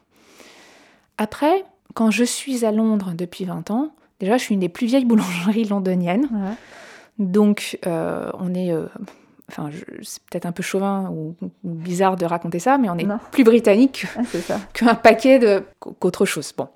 Après, 1.16 1.64
quand 1.94 2.10
je 2.10 2.24
suis 2.24 2.64
à 2.64 2.72
Londres 2.72 3.12
depuis 3.14 3.44
20 3.44 3.70
ans, 3.70 3.94
déjà 4.18 4.36
je 4.36 4.42
suis 4.42 4.54
une 4.54 4.60
des 4.60 4.68
plus 4.68 4.88
vieilles 4.88 5.04
boulangeries 5.04 5.64
londoniennes. 5.64 6.28
Ouais. 6.32 6.54
Donc, 7.20 7.78
on 7.84 8.54
est 8.54 8.74
enfin, 9.48 9.70
c'est 10.02 10.20
peut-être 10.24 10.46
un 10.46 10.52
peu 10.52 10.64
chauvin 10.64 11.08
ou, 11.10 11.36
bizarre 11.62 12.16
de 12.16 12.26
raconter 12.26 12.58
ça, 12.58 12.76
mais 12.76 12.90
on 12.90 12.98
est 12.98 13.06
plus 13.30 13.44
britannique 13.44 14.04
ah, 14.16 14.58
qu'un 14.72 14.96
paquet 14.96 15.38
de, 15.38 15.62
qu'autre 15.78 16.24
chose. 16.24 16.52
Bon. 16.56 16.66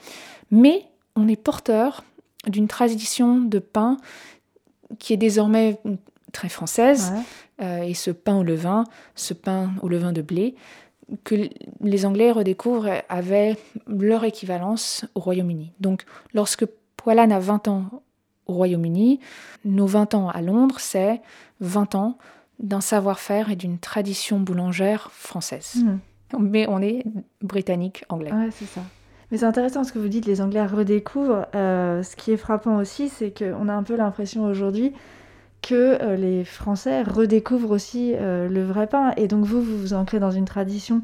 Mais 0.53 0.85
on 1.19 1.29
est 1.29 1.37
porteur 1.37 2.05
d'une 2.47 2.69
tradition 2.69 3.39
de 3.39 3.59
pain 3.59 3.99
qui 4.99 5.13
est 5.13 5.19
désormais 5.19 5.79
très 6.33 6.49
française, 6.49 7.13
euh, 7.61 7.83
et 7.83 7.95
ce 7.95 8.11
pain 8.11 8.37
au 8.37 8.43
levain, 8.43 8.85
ce 9.15 9.35
pain 9.35 9.73
au 9.83 9.89
levain 9.89 10.13
de 10.13 10.23
blé, 10.23 10.55
que 11.25 11.49
les 11.81 12.07
Anglais 12.07 12.31
redécouvrent 12.31 13.03
avait 13.09 13.57
leur 13.87 14.25
équivalence 14.25 15.05
au 15.15 15.21
Royaume-Uni. 15.21 15.73
Donc, 15.81 16.05
lorsque 16.35 16.67
Poilane 16.97 17.33
a 17.33 17.41
20 17.41 17.69
ans 17.69 18.03
au 18.47 18.55
Royaume-Uni, 18.55 19.21
nos 19.65 19.87
20 19.87 20.15
ans 20.15 20.29
à 20.29 20.41
Londres, 20.43 20.77
c'est 20.79 21.21
20 21.61 21.95
ans 21.95 22.19
d'un 22.61 22.81
savoir-faire 22.81 23.51
et 23.51 23.57
d'une 23.57 23.79
tradition 23.79 24.39
boulangère 24.41 25.11
française. 25.13 25.77
Hmm. 25.77 25.99
Mais 26.39 26.67
on 26.69 26.83
est 26.83 27.05
britannique, 27.41 28.05
anglais. 28.09 28.33
Ouais, 28.33 28.51
c'est 28.53 28.67
ça. 28.67 28.83
Mais 29.31 29.39
c'est 29.39 29.45
intéressant 29.45 29.85
ce 29.85 29.93
que 29.93 29.99
vous 29.99 30.09
dites, 30.09 30.27
les 30.27 30.41
Anglais 30.41 30.65
redécouvrent. 30.65 31.47
Euh, 31.55 32.03
ce 32.03 32.17
qui 32.17 32.33
est 32.33 32.37
frappant 32.37 32.77
aussi, 32.77 33.09
c'est 33.09 33.31
qu'on 33.31 33.69
a 33.69 33.73
un 33.73 33.83
peu 33.83 33.97
l'impression 33.97 34.45
aujourd'hui 34.45 34.93
que 35.61 35.99
euh, 36.01 36.17
les 36.17 36.45
Français 36.45 37.03
redécouvrent 37.03 37.71
aussi 37.71 38.15
euh, 38.17 38.49
le 38.49 38.65
vrai 38.65 38.87
pain. 38.87 39.13
Et 39.17 39.29
donc 39.29 39.45
vous, 39.45 39.61
vous 39.61 39.79
vous 39.79 39.95
ancrez 39.95 40.19
dans 40.19 40.31
une 40.31 40.47
tradition 40.47 41.03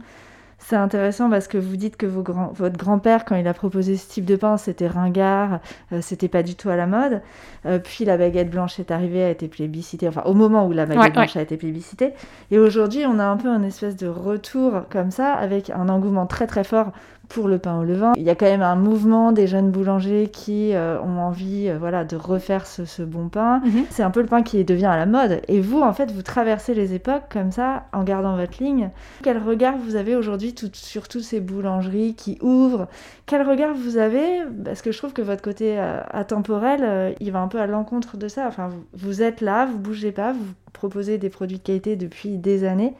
c'est 0.66 0.76
intéressant 0.76 1.28
parce 1.28 1.46
que 1.46 1.58
vous 1.58 1.76
dites 1.76 1.98
que 1.98 2.06
votre 2.06 2.78
grand-père, 2.78 3.26
quand 3.26 3.36
il 3.36 3.46
a 3.46 3.52
proposé 3.52 3.98
ce 3.98 4.08
type 4.08 4.24
de 4.24 4.34
pain, 4.34 4.56
c'était 4.56 4.86
ringard, 4.86 5.60
euh, 5.92 5.98
c'était 6.00 6.28
pas 6.28 6.42
du 6.42 6.54
tout 6.54 6.70
à 6.70 6.76
la 6.76 6.86
mode. 6.86 7.20
Euh, 7.66 7.78
puis 7.78 8.06
la 8.06 8.16
baguette 8.16 8.50
blanche 8.50 8.80
est 8.80 8.90
arrivée, 8.90 9.22
a 9.22 9.28
été 9.28 9.48
plébiscitée, 9.48 10.08
enfin 10.08 10.22
au 10.24 10.32
moment 10.32 10.66
où 10.66 10.72
la 10.72 10.86
baguette 10.86 11.12
blanche 11.12 11.36
a 11.36 11.42
été 11.42 11.58
plébiscitée. 11.58 12.14
Et 12.50 12.58
aujourd'hui, 12.58 13.04
on 13.06 13.18
a 13.18 13.24
un 13.24 13.36
peu 13.36 13.48
un 13.48 13.62
espèce 13.62 13.94
de 13.96 14.06
retour 14.06 14.84
comme 14.88 15.10
ça, 15.10 15.34
avec 15.34 15.68
un 15.68 15.90
engouement 15.90 16.26
très 16.26 16.46
très 16.46 16.64
fort 16.64 16.92
pour 17.28 17.48
le 17.48 17.58
pain 17.58 17.78
au 17.78 17.84
levain. 17.84 18.12
Il 18.16 18.22
y 18.22 18.30
a 18.30 18.34
quand 18.34 18.46
même 18.46 18.62
un 18.62 18.76
mouvement 18.76 19.32
des 19.32 19.46
jeunes 19.46 19.70
boulangers 19.70 20.28
qui 20.32 20.74
euh, 20.74 21.00
ont 21.00 21.18
envie 21.18 21.68
euh, 21.68 21.78
voilà, 21.78 22.04
de 22.04 22.16
refaire 22.16 22.66
ce, 22.66 23.02
bon 23.02 23.28
pain. 23.28 23.60
Mhm. 23.64 23.84
C'est 23.90 24.02
un 24.02 24.10
peu 24.10 24.20
le 24.20 24.26
pain 24.26 24.42
qui 24.42 24.62
devient 24.64 24.86
à 24.86 24.96
la 24.96 25.06
mode. 25.06 25.40
Et 25.48 25.60
vous, 25.60 25.80
en 25.80 25.92
fait, 25.92 26.10
vous 26.10 26.22
traversez 26.22 26.74
les 26.74 26.94
époques 26.94 27.24
comme 27.30 27.50
ça, 27.50 27.84
en 27.92 28.04
gardant 28.04 28.36
votre 28.36 28.62
ligne. 28.62 28.90
Quel 29.22 29.38
regard 29.38 29.76
vous 29.76 29.96
avez 29.96 30.16
aujourd'hui 30.16 30.54
sur 30.72 31.08
toutes 31.08 31.22
ces 31.22 31.40
boulangeries 31.40 32.14
qui 32.14 32.38
ouvrent? 32.40 32.88
Quel 33.26 33.42
regard 33.48 33.74
vous 33.74 33.96
avez? 33.96 34.42
Parce 34.64 34.82
que 34.82 34.92
je 34.92 34.98
trouve 34.98 35.12
que 35.12 35.22
votre 35.22 35.42
côté 35.42 35.78
euh, 35.78 36.00
atemporel, 36.10 37.14
il 37.20 37.32
va 37.32 37.40
un 37.40 37.48
peu 37.48 37.58
à 37.58 37.66
l'encontre 37.66 38.16
de 38.16 38.28
ça. 38.28 38.46
Enfin, 38.46 38.68
vous, 38.68 38.84
vous 38.92 39.22
êtes 39.22 39.40
là, 39.40 39.66
vous 39.66 39.78
bougez 39.78 40.12
pas, 40.12 40.32
vous 40.32 40.52
proposez 40.72 41.18
des 41.18 41.30
produits 41.30 41.58
de 41.58 41.62
qualité 41.62 41.96
depuis 41.96 42.38
des 42.38 42.64
années. 42.64 42.94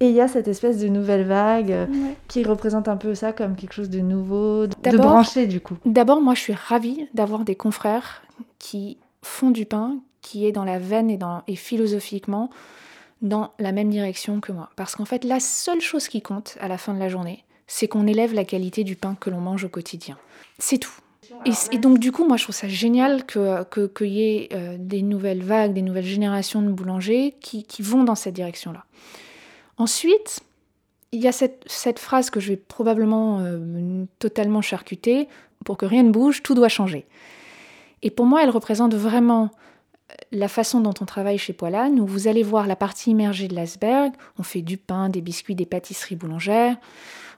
Et 0.00 0.08
il 0.08 0.14
y 0.14 0.20
a 0.20 0.28
cette 0.28 0.48
espèce 0.48 0.78
de 0.78 0.88
nouvelle 0.88 1.24
vague 1.24 1.72
euh, 1.72 1.86
qui 2.28 2.42
représente 2.42 2.88
un 2.88 2.96
peu 2.96 3.14
ça 3.14 3.32
comme 3.32 3.54
quelque 3.54 3.72
chose 3.72 3.90
de 3.90 4.00
nouveau, 4.00 4.66
de 4.66 4.96
branché 4.96 5.46
du 5.46 5.60
coup. 5.60 5.76
D'abord, 5.84 6.20
moi 6.20 6.34
je 6.34 6.40
suis 6.40 6.52
ravie 6.52 7.06
d'avoir 7.14 7.44
des 7.44 7.54
confrères 7.54 8.22
qui 8.58 8.98
font 9.22 9.50
du 9.50 9.66
pain, 9.66 9.98
qui 10.20 10.46
est 10.46 10.52
dans 10.52 10.64
la 10.64 10.78
veine 10.78 11.10
et, 11.10 11.16
dans, 11.16 11.42
et 11.46 11.56
philosophiquement 11.56 12.50
dans 13.22 13.52
la 13.58 13.72
même 13.72 13.88
direction 13.88 14.40
que 14.40 14.52
moi. 14.52 14.70
Parce 14.76 14.96
qu'en 14.96 15.04
fait, 15.04 15.24
la 15.24 15.40
seule 15.40 15.80
chose 15.80 16.08
qui 16.08 16.20
compte 16.20 16.56
à 16.60 16.68
la 16.68 16.76
fin 16.76 16.92
de 16.92 16.98
la 16.98 17.08
journée, 17.08 17.44
c'est 17.66 17.88
qu'on 17.88 18.06
élève 18.06 18.34
la 18.34 18.44
qualité 18.44 18.84
du 18.84 18.96
pain 18.96 19.16
que 19.18 19.30
l'on 19.30 19.40
mange 19.40 19.64
au 19.64 19.68
quotidien. 19.68 20.18
C'est 20.58 20.78
tout. 20.78 20.92
Et, 21.72 21.78
donc 21.78 21.98
du 21.98 22.12
coup, 22.12 22.26
moi 22.26 22.36
je 22.36 22.44
trouve 22.44 22.54
ça 22.54 22.68
génial 22.68 23.24
qu'il 23.26 23.64
que, 23.70 24.04
y 24.04 24.22
ait 24.22 24.48
euh, 24.52 24.76
des 24.78 25.02
nouvelles 25.02 25.42
vagues, 25.42 25.72
des 25.72 25.82
nouvelles 25.82 26.04
générations 26.04 26.62
de 26.62 26.70
boulangers 26.70 27.34
qui, 27.40 27.64
qui 27.64 27.82
vont 27.82 28.04
dans 28.04 28.14
cette 28.14 28.34
direction-là. 28.34 28.84
Ensuite, 29.76 30.40
il 31.12 31.20
y 31.20 31.28
a 31.28 31.32
cette, 31.32 31.98
phrase 31.98 32.30
que 32.30 32.40
je 32.40 32.50
vais 32.50 32.56
probablement 32.56 33.40
euh, 33.40 34.04
totalement 34.18 34.62
charcuter, 34.62 35.28
pour 35.64 35.76
que 35.76 35.86
rien 35.86 36.02
ne 36.02 36.10
bouge, 36.10 36.42
tout 36.42 36.54
doit 36.54 36.68
changer. 36.68 37.06
Et 38.02 38.10
pour 38.10 38.26
moi, 38.26 38.42
elle 38.42 38.50
représente 38.50 38.94
vraiment 38.94 39.50
euh, 40.10 40.14
la 40.32 40.48
façon 40.48 40.80
dont 40.80 40.94
on 41.00 41.04
travaille 41.04 41.38
chez 41.38 41.52
Poilane, 41.52 42.00
où 42.00 42.06
vous 42.06 42.28
allez 42.28 42.42
voir 42.42 42.66
la 42.66 42.76
partie 42.76 43.10
immergée 43.10 43.48
de 43.48 43.54
l'iceberg, 43.54 44.12
on 44.38 44.42
fait 44.42 44.62
du 44.62 44.76
pain, 44.76 45.08
des 45.08 45.20
biscuits, 45.20 45.54
des 45.54 45.66
pâtisseries 45.66 46.16
boulangères, 46.16 46.76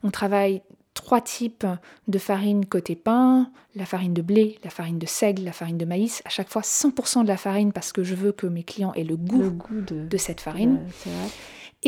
on 0.03 0.11
travaille 0.11 0.63
trois 0.95 1.21
types 1.21 1.67
de 2.09 2.19
farine 2.19 2.65
côté 2.65 2.97
pain, 2.97 3.51
la 3.75 3.85
farine 3.85 4.15
de 4.15 4.23
blé, 4.23 4.59
la 4.65 4.71
farine 4.71 4.99
de 4.99 5.07
seigle, 5.07 5.45
la 5.45 5.53
farine 5.53 5.77
de 5.77 5.85
maïs, 5.85 6.23
à 6.25 6.31
chaque 6.31 6.49
fois 6.49 6.63
100% 6.63 7.23
de 7.23 7.29
la 7.29 7.37
farine 7.37 7.73
parce 7.73 7.93
que 7.93 8.03
je 8.03 8.15
veux 8.15 8.33
que 8.33 8.47
mes 8.47 8.65
clients 8.65 8.95
aient 8.95 9.05
le 9.05 9.17
goût, 9.17 9.55
de... 9.71 10.17
cette 10.17 10.41
farine. 10.41 10.81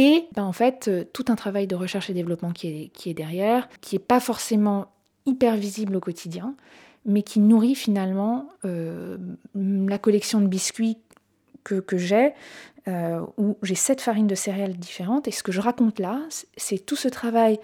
Et 0.00 0.28
ben, 0.32 0.44
en 0.44 0.52
fait, 0.52 0.86
euh, 0.86 1.04
tout 1.12 1.24
un 1.26 1.34
travail 1.34 1.66
de 1.66 1.74
recherche 1.74 2.08
et 2.08 2.14
développement 2.14 2.52
qui 2.52 2.68
est, 2.68 2.88
qui 2.90 3.10
est 3.10 3.14
derrière, 3.14 3.68
qui 3.80 3.96
n'est 3.96 4.00
pas 4.00 4.20
forcément 4.20 4.92
hyper 5.26 5.56
visible 5.56 5.96
au 5.96 6.00
quotidien, 6.00 6.54
mais 7.04 7.22
qui 7.22 7.40
nourrit 7.40 7.74
finalement 7.74 8.48
euh, 8.64 9.18
la 9.56 9.98
collection 9.98 10.40
de 10.40 10.46
biscuits 10.46 10.98
que, 11.64 11.80
que 11.80 11.98
j'ai, 11.98 12.32
euh, 12.86 13.20
où 13.38 13.56
j'ai 13.64 13.74
sept 13.74 14.00
farines 14.00 14.28
de 14.28 14.36
céréales 14.36 14.76
différentes. 14.76 15.26
Et 15.26 15.32
ce 15.32 15.42
que 15.42 15.50
je 15.50 15.60
raconte 15.60 15.98
là, 15.98 16.20
c'est 16.56 16.78
tout 16.78 16.96
ce 16.96 17.08
travail 17.08 17.58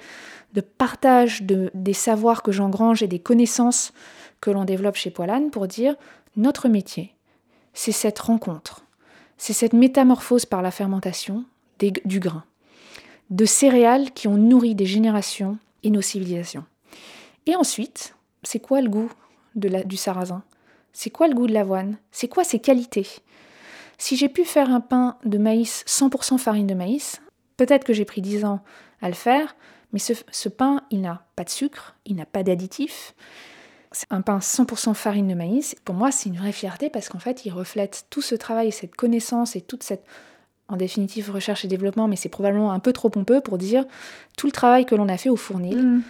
de 0.54 0.60
partage 0.60 1.42
de, 1.42 1.70
des 1.72 1.92
savoirs 1.92 2.42
que 2.42 2.50
j'engrange 2.50 3.04
et 3.04 3.06
des 3.06 3.20
connaissances 3.20 3.92
que 4.40 4.50
l'on 4.50 4.64
développe 4.64 4.96
chez 4.96 5.12
Poilane 5.12 5.52
pour 5.52 5.68
dire 5.68 5.94
notre 6.36 6.68
métier, 6.68 7.14
c'est 7.74 7.92
cette 7.92 8.18
rencontre, 8.18 8.84
c'est 9.38 9.52
cette 9.52 9.72
métamorphose 9.72 10.46
par 10.46 10.62
la 10.62 10.72
fermentation 10.72 11.44
du 12.04 12.20
grain, 12.20 12.44
de 13.30 13.44
céréales 13.44 14.12
qui 14.12 14.28
ont 14.28 14.36
nourri 14.36 14.74
des 14.74 14.86
générations 14.86 15.58
et 15.82 15.90
nos 15.90 16.02
civilisations. 16.02 16.64
Et 17.46 17.56
ensuite, 17.56 18.14
c'est 18.42 18.60
quoi 18.60 18.80
le 18.80 18.88
goût 18.88 19.10
de 19.54 19.82
du 19.84 19.96
sarrasin? 19.96 20.42
C'est 20.92 21.10
quoi 21.10 21.28
le 21.28 21.34
goût 21.34 21.46
de 21.46 21.52
l'avoine? 21.52 21.98
C'est 22.12 22.28
quoi 22.28 22.44
ses 22.44 22.60
qualités? 22.60 23.06
Si 23.98 24.16
j'ai 24.16 24.28
pu 24.28 24.44
faire 24.44 24.70
un 24.70 24.80
pain 24.80 25.16
de 25.24 25.38
maïs 25.38 25.84
100% 25.86 26.38
farine 26.38 26.66
de 26.66 26.74
maïs, 26.74 27.20
peut-être 27.56 27.84
que 27.84 27.92
j'ai 27.92 28.04
pris 28.04 28.20
10 28.20 28.44
ans 28.44 28.60
à 29.02 29.08
le 29.08 29.14
faire, 29.14 29.56
mais 29.92 30.00
ce, 30.00 30.48
pain, 30.48 30.82
il 30.90 31.02
n'a 31.02 31.24
pas 31.36 31.44
de 31.44 31.50
sucre, 31.50 31.94
il 32.04 32.16
n'a 32.16 32.26
pas 32.26 32.42
d'additifs. 32.42 33.14
C'est 33.92 34.08
un 34.10 34.22
pain 34.22 34.38
100% 34.38 34.92
farine 34.94 35.28
de 35.28 35.34
maïs. 35.34 35.76
Pour 35.84 35.94
moi, 35.94 36.10
c'est 36.10 36.28
une 36.28 36.36
vraie 36.36 36.50
fierté 36.50 36.90
parce 36.90 37.08
qu'en 37.08 37.20
fait, 37.20 37.44
il 37.44 37.52
reflète 37.52 38.06
tout 38.10 38.22
ce 38.22 38.34
travail, 38.34 38.72
cette 38.72 38.96
connaissance 38.96 39.54
et 39.54 39.60
toute 39.60 39.84
cette 39.84 40.04
en 40.74 40.76
définitive 40.76 41.30
recherche 41.30 41.64
et 41.64 41.68
développement, 41.68 42.08
mais 42.08 42.16
c'est 42.16 42.28
probablement 42.28 42.72
un 42.72 42.78
peu 42.78 42.92
trop 42.92 43.08
pompeux 43.08 43.40
pour 43.40 43.58
dire 43.58 43.84
tout 44.36 44.46
le 44.46 44.52
travail 44.52 44.84
que 44.84 44.94
l'on 44.94 45.08
a 45.08 45.16
fait 45.16 45.30
au 45.30 45.36
fournil 45.36 45.78
mm. 45.78 46.02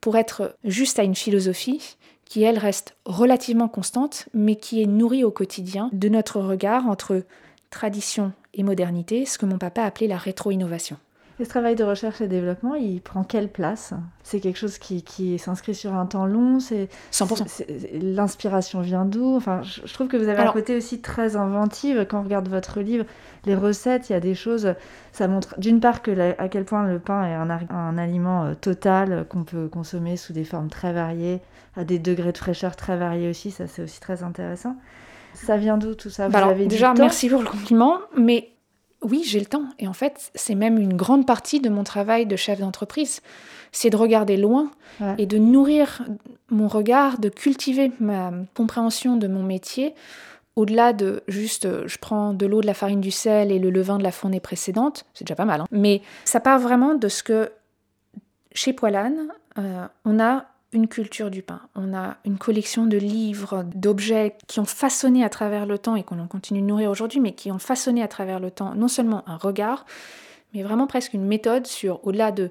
pour 0.00 0.16
être 0.16 0.56
juste 0.64 0.98
à 0.98 1.04
une 1.04 1.14
philosophie 1.14 1.96
qui, 2.24 2.42
elle, 2.42 2.58
reste 2.58 2.94
relativement 3.06 3.68
constante, 3.68 4.28
mais 4.34 4.56
qui 4.56 4.82
est 4.82 4.86
nourrie 4.86 5.24
au 5.24 5.30
quotidien 5.30 5.88
de 5.92 6.08
notre 6.10 6.40
regard 6.40 6.86
entre 6.86 7.22
tradition 7.70 8.32
et 8.52 8.62
modernité, 8.62 9.24
ce 9.24 9.38
que 9.38 9.46
mon 9.46 9.58
papa 9.58 9.82
appelait 9.82 10.08
la 10.08 10.18
rétro-innovation. 10.18 10.98
Et 11.40 11.44
ce 11.44 11.48
travail 11.48 11.76
de 11.76 11.84
recherche 11.84 12.20
et 12.20 12.26
développement, 12.26 12.74
il 12.74 13.00
prend 13.00 13.22
quelle 13.22 13.48
place? 13.48 13.94
C'est 14.24 14.40
quelque 14.40 14.58
chose 14.58 14.78
qui, 14.78 15.02
qui 15.02 15.38
s'inscrit 15.38 15.74
sur 15.74 15.94
un 15.94 16.04
temps 16.04 16.26
long 16.26 16.58
c'est 16.58 16.88
100%. 17.12 17.64
L'inspiration 18.00 18.80
vient 18.80 19.04
d'où? 19.04 19.36
Enfin, 19.36 19.62
je, 19.62 19.92
trouve 19.92 20.08
que 20.08 20.16
vous 20.16 20.28
avez 20.28 20.42
un 20.42 20.52
côté 20.52 20.76
aussi 20.76 21.00
très 21.00 21.36
inventif. 21.36 21.96
Quand 22.08 22.20
on 22.20 22.24
regarde 22.24 22.48
votre 22.48 22.80
livre, 22.80 23.04
les 23.46 23.54
recettes, 23.54 24.10
il 24.10 24.14
y 24.14 24.16
a 24.16 24.20
des 24.20 24.34
choses... 24.34 24.74
Ça 25.12 25.28
montre 25.28 25.58
d'une 25.58 25.80
part 25.80 26.02
que 26.02 26.10
à 26.38 26.48
quel 26.48 26.64
point 26.64 26.86
le 26.86 26.98
pain 26.98 27.24
est 27.24 27.34
un, 27.34 27.50
un 27.70 27.98
aliment 27.98 28.44
euh, 28.44 28.54
total 28.54 29.26
qu'on 29.28 29.42
peut 29.42 29.68
consommer 29.68 30.16
sous 30.16 30.32
des 30.32 30.44
formes 30.44 30.68
très 30.68 30.92
variées, 30.92 31.40
à 31.76 31.84
des 31.84 31.98
degrés 31.98 32.32
de 32.32 32.38
fraîcheur 32.38 32.76
très 32.76 32.96
variés 32.96 33.28
aussi. 33.28 33.50
Ça, 33.50 33.66
c'est 33.66 33.82
aussi 33.82 34.00
très 34.00 34.22
intéressant. 34.22 34.76
Ça 35.34 35.56
vient 35.56 35.78
d'où 35.78 35.94
tout 35.94 36.10
ça? 36.10 36.28
Bah 36.28 36.44
vous 36.44 36.50
avez 36.50 36.66
Déjà, 36.66 36.94
merci 36.94 37.28
pour 37.28 37.42
le 37.42 37.48
compliment, 37.48 37.98
mais 38.16 38.50
oui, 39.02 39.22
j'ai 39.24 39.40
le 39.40 39.46
temps. 39.46 39.64
Et 39.78 39.86
en 39.86 39.92
fait, 39.92 40.30
c'est 40.34 40.54
même 40.54 40.78
une 40.78 40.94
grande 40.94 41.26
partie 41.26 41.60
de 41.60 41.68
mon 41.68 41.84
travail 41.84 42.26
de 42.26 42.36
chef 42.36 42.60
d'entreprise. 42.60 43.20
C'est 43.70 43.90
de 43.90 43.96
regarder 43.96 44.36
loin 44.36 44.70
et 45.18 45.26
de 45.26 45.38
nourrir 45.38 46.02
mon 46.50 46.68
regard, 46.68 47.18
de 47.18 47.28
cultiver 47.28 47.92
ma 48.00 48.32
compréhension 48.54 49.16
de 49.16 49.28
mon 49.28 49.42
métier 49.42 49.94
au-delà 50.58 50.92
de 50.92 51.22
juste 51.28 51.66
euh, 51.66 51.84
je 51.86 51.98
prends 51.98 52.34
de 52.34 52.44
l'eau, 52.44 52.60
de 52.60 52.66
la 52.66 52.74
farine, 52.74 53.00
du 53.00 53.12
sel 53.12 53.52
et 53.52 53.60
le 53.60 53.70
levain 53.70 53.96
de 53.96 54.02
la 54.02 54.10
fournée 54.10 54.40
précédente. 54.40 55.04
C'est 55.14 55.24
déjà 55.24 55.36
pas 55.36 55.44
mal. 55.44 55.60
Hein. 55.60 55.66
Mais 55.70 56.02
ça 56.24 56.40
part 56.40 56.58
vraiment 56.58 56.94
de 56.94 57.06
ce 57.06 57.22
que 57.22 57.52
chez 58.52 58.72
Poilane, 58.72 59.28
euh, 59.58 59.86
on 60.04 60.18
a 60.18 60.46
une 60.72 60.88
culture 60.88 61.30
du 61.30 61.42
pain. 61.42 61.62
On 61.74 61.94
a 61.94 62.18
une 62.24 62.38
collection 62.38 62.86
de 62.86 62.98
livres, 62.98 63.64
d'objets 63.74 64.36
qui 64.46 64.60
ont 64.60 64.66
façonné 64.66 65.24
à 65.24 65.30
travers 65.30 65.66
le 65.66 65.78
temps 65.78 65.96
et 65.96 66.02
qu'on 66.02 66.26
continue 66.26 66.60
de 66.60 66.66
nourrir 66.66 66.90
aujourd'hui, 66.90 67.20
mais 67.20 67.32
qui 67.32 67.50
ont 67.50 67.58
façonné 67.58 68.02
à 68.02 68.08
travers 68.08 68.38
le 68.40 68.50
temps 68.50 68.74
non 68.74 68.88
seulement 68.88 69.26
un 69.28 69.36
regard, 69.36 69.86
mais 70.52 70.62
vraiment 70.62 70.86
presque 70.86 71.14
une 71.14 71.24
méthode 71.24 71.66
sur, 71.66 72.06
au-delà 72.06 72.32
de, 72.32 72.50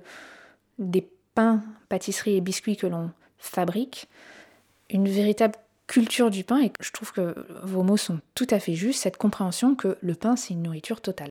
des 0.80 1.10
pains, 1.36 1.62
pâtisseries 1.90 2.38
et 2.38 2.42
biscuits 2.42 2.78
que 2.78 2.88
l'on 2.88 3.12
fabrique, 3.38 4.08
une 4.90 5.08
véritable 5.08 5.56
culture 5.86 6.30
du 6.30 6.44
pain 6.44 6.62
et 6.62 6.72
je 6.80 6.92
trouve 6.92 7.14
que 7.14 7.36
vos 7.64 7.84
mots 7.84 7.98
sont 7.98 8.20
tout 8.36 8.48
à 8.50 8.60
fait 8.60 8.74
justes, 8.74 9.04
cette 9.04 9.18
compréhension 9.18 9.76
que 9.76 9.98
le 10.02 10.16
pain 10.16 10.36
c'est 10.36 10.54
une 10.54 10.64
nourriture 10.64 11.02
totale. 11.02 11.30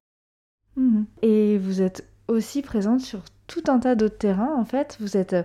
Mhm. 0.77 1.07
Et 1.23 1.59
vous 1.59 1.83
êtes 1.83 2.07
aussi 2.29 2.63
présente 2.63 3.01
sur 3.01 3.21
tout 3.47 3.63
un 3.69 3.79
tas 3.79 3.95
d'autres 3.95 4.19
terrains 4.19 4.55
en 4.57 4.65
fait. 4.65 4.97
Vous 5.01 5.17
êtes 5.17 5.35
euh, 5.35 5.43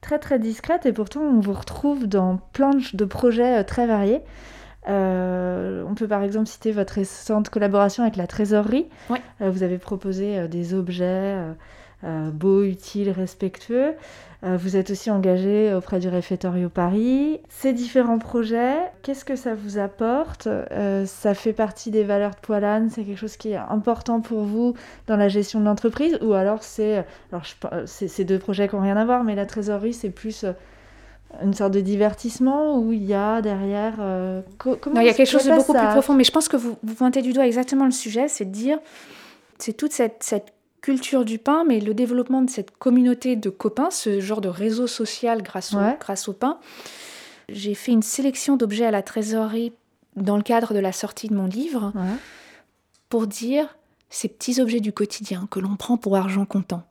très 0.00 0.18
très 0.18 0.38
discrète 0.38 0.86
et 0.86 0.92
pourtant 0.92 1.20
on 1.20 1.40
vous 1.40 1.52
retrouve 1.52 2.06
dans 2.06 2.38
plein 2.52 2.72
de 2.92 3.04
projets 3.04 3.60
euh, 3.60 3.64
très 3.64 3.86
variés. 3.86 4.20
Euh, 4.88 5.84
on 5.86 5.94
peut 5.94 6.08
par 6.08 6.22
exemple 6.22 6.46
citer 6.46 6.72
votre 6.72 6.94
récente 6.94 7.50
collaboration 7.50 8.02
avec 8.02 8.16
la 8.16 8.26
trésorerie. 8.26 8.88
vous 9.40 9.62
avez 9.62 9.76
proposé 9.76 10.48
des 10.48 10.72
objets 10.72 11.36
beaux, 12.02 12.62
utiles, 12.62 13.10
respectueux. 13.10 13.94
Euh, 14.42 14.56
vous 14.56 14.76
êtes 14.76 14.88
aussi 14.90 15.10
engagé 15.10 15.74
auprès 15.74 16.00
du 16.00 16.08
Réfectorio 16.08 16.70
Paris. 16.70 17.40
Ces 17.50 17.74
différents 17.74 18.18
projets, 18.18 18.78
qu'est-ce 19.02 19.24
que 19.24 19.36
ça 19.36 19.54
vous 19.54 19.78
apporte? 19.78 20.46
Euh, 20.46 21.04
Ça 21.04 21.34
fait 21.34 21.52
partie 21.52 21.90
des 21.90 22.04
valeurs 22.04 22.30
de 22.30 22.40
Poilane? 22.40 22.88
C'est 22.88 23.04
quelque 23.04 23.18
chose 23.18 23.36
qui 23.36 23.50
est 23.50 23.56
important 23.56 24.20
pour 24.22 24.44
vous 24.44 24.72
dans 25.08 25.16
la 25.16 25.28
gestion 25.28 25.60
de 25.60 25.66
l'entreprise? 25.66 26.18
Ou 26.22 26.32
alors 26.32 26.62
c'est... 26.62 27.04
Alors 27.32 27.44
c'est 27.84 28.24
deux 28.24 28.38
projets 28.38 28.66
qui 28.66 28.76
n'ont 28.76 28.82
rien 28.82 28.96
à 28.96 29.04
voir, 29.04 29.24
mais 29.24 29.34
la 29.34 29.44
trésorerie, 29.44 29.92
c'est 29.92 30.08
plus 30.08 30.44
euh, 30.44 30.52
une 31.42 31.52
sorte 31.52 31.74
de 31.74 31.82
divertissement 31.82 32.78
où 32.78 32.92
il 32.92 33.04
y 33.04 33.14
a 33.14 33.42
derrière... 33.42 33.98
non, 33.98 34.42
il 34.96 35.04
y 35.04 35.08
a 35.10 35.12
quelque 35.12 35.26
chose 35.26 35.44
de 35.44 35.54
beaucoup 35.54 35.74
plus 35.74 35.86
profond, 35.88 36.14
mais 36.14 36.24
je 36.24 36.32
pense 36.32 36.48
que 36.48 36.56
vous, 36.56 36.76
vous 36.82 36.94
pointez 36.94 37.20
du 37.20 37.34
doigt 37.34 37.46
exactement 37.46 37.84
le 37.84 37.90
sujet, 37.90 38.26
c'est 38.26 38.46
de 38.46 38.50
dire, 38.50 38.78
c'est 39.58 39.74
toute 39.74 39.92
cette, 39.92 40.22
cette 40.22 40.54
culture 40.80 41.24
du 41.24 41.38
pain, 41.38 41.64
mais 41.66 41.80
le 41.80 41.94
développement 41.94 42.42
de 42.42 42.50
cette 42.50 42.70
communauté 42.72 43.36
de 43.36 43.50
copains, 43.50 43.90
ce 43.90 44.20
genre 44.20 44.40
de 44.40 44.48
réseau 44.48 44.86
social 44.86 45.42
grâce 45.42 45.74
au, 45.74 45.78
grâce 45.98 46.28
au 46.28 46.32
pain. 46.32 46.58
J'ai 47.48 47.74
fait 47.74 47.92
une 47.92 48.02
sélection 48.02 48.56
d'objets 48.56 48.86
à 48.86 48.90
la 48.90 49.02
trésorerie 49.02 49.72
dans 50.16 50.36
le 50.36 50.42
cadre 50.42 50.74
de 50.74 50.78
la 50.78 50.92
sortie 50.92 51.28
de 51.28 51.34
mon 51.34 51.46
livre 51.46 51.92
pour 53.08 53.26
dire 53.26 53.76
ces 54.08 54.28
petits 54.28 54.60
objets 54.60 54.80
du 54.80 54.92
quotidien 54.92 55.46
que 55.50 55.60
l'on 55.60 55.76
prend 55.76 55.96
pour 55.96 56.16
argent 56.16 56.44
comptant. 56.44 56.82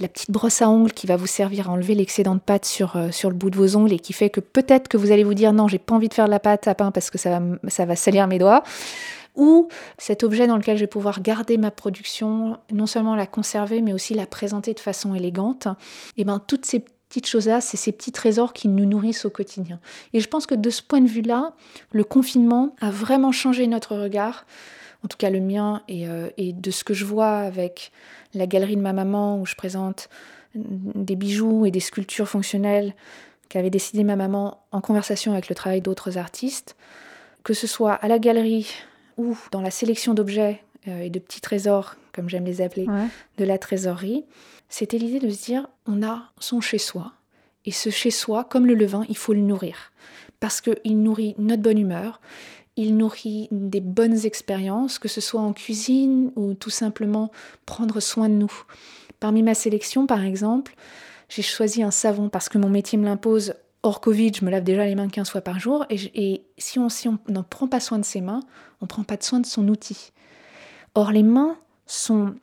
La 0.00 0.06
petite 0.06 0.30
brosse 0.30 0.62
à 0.62 0.68
ongles 0.68 0.92
qui 0.92 1.08
va 1.08 1.16
vous 1.16 1.26
servir 1.26 1.68
à 1.68 1.72
enlever 1.72 1.96
l'excédent 1.96 2.36
de 2.36 2.40
pâte 2.40 2.64
sur, 2.64 2.94
euh, 2.94 3.10
sur 3.10 3.30
le 3.30 3.34
bout 3.34 3.50
de 3.50 3.56
vos 3.56 3.74
ongles 3.74 3.92
et 3.92 3.98
qui 3.98 4.12
fait 4.12 4.30
que 4.30 4.38
peut-être 4.38 4.86
que 4.86 4.96
vous 4.96 5.10
allez 5.10 5.24
vous 5.24 5.34
dire 5.34 5.52
non, 5.52 5.66
j'ai 5.66 5.78
pas 5.78 5.92
envie 5.92 6.08
de 6.08 6.14
faire 6.14 6.26
de 6.26 6.30
la 6.30 6.38
pâte 6.38 6.68
à 6.68 6.76
pain 6.76 6.92
parce 6.92 7.10
que 7.10 7.18
ça 7.18 7.40
va, 7.40 7.40
ça 7.66 7.84
va 7.84 7.96
salir 7.96 8.28
mes 8.28 8.38
doigts 8.38 8.62
ou 9.38 9.68
cet 9.96 10.24
objet 10.24 10.46
dans 10.46 10.56
lequel 10.56 10.76
je 10.76 10.82
vais 10.82 10.88
pouvoir 10.88 11.22
garder 11.22 11.56
ma 11.56 11.70
production, 11.70 12.58
non 12.70 12.86
seulement 12.86 13.14
la 13.14 13.26
conserver, 13.26 13.80
mais 13.80 13.94
aussi 13.94 14.12
la 14.12 14.26
présenter 14.26 14.74
de 14.74 14.80
façon 14.80 15.14
élégante, 15.14 15.68
et 16.18 16.24
bien 16.24 16.38
toutes 16.38 16.66
ces 16.66 16.84
petites 17.08 17.26
choses-là, 17.26 17.62
c'est 17.62 17.78
ces 17.78 17.92
petits 17.92 18.12
trésors 18.12 18.52
qui 18.52 18.68
nous 18.68 18.84
nourrissent 18.84 19.24
au 19.24 19.30
quotidien. 19.30 19.80
Et 20.12 20.20
je 20.20 20.28
pense 20.28 20.44
que 20.44 20.54
de 20.54 20.68
ce 20.68 20.82
point 20.82 21.00
de 21.00 21.08
vue-là, 21.08 21.54
le 21.92 22.04
confinement 22.04 22.74
a 22.82 22.90
vraiment 22.90 23.32
changé 23.32 23.66
notre 23.66 23.96
regard, 23.96 24.44
en 25.04 25.08
tout 25.08 25.16
cas 25.16 25.30
le 25.30 25.40
mien, 25.40 25.82
et, 25.88 26.06
euh, 26.08 26.28
et 26.36 26.52
de 26.52 26.70
ce 26.70 26.84
que 26.84 26.92
je 26.92 27.06
vois 27.06 27.38
avec 27.38 27.92
la 28.34 28.46
galerie 28.46 28.76
de 28.76 28.82
ma 28.82 28.92
maman, 28.92 29.40
où 29.40 29.46
je 29.46 29.54
présente 29.54 30.10
des 30.54 31.16
bijoux 31.16 31.64
et 31.64 31.70
des 31.70 31.80
sculptures 31.80 32.28
fonctionnelles 32.28 32.94
qu'avait 33.48 33.70
décidé 33.70 34.04
ma 34.04 34.16
maman 34.16 34.62
en 34.72 34.80
conversation 34.80 35.32
avec 35.32 35.48
le 35.48 35.54
travail 35.54 35.80
d'autres 35.80 36.18
artistes, 36.18 36.76
que 37.44 37.54
ce 37.54 37.66
soit 37.66 37.92
à 37.92 38.08
la 38.08 38.18
galerie 38.18 38.68
ou 39.18 39.36
dans 39.50 39.60
la 39.60 39.70
sélection 39.70 40.14
d'objets 40.14 40.62
euh, 40.86 41.00
et 41.00 41.10
de 41.10 41.18
petits 41.18 41.42
trésors, 41.42 41.96
comme 42.12 42.30
j'aime 42.30 42.44
les 42.44 42.62
appeler, 42.62 42.86
de 43.36 43.44
la 43.44 43.58
trésorerie, 43.58 44.24
c'était 44.68 44.98
l'idée 44.98 45.20
de 45.20 45.30
se 45.30 45.44
dire 45.44 45.68
on 45.86 46.02
a 46.02 46.32
son 46.38 46.60
chez-soi. 46.60 47.12
Et 47.64 47.70
ce 47.70 47.90
chez-soi, 47.90 48.44
comme 48.44 48.66
le 48.66 48.74
levain, 48.74 49.04
il 49.08 49.16
faut 49.16 49.34
le 49.34 49.40
nourrir. 49.40 49.92
Parce 50.40 50.60
qu'il 50.60 51.02
nourrit 51.02 51.34
notre 51.38 51.62
bonne 51.62 51.78
humeur, 51.78 52.20
il 52.76 52.96
nourrit 52.96 53.48
des 53.50 53.80
bonnes 53.80 54.24
expériences, 54.24 54.98
que 54.98 55.08
ce 55.08 55.20
soit 55.20 55.40
en 55.40 55.52
cuisine 55.52 56.30
ou 56.36 56.54
tout 56.54 56.70
simplement 56.70 57.32
prendre 57.66 57.98
soin 58.00 58.28
de 58.28 58.34
nous. 58.34 58.52
Parmi 59.18 59.42
ma 59.42 59.54
sélection, 59.54 60.06
par 60.06 60.24
exemple, 60.24 60.74
j'ai 61.28 61.42
choisi 61.42 61.82
un 61.82 61.90
savon 61.90 62.28
parce 62.28 62.48
que 62.48 62.56
mon 62.56 62.68
métier 62.70 62.96
me 62.96 63.04
l'impose 63.04 63.54
hors 63.82 64.00
Covid, 64.00 64.32
je 64.34 64.44
me 64.44 64.50
lave 64.50 64.64
déjà 64.64 64.84
les 64.84 64.94
mains 64.94 65.08
15 65.08 65.30
fois 65.30 65.40
par 65.40 65.58
jour. 65.58 65.84
Et, 65.90 66.42
si 66.58 66.78
on 66.78 66.88
si 66.88 67.08
n'en 67.28 67.42
prend 67.42 67.68
pas 67.68 67.80
soin 67.80 67.98
de 67.98 68.04
ses 68.04 68.20
mains, 68.20 68.40
on 68.80 68.84
ne 68.84 68.88
prend 68.88 69.04
pas 69.04 69.16
de 69.16 69.22
soin 69.22 69.40
de 69.40 69.46
son 69.46 69.68
outil. 69.68 70.12
Or, 70.94 71.12
les 71.12 71.22
mains 71.22 71.56
sont 71.86 72.34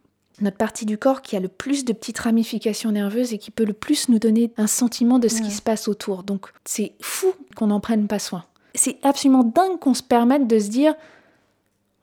notre 0.42 0.58
partie 0.58 0.86
du 0.86 0.98
corps 0.98 1.22
qui 1.22 1.36
a 1.36 1.40
le 1.40 1.48
plus 1.48 1.86
de 1.86 1.94
petites 1.94 2.20
ramifications 2.20 2.92
nerveuses 2.92 3.34
et 3.34 3.38
qui 3.38 3.52
peut 3.52 3.64
le 3.64 3.74
plus 3.74 4.10
nous 4.10 4.20
donner 4.20 4.52
un 4.58 4.68
sentiment 4.68 5.20
de 5.20 5.28
ce 5.28 5.42
qui 5.42 5.52
se 5.52 5.62
passe 5.62 5.88
autour. 5.88 6.24
Donc, 6.24 6.48
c'est 6.66 6.94
fou 7.02 7.34
qu'on 7.56 7.68
n'en 7.68 7.80
prenne 7.80 8.08
pas 8.08 8.20
soin. 8.20 8.44
C'est 8.74 8.98
absolument 9.04 9.44
dingue 9.44 9.80
qu'on 9.80 9.94
se 9.94 10.04
permette 10.04 10.48
de 10.48 10.60
se 10.60 10.68
dire 10.68 10.94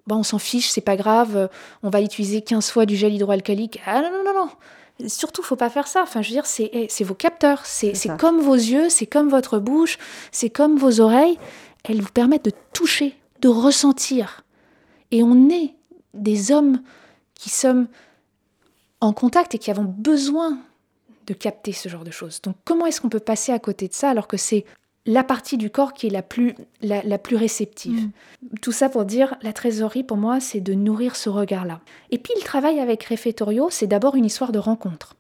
bon, 0.07 0.16
on 0.16 0.22
s'en 0.22 0.39
fiche, 0.39 0.70
c'est 0.70 0.80
pas 0.80 0.97
grave, 0.97 1.49
on 1.83 1.91
va 1.91 2.01
utiliser 2.01 2.43
15 2.43 2.70
fois 2.70 2.87
du 2.87 2.97
gel 2.97 3.14
hydroalcoolique. 3.14 3.80
Ah 3.87 4.01
non, 4.01 4.11
non, 4.11 4.24
non, 4.24 4.47
non 4.47 4.51
surtout, 5.07 5.43
faut 5.43 5.57
pas 5.57 5.70
faire 5.70 5.86
ça. 5.86 6.03
Enfin, 6.03 6.22
je 6.22 6.28
veux 6.28 6.34
dire, 6.34 6.47
c'est 6.47 6.70
eh, 6.72 7.05
vos 7.05 7.14
capteurs, 7.14 7.64
c'est 7.64 7.95
comme 8.18 8.40
vos 8.40 8.55
yeux, 8.55 8.88
c'est 8.88 9.07
comme 9.07 9.28
votre 9.28 9.59
bouche, 9.59 9.99
c'est 10.30 10.51
comme 10.51 10.76
vos 10.76 11.01
oreilles. 11.01 11.38
Elles 11.84 12.01
vous 12.01 12.12
permettent 12.12 12.45
de 12.45 12.53
toucher, 12.72 13.16
de 13.40 13.49
ressentir. 13.49 14.45
Et 15.11 15.22
on 15.22 15.49
est 15.51 15.74
des 16.14 16.53
hommes 16.53 16.80
qui 17.34 17.51
sommes 17.51 17.88
en 19.01 19.12
contact 19.12 19.55
et 19.55 19.59
qui 19.59 19.70
avons 19.70 19.84
besoin 19.84 20.59
de 21.26 21.34
capter 21.34 21.72
ce 21.72 21.88
genre 21.88 22.05
de 22.05 22.11
choses. 22.11 22.40
Donc 22.43 22.57
comment 22.64 22.86
est-ce 22.86 23.01
qu'on 23.01 23.09
peut 23.09 23.20
passer 23.20 23.53
à 23.53 23.59
côté 23.59 23.88
de 23.88 23.95
ça 23.95 24.11
alors 24.11 24.28
que 24.28 24.36
c'est 24.36 24.64
la 25.07 25.24
partie 25.24 25.57
du 25.57 25.70
corps 25.70 25.94
qui 25.94 26.07
est 26.07 26.11
la 26.11 26.22
plus, 26.22 26.55
la, 26.80 27.18
plus 27.18 27.36
réceptive. 27.36 28.07
Mm. 28.07 28.59
Tout 28.61 28.72
ça 28.72 28.88
pour 28.88 29.05
dire, 29.05 29.34
la 29.42 29.53
trésorerie, 29.53 30.05
pour 30.05 30.16
moi, 30.16 30.38
c'est 30.40 30.61
de 30.61 30.74
nourrir 30.74 31.16
ce 31.16 31.28
regard-là. 31.28 31.80
Et 32.11 32.18
puis, 32.18 32.32
le 32.36 32.42
travail 32.42 32.78
avec 32.78 33.05
Refetorio, 33.05 33.68
c'est 33.70 33.86
d'abord 33.86 34.14
une 34.14 34.24
histoire 34.24 34.53
de 34.53 34.59
rencontre. 34.59 35.16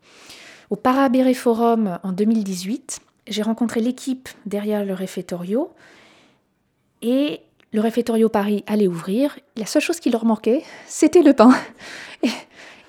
Au 0.70 0.76
Parabéré 0.76 1.34
Forum 1.34 1.98
en 2.02 2.12
2018, 2.12 3.00
j'ai 3.26 3.42
rencontré 3.42 3.80
l'équipe 3.80 4.28
derrière 4.46 4.84
le 4.84 4.94
Refetorio 4.94 5.70
et 7.02 7.40
le 7.72 7.80
Refetorio 7.80 8.28
Paris 8.28 8.64
allait 8.66 8.86
ouvrir. 8.86 9.38
La 9.56 9.66
seule 9.66 9.82
chose 9.82 9.98
qui 9.98 10.10
leur 10.10 10.24
manquait, 10.24 10.62
c'était 10.86 11.22
le 11.22 11.32
pain. 11.32 11.50
Et, 12.22 12.28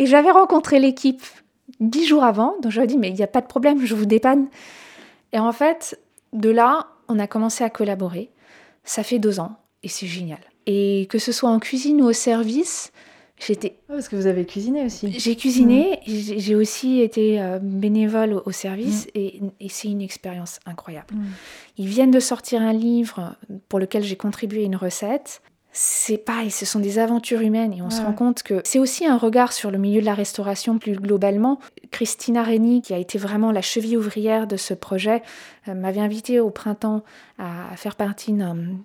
et 0.04 0.06
j'avais 0.06 0.30
rencontré 0.30 0.78
l'équipe 0.80 1.24
dix 1.80 2.06
jours 2.06 2.24
avant, 2.24 2.56
donc 2.62 2.78
ai 2.78 2.86
dit, 2.86 2.98
mais 2.98 3.10
il 3.10 3.16
n'y 3.16 3.24
a 3.24 3.28
pas 3.28 3.42
de 3.42 3.48
problème, 3.48 3.84
je 3.84 3.96
vous 3.96 4.06
dépanne. 4.06 4.48
Et 5.32 5.40
en 5.40 5.52
fait, 5.52 6.00
de 6.34 6.50
là, 6.50 6.88
on 7.08 7.20
a 7.20 7.28
commencé 7.28 7.64
à 7.64 7.70
collaborer. 7.70 8.32
Ça 8.84 9.04
fait 9.04 9.20
deux 9.20 9.40
ans 9.40 9.58
et 9.84 9.88
c'est 9.88 10.08
génial. 10.08 10.40
Et 10.66 11.08
que 11.10 11.20
ce 11.20 11.32
soit 11.32 11.50
en 11.50 11.60
cuisine 11.60 12.02
ou 12.02 12.06
au 12.06 12.14
service, 12.14 12.92
j'étais. 13.40 13.80
Ah, 13.90 13.94
parce 13.94 14.10
que 14.10 14.16
vous 14.16 14.28
avez 14.28 14.46
cuisiné 14.46 14.86
aussi. 14.86 15.12
J'ai 15.20 15.36
cuisiné, 15.36 16.00
mm. 16.08 16.12
j'ai 16.38 16.56
aussi 16.56 17.02
été 17.02 17.42
euh, 17.42 17.60
bénévole 17.62 18.42
au 18.46 18.52
service 18.52 19.08
mm. 19.08 19.20
et, 19.60 19.70
c'est 19.70 19.90
une 19.90 20.02
expérience 20.02 20.60
incroyable. 20.66 21.14
Mm. 21.14 21.24
Ils 21.78 21.88
viennent 21.88 22.12
de 22.12 22.20
sortir 22.20 22.62
un 22.62 22.74
livre 22.74 23.36
pour 23.70 23.80
lequel 23.80 24.04
j'ai 24.04 24.16
contribué 24.16 24.64
une 24.64 24.76
recette 24.76 25.42
c'est 25.76 26.20
pareil, 26.20 26.52
ce 26.52 26.68
sont 26.68 26.80
des 26.80 27.00
aventures 27.00 27.42
humaines 27.42 27.74
et 27.74 27.82
on 27.82 27.90
se 27.90 28.00
rend 28.00 28.14
compte 28.14 28.44
que 28.44 28.62
c'est 28.64 28.78
aussi 28.78 29.08
un 29.08 29.18
regard 29.18 29.52
sur 29.52 29.72
le 29.72 29.80
milieu 29.80 30.02
de 30.02 30.06
la 30.06 30.14
restauration 30.14 30.78
plus 30.78 30.94
globalement. 30.94 31.60
Christina 31.94 32.44
Reni, 32.44 32.82
qui 32.82 32.94
a 32.94 32.98
été 32.98 33.18
vraiment 33.18 33.52
la 33.52 33.62
cheville 33.62 33.96
ouvrière 33.96 34.48
de 34.48 34.58
ce 34.58 34.74
projet, 34.74 35.22
euh, 35.68 35.76
m'avait 35.76 36.02
invité 36.02 36.40
au 36.40 36.50
printemps 36.50 37.04
à, 37.38 37.76
faire 37.78 37.96
partie 37.96 38.34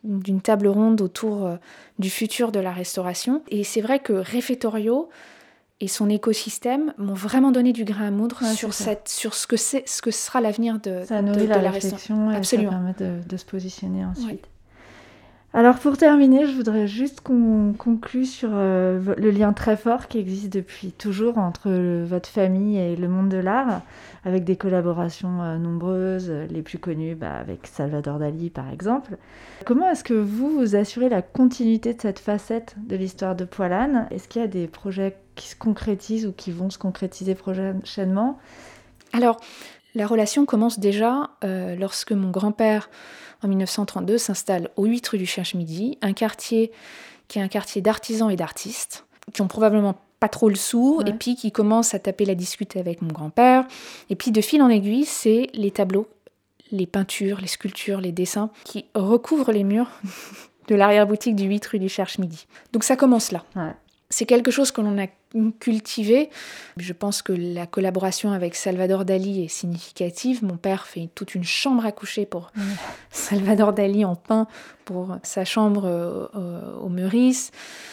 d'une 0.05 0.41
table 0.41 0.69
ronde 0.69 1.01
autour 1.01 1.47
euh, 1.47 1.57
du 1.99 2.11
futur 2.11 2.53
de 2.53 2.61
la 2.61 2.71
restauration. 2.71 3.43
Et 3.49 3.65
c'est 3.65 3.81
vrai 3.81 3.99
que 3.99 4.13
Refetorio 4.13 5.09
et 5.81 5.89
son 5.89 6.11
écosystème 6.11 6.93
m'ont 6.99 7.15
vraiment 7.15 7.51
donné 7.51 7.73
du 7.73 7.85
grain 7.85 8.09
à 8.09 8.11
moudre 8.11 8.45
sur, 8.55 8.75
cette, 8.75 9.09
sur 9.09 9.35
ce, 9.35 9.47
que 9.47 9.57
ce 9.57 10.03
que 10.03 10.11
sera 10.11 10.41
l'avenir 10.41 10.79
de, 10.79 11.03
ça 11.07 11.23
de, 11.23 11.45
la, 11.45 11.71
restauration. 11.71 12.29
Absolument. 12.29 12.73
Ça 12.73 12.95
permet 12.95 13.23
de, 13.27 13.37
se 13.37 13.45
positionner 13.45 14.05
ensuite. 14.05 14.47
Alors 15.55 15.77
pour 15.77 15.97
terminer, 15.97 16.47
je 16.47 16.53
voudrais 16.53 16.87
juste 16.87 17.23
qu'on 17.23 17.73
conclue 17.77 18.27
sur 18.27 18.51
euh, 18.53 19.01
le 19.17 19.31
lien 19.31 19.55
très 19.55 19.79
fort 19.79 20.07
qui 20.07 20.19
existe 20.19 20.53
depuis 20.53 20.93
toujours 20.93 21.39
entre 21.39 21.71
votre 22.05 22.29
famille 22.29 22.79
et 22.79 22.97
le 22.97 23.09
monde 23.09 23.31
de 23.31 23.39
l'art, 23.39 23.81
avec 24.27 24.45
des 24.45 24.57
collaborations 24.57 25.43
euh, 25.43 25.57
nombreuses, 25.57 26.31
les 26.51 26.61
plus 26.61 26.79
connues 26.79 27.15
bah, 27.15 27.33
avec 27.33 27.67
Salvador 27.67 28.19
Dali 28.19 28.51
par 28.51 28.71
exemple. 28.71 29.17
Comment 29.65 29.89
est-ce 29.89 30.05
que 30.05 30.13
vous 30.13 30.51
vous 30.51 30.77
assurez 30.77 31.09
la 31.09 31.23
continuité 31.23 31.95
de 31.95 32.01
cette 32.03 32.19
facette 32.19 32.77
de 32.87 32.97
l'histoire 32.97 33.35
de 33.35 33.47
Poilane? 33.47 34.07
Est-ce 34.11 34.29
qu'il 34.29 34.43
y 34.43 34.45
a 34.45 34.49
des 34.49 34.67
projets 34.67 35.17
qui 35.35 35.49
se 35.49 35.57
concrétisent 35.57 36.27
ou 36.27 36.33
qui 36.33 36.53
vont 36.53 36.69
se 36.69 36.79
concrétiser 36.79 37.35
prochainement? 37.35 38.39
Alors, 39.15 39.41
la 39.95 40.07
relation 40.07 40.45
commence 40.45 40.79
déjà 40.79 41.31
euh, 41.43 41.75
lorsque 41.75 42.13
mon 42.13 42.31
grand-père 42.31 42.91
en 43.43 43.49
1932, 43.49 44.19
s'installe 44.19 44.71
au 44.77 44.85
8 44.85 45.09
rue 45.09 45.19
du 45.19 45.27
Cherche-Midi, 45.27 45.99
un 46.03 46.13
quartier 46.13 46.73
qui 47.29 47.39
est 47.39 47.43
un 47.43 47.49
quartier 47.49 47.83
d'artisans 47.83 48.31
et 48.31 48.37
d'artistes, 48.37 49.05
qui 49.33 49.43
ont 49.43 49.49
probablement 49.49 49.95
pas 50.19 50.29
trop 50.29 50.49
le 50.49 50.57
sou, 50.57 51.01
et 51.07 51.13
puis 51.13 51.37
qui 51.37 51.53
commencent 51.53 51.95
à 51.95 51.99
taper 51.99 52.25
la 52.25 52.35
discute 52.35 52.77
avec 52.77 53.03
mon 53.03 53.13
grand-père. 53.13 53.67
Et 54.11 54.17
puis 54.17 54.33
de 54.33 54.41
fil 54.41 54.63
en 54.63 54.69
aiguille, 54.69 55.05
c'est 55.05 55.49
les 55.55 55.71
tableaux, 55.71 56.09
les 56.73 56.87
peintures, 56.87 57.41
les 57.41 57.47
sculptures, 57.47 58.01
les 58.01 58.13
dessins 58.13 58.51
qui 58.65 58.87
recouvrent 58.95 59.53
les 59.53 59.65
murs 59.65 59.91
de 60.69 60.75
l'arrière-boutique 60.75 61.37
du 61.37 61.45
8 61.45 61.67
rue 61.67 61.79
du 61.79 61.89
Cherche-Midi. 61.89 62.47
Donc 62.73 62.83
ça 62.85 62.97
commence 62.97 63.31
là. 63.31 63.45
C'est 64.11 64.27
quelque 64.27 64.51
chose 64.51 64.73
que 64.73 64.81
l'on 64.81 64.99
a 64.99 65.07
cultivé. 65.61 66.31
Je 66.77 66.93
pense 66.93 67.23
que 67.23 67.33
la 67.33 67.67
collaboration 67.67 68.33
avec 68.33 68.55
Salvador 68.55 69.05
Dali 69.05 69.45
est 69.45 69.49
significative. 69.49 70.45
Mon 70.45 70.57
père 70.57 70.87
fait 70.87 71.09
toute 71.15 71.35
une 71.35 71.45
chambre 71.45 71.85
à 71.85 71.93
coucher 71.93 72.27
pour 72.27 72.51
Salvador 73.11 73.73
Dali 73.73 74.05
en 74.05 74.17
peint 74.17 74.47
pour 74.85 75.19
sa 75.23 75.45
chambre 75.45 75.83
euh, 75.85 76.77
au 76.81 76.89
Meurice. 76.89 77.51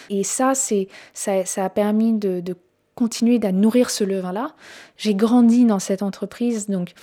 Et 0.09 0.23
ça, 0.23 0.55
c'est, 0.55 0.87
ça, 1.13 1.43
a 1.57 1.69
permis 1.69 2.13
de, 2.13 2.39
de 2.39 2.55
continuer 2.95 3.39
à 3.43 3.51
nourrir 3.51 3.89
ce 3.89 4.03
levain-là. 4.03 4.55
J'ai 4.97 5.13
grandi 5.13 5.65
dans 5.65 5.79
cette 5.79 6.01
entreprise, 6.01 6.67
donc 6.67 6.93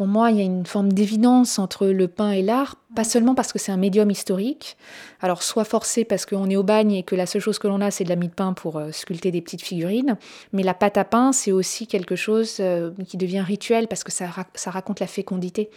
pour 0.00 0.06
moi, 0.06 0.30
il 0.30 0.38
y 0.38 0.40
a 0.40 0.44
une 0.44 0.64
forme 0.64 0.94
d'évidence 0.94 1.58
entre 1.58 1.86
le 1.86 2.08
pain 2.08 2.30
et 2.30 2.40
l'art, 2.40 2.76
pas 2.96 3.04
seulement 3.04 3.34
parce 3.34 3.52
que 3.52 3.58
c'est 3.58 3.70
un 3.70 3.76
médium 3.76 4.10
historique, 4.10 4.78
alors 5.20 5.42
soit 5.42 5.64
forcé 5.64 6.06
parce 6.06 6.24
qu'on 6.24 6.48
est 6.48 6.56
au 6.56 6.62
bagne 6.62 6.92
et 6.92 7.02
que 7.02 7.14
la 7.14 7.26
seule 7.26 7.42
chose 7.42 7.58
que 7.58 7.68
l'on 7.68 7.82
a, 7.82 7.90
c'est 7.90 8.04
de 8.04 8.08
la 8.08 8.16
mie 8.16 8.28
de 8.28 8.32
pain 8.32 8.54
pour 8.54 8.78
euh, 8.78 8.92
sculpter 8.92 9.30
des 9.30 9.42
petites 9.42 9.60
figurines, 9.60 10.16
mais 10.54 10.62
la 10.62 10.72
pâte 10.72 10.96
à 10.96 11.04
pain, 11.04 11.32
c'est 11.32 11.52
aussi 11.52 11.86
quelque 11.86 12.16
chose 12.16 12.56
euh, 12.60 12.92
qui 13.08 13.18
devient 13.18 13.42
rituel 13.42 13.88
parce 13.88 14.02
que 14.02 14.10
ça, 14.10 14.24
ça 14.54 14.70
raconte 14.70 15.00
la 15.00 15.06
fécondité. 15.06 15.68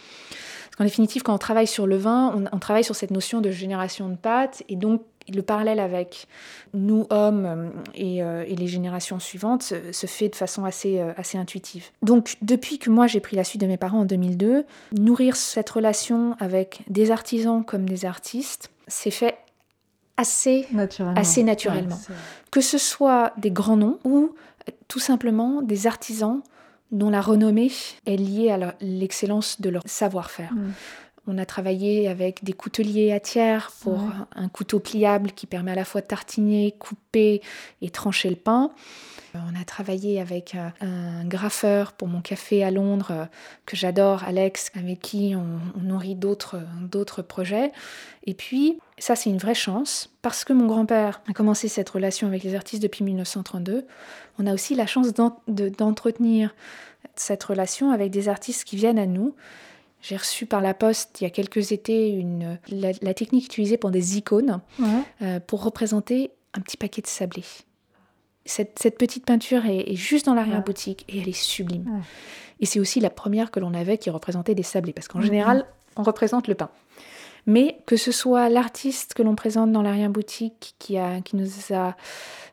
En 0.78 0.84
définitive, 0.84 1.22
quand 1.22 1.34
on 1.34 1.38
travaille 1.38 1.66
sur 1.66 1.86
le 1.86 1.98
vin, 1.98 2.34
on, 2.50 2.58
travaille 2.58 2.82
sur 2.82 2.96
cette 2.96 3.10
notion 3.10 3.42
de 3.42 3.50
génération 3.50 4.08
de 4.08 4.16
pâte 4.16 4.62
et 4.70 4.76
donc 4.76 5.02
le 5.32 5.42
parallèle 5.42 5.80
avec 5.80 6.26
nous 6.72 7.06
hommes 7.10 7.46
euh, 7.46 8.22
euh, 8.22 8.44
et, 8.46 8.56
les 8.56 8.66
générations 8.66 9.18
suivantes 9.18 9.62
se, 9.62 10.06
fait 10.06 10.28
de 10.28 10.36
façon 10.36 10.64
assez, 10.64 10.98
euh, 10.98 11.12
assez 11.16 11.38
intuitive. 11.38 11.86
Donc 12.02 12.36
depuis 12.42 12.78
que 12.78 12.90
moi 12.90 13.06
j'ai 13.06 13.20
pris 13.20 13.36
la 13.36 13.44
suite 13.44 13.60
de 13.60 13.66
mes 13.66 13.76
parents 13.76 14.00
en 14.00 14.04
2002, 14.04 14.64
nourrir 14.92 15.36
cette 15.36 15.70
relation 15.70 16.36
avec 16.40 16.82
des 16.88 17.10
artisans 17.10 17.64
comme 17.64 17.88
des 17.88 18.04
artistes, 18.04 18.70
s'est 18.86 19.10
fait 19.10 19.38
assez 20.16 20.66
naturellement. 20.72 21.20
Assez 21.20 21.42
naturellement. 21.42 21.98
que 22.50 22.60
ce 22.60 22.78
soit 22.78 23.32
des 23.38 23.50
grands 23.50 23.76
noms 23.76 23.98
ou 24.04 24.34
tout 24.88 25.00
simplement 25.00 25.62
des 25.62 25.86
artisans 25.86 26.42
dont 26.92 27.10
la 27.10 27.20
renommée 27.20 27.72
est 28.06 28.16
liée 28.16 28.50
à 28.50 28.74
l'excellence 28.80 29.60
de 29.60 29.70
leur 29.70 29.82
savoir-faire. 29.86 30.52
Mm. 30.52 30.72
On 31.26 31.38
a 31.38 31.46
travaillé 31.46 32.08
avec 32.08 32.44
des 32.44 32.52
couteliers 32.52 33.12
à 33.12 33.20
tiers 33.20 33.72
pour 33.80 33.98
un 34.34 34.48
couteau 34.48 34.78
pliable 34.78 35.32
qui 35.32 35.46
permet 35.46 35.72
à 35.72 35.74
la 35.74 35.84
fois 35.84 36.02
de 36.02 36.06
tartiner, 36.06 36.74
couper 36.78 37.40
et 37.80 37.90
trancher 37.90 38.28
le 38.28 38.36
pain. 38.36 38.70
On 39.34 39.60
a 39.60 39.64
travaillé 39.64 40.20
avec 40.20 40.54
euh, 40.54 40.68
un 40.80 41.24
graffeur 41.24 41.92
pour 41.92 42.06
mon 42.06 42.20
café 42.20 42.62
à 42.62 42.70
Londres 42.70 43.10
euh, 43.10 43.24
que 43.66 43.76
j'adore, 43.76 44.22
Alex, 44.22 44.70
avec 44.76 45.00
qui 45.00 45.34
on, 45.34 45.80
nourrit 45.80 46.14
d'autres, 46.14 46.60
d'autres 46.82 47.20
projets. 47.20 47.72
Et 48.26 48.34
puis, 48.34 48.78
ça 48.98 49.16
c'est 49.16 49.30
une 49.30 49.38
vraie 49.38 49.54
chance, 49.54 50.10
parce 50.22 50.44
que 50.44 50.52
mon 50.52 50.66
grand-père 50.66 51.20
a 51.28 51.32
commencé 51.32 51.66
cette 51.66 51.90
relation 51.90 52.28
avec 52.28 52.44
les 52.44 52.54
artistes 52.54 52.82
depuis 52.82 53.02
1932, 53.02 53.86
on 54.38 54.46
a 54.46 54.54
aussi 54.54 54.76
la 54.76 54.86
chance 54.86 55.12
d'entretenir 55.48 56.54
cette 57.16 57.42
relation 57.42 57.90
avec 57.90 58.10
des 58.12 58.28
artistes 58.28 58.64
qui 58.64 58.76
viennent 58.76 58.98
à 58.98 59.06
nous 59.06 59.34
j'ai 60.04 60.16
reçu 60.18 60.44
par 60.44 60.60
la 60.60 60.74
poste 60.74 61.20
il 61.20 61.24
y 61.24 61.26
a 61.26 61.30
quelques 61.30 61.72
étés 61.72 62.10
une, 62.10 62.58
la, 62.68 63.14
technique 63.14 63.46
utilisée 63.46 63.78
pour 63.78 63.90
des 63.90 64.18
icônes 64.18 64.60
euh, 65.22 65.40
pour 65.40 65.64
représenter 65.64 66.30
un 66.52 66.60
petit 66.60 66.76
paquet 66.76 67.00
de 67.00 67.06
sablés. 67.06 67.44
Cette, 68.44 68.78
cette 68.78 68.98
petite 68.98 69.24
peinture 69.24 69.64
est, 69.64 69.94
juste 69.94 70.26
dans 70.26 70.34
l'arrière-boutique 70.34 71.06
et 71.08 71.20
elle 71.20 71.28
est 71.28 71.32
sublime. 71.32 72.02
Et 72.60 72.66
c'est 72.66 72.78
aussi 72.78 73.00
la 73.00 73.08
première 73.08 73.50
que 73.50 73.58
l'on 73.58 73.72
avait 73.72 73.96
qui 73.96 74.10
représentait 74.10 74.54
des 74.54 74.62
sablés, 74.62 74.92
parce 74.92 75.08
qu'en 75.08 75.22
général, 75.22 75.66
on 75.96 76.02
représente 76.02 76.48
le 76.48 76.54
pain. 76.54 76.68
Mais 77.46 77.78
que 77.86 77.96
ce 77.96 78.12
soit 78.12 78.50
l'artiste 78.50 79.14
que 79.14 79.22
l'on 79.22 79.34
présente 79.34 79.72
dans 79.72 79.80
l'arrière-boutique 79.80 80.74
qui, 80.78 80.98
a, 80.98 81.22
qui 81.22 81.36
nous 81.36 81.48
a 81.72 81.96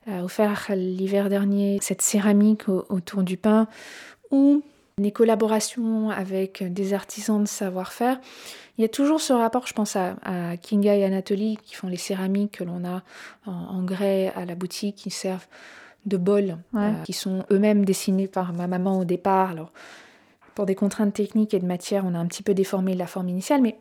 euh, 0.08 0.22
offert 0.22 0.72
l'hiver 0.74 1.28
dernier 1.28 1.80
cette 1.82 2.02
céramique 2.02 2.70
autour 2.70 3.24
du 3.24 3.36
pain, 3.36 3.68
ou 4.32 4.64
les 5.04 5.12
collaborations 5.12 6.10
avec 6.10 6.64
des 6.72 6.94
artisans 6.94 7.42
de 7.42 7.48
savoir-faire. 7.48 8.20
Il 8.78 8.82
y 8.82 8.86
a 8.86 8.90
toujours 8.90 9.22
ce 9.22 9.34
rapport, 9.34 9.68
je 9.68 9.74
pense 9.74 9.96
à, 9.96 10.16
Kinga 10.62 10.96
et 10.96 11.04
Anatoly 11.04 11.58
qui 11.64 11.76
font 11.76 11.88
les 11.88 11.98
céramiques 11.98 12.60
que 12.60 12.64
l'on 12.64 12.86
a 12.86 13.04
en, 13.46 13.84
grès 13.84 14.32
à 14.36 14.46
la 14.46 14.56
boutique, 14.56 14.96
qui 14.96 15.12
servent 15.12 15.48
de 16.06 16.18
bols, 16.18 16.58
euh, 16.76 16.94
qui 17.04 17.14
sont 17.14 17.46
eux-mêmes 17.52 17.86
dessinés 17.86 18.28
par 18.28 18.54
ma 18.54 18.68
maman 18.68 19.00
au 19.00 19.06
départ. 19.06 19.52
Alors, 19.52 19.72
pour 20.56 20.66
des 20.66 20.76
contraintes 20.76 21.14
techniques 21.14 21.54
et 21.54 21.60
de 21.60 21.66
matière, 21.66 22.06
on 22.06 22.16
a 22.16 22.18
un 22.18 22.26
petit 22.26 22.44
peu 22.44 22.54
déformé 22.54 22.96
la 22.96 23.08
forme 23.08 23.30
initiale, 23.30 23.62
mais 23.62 23.78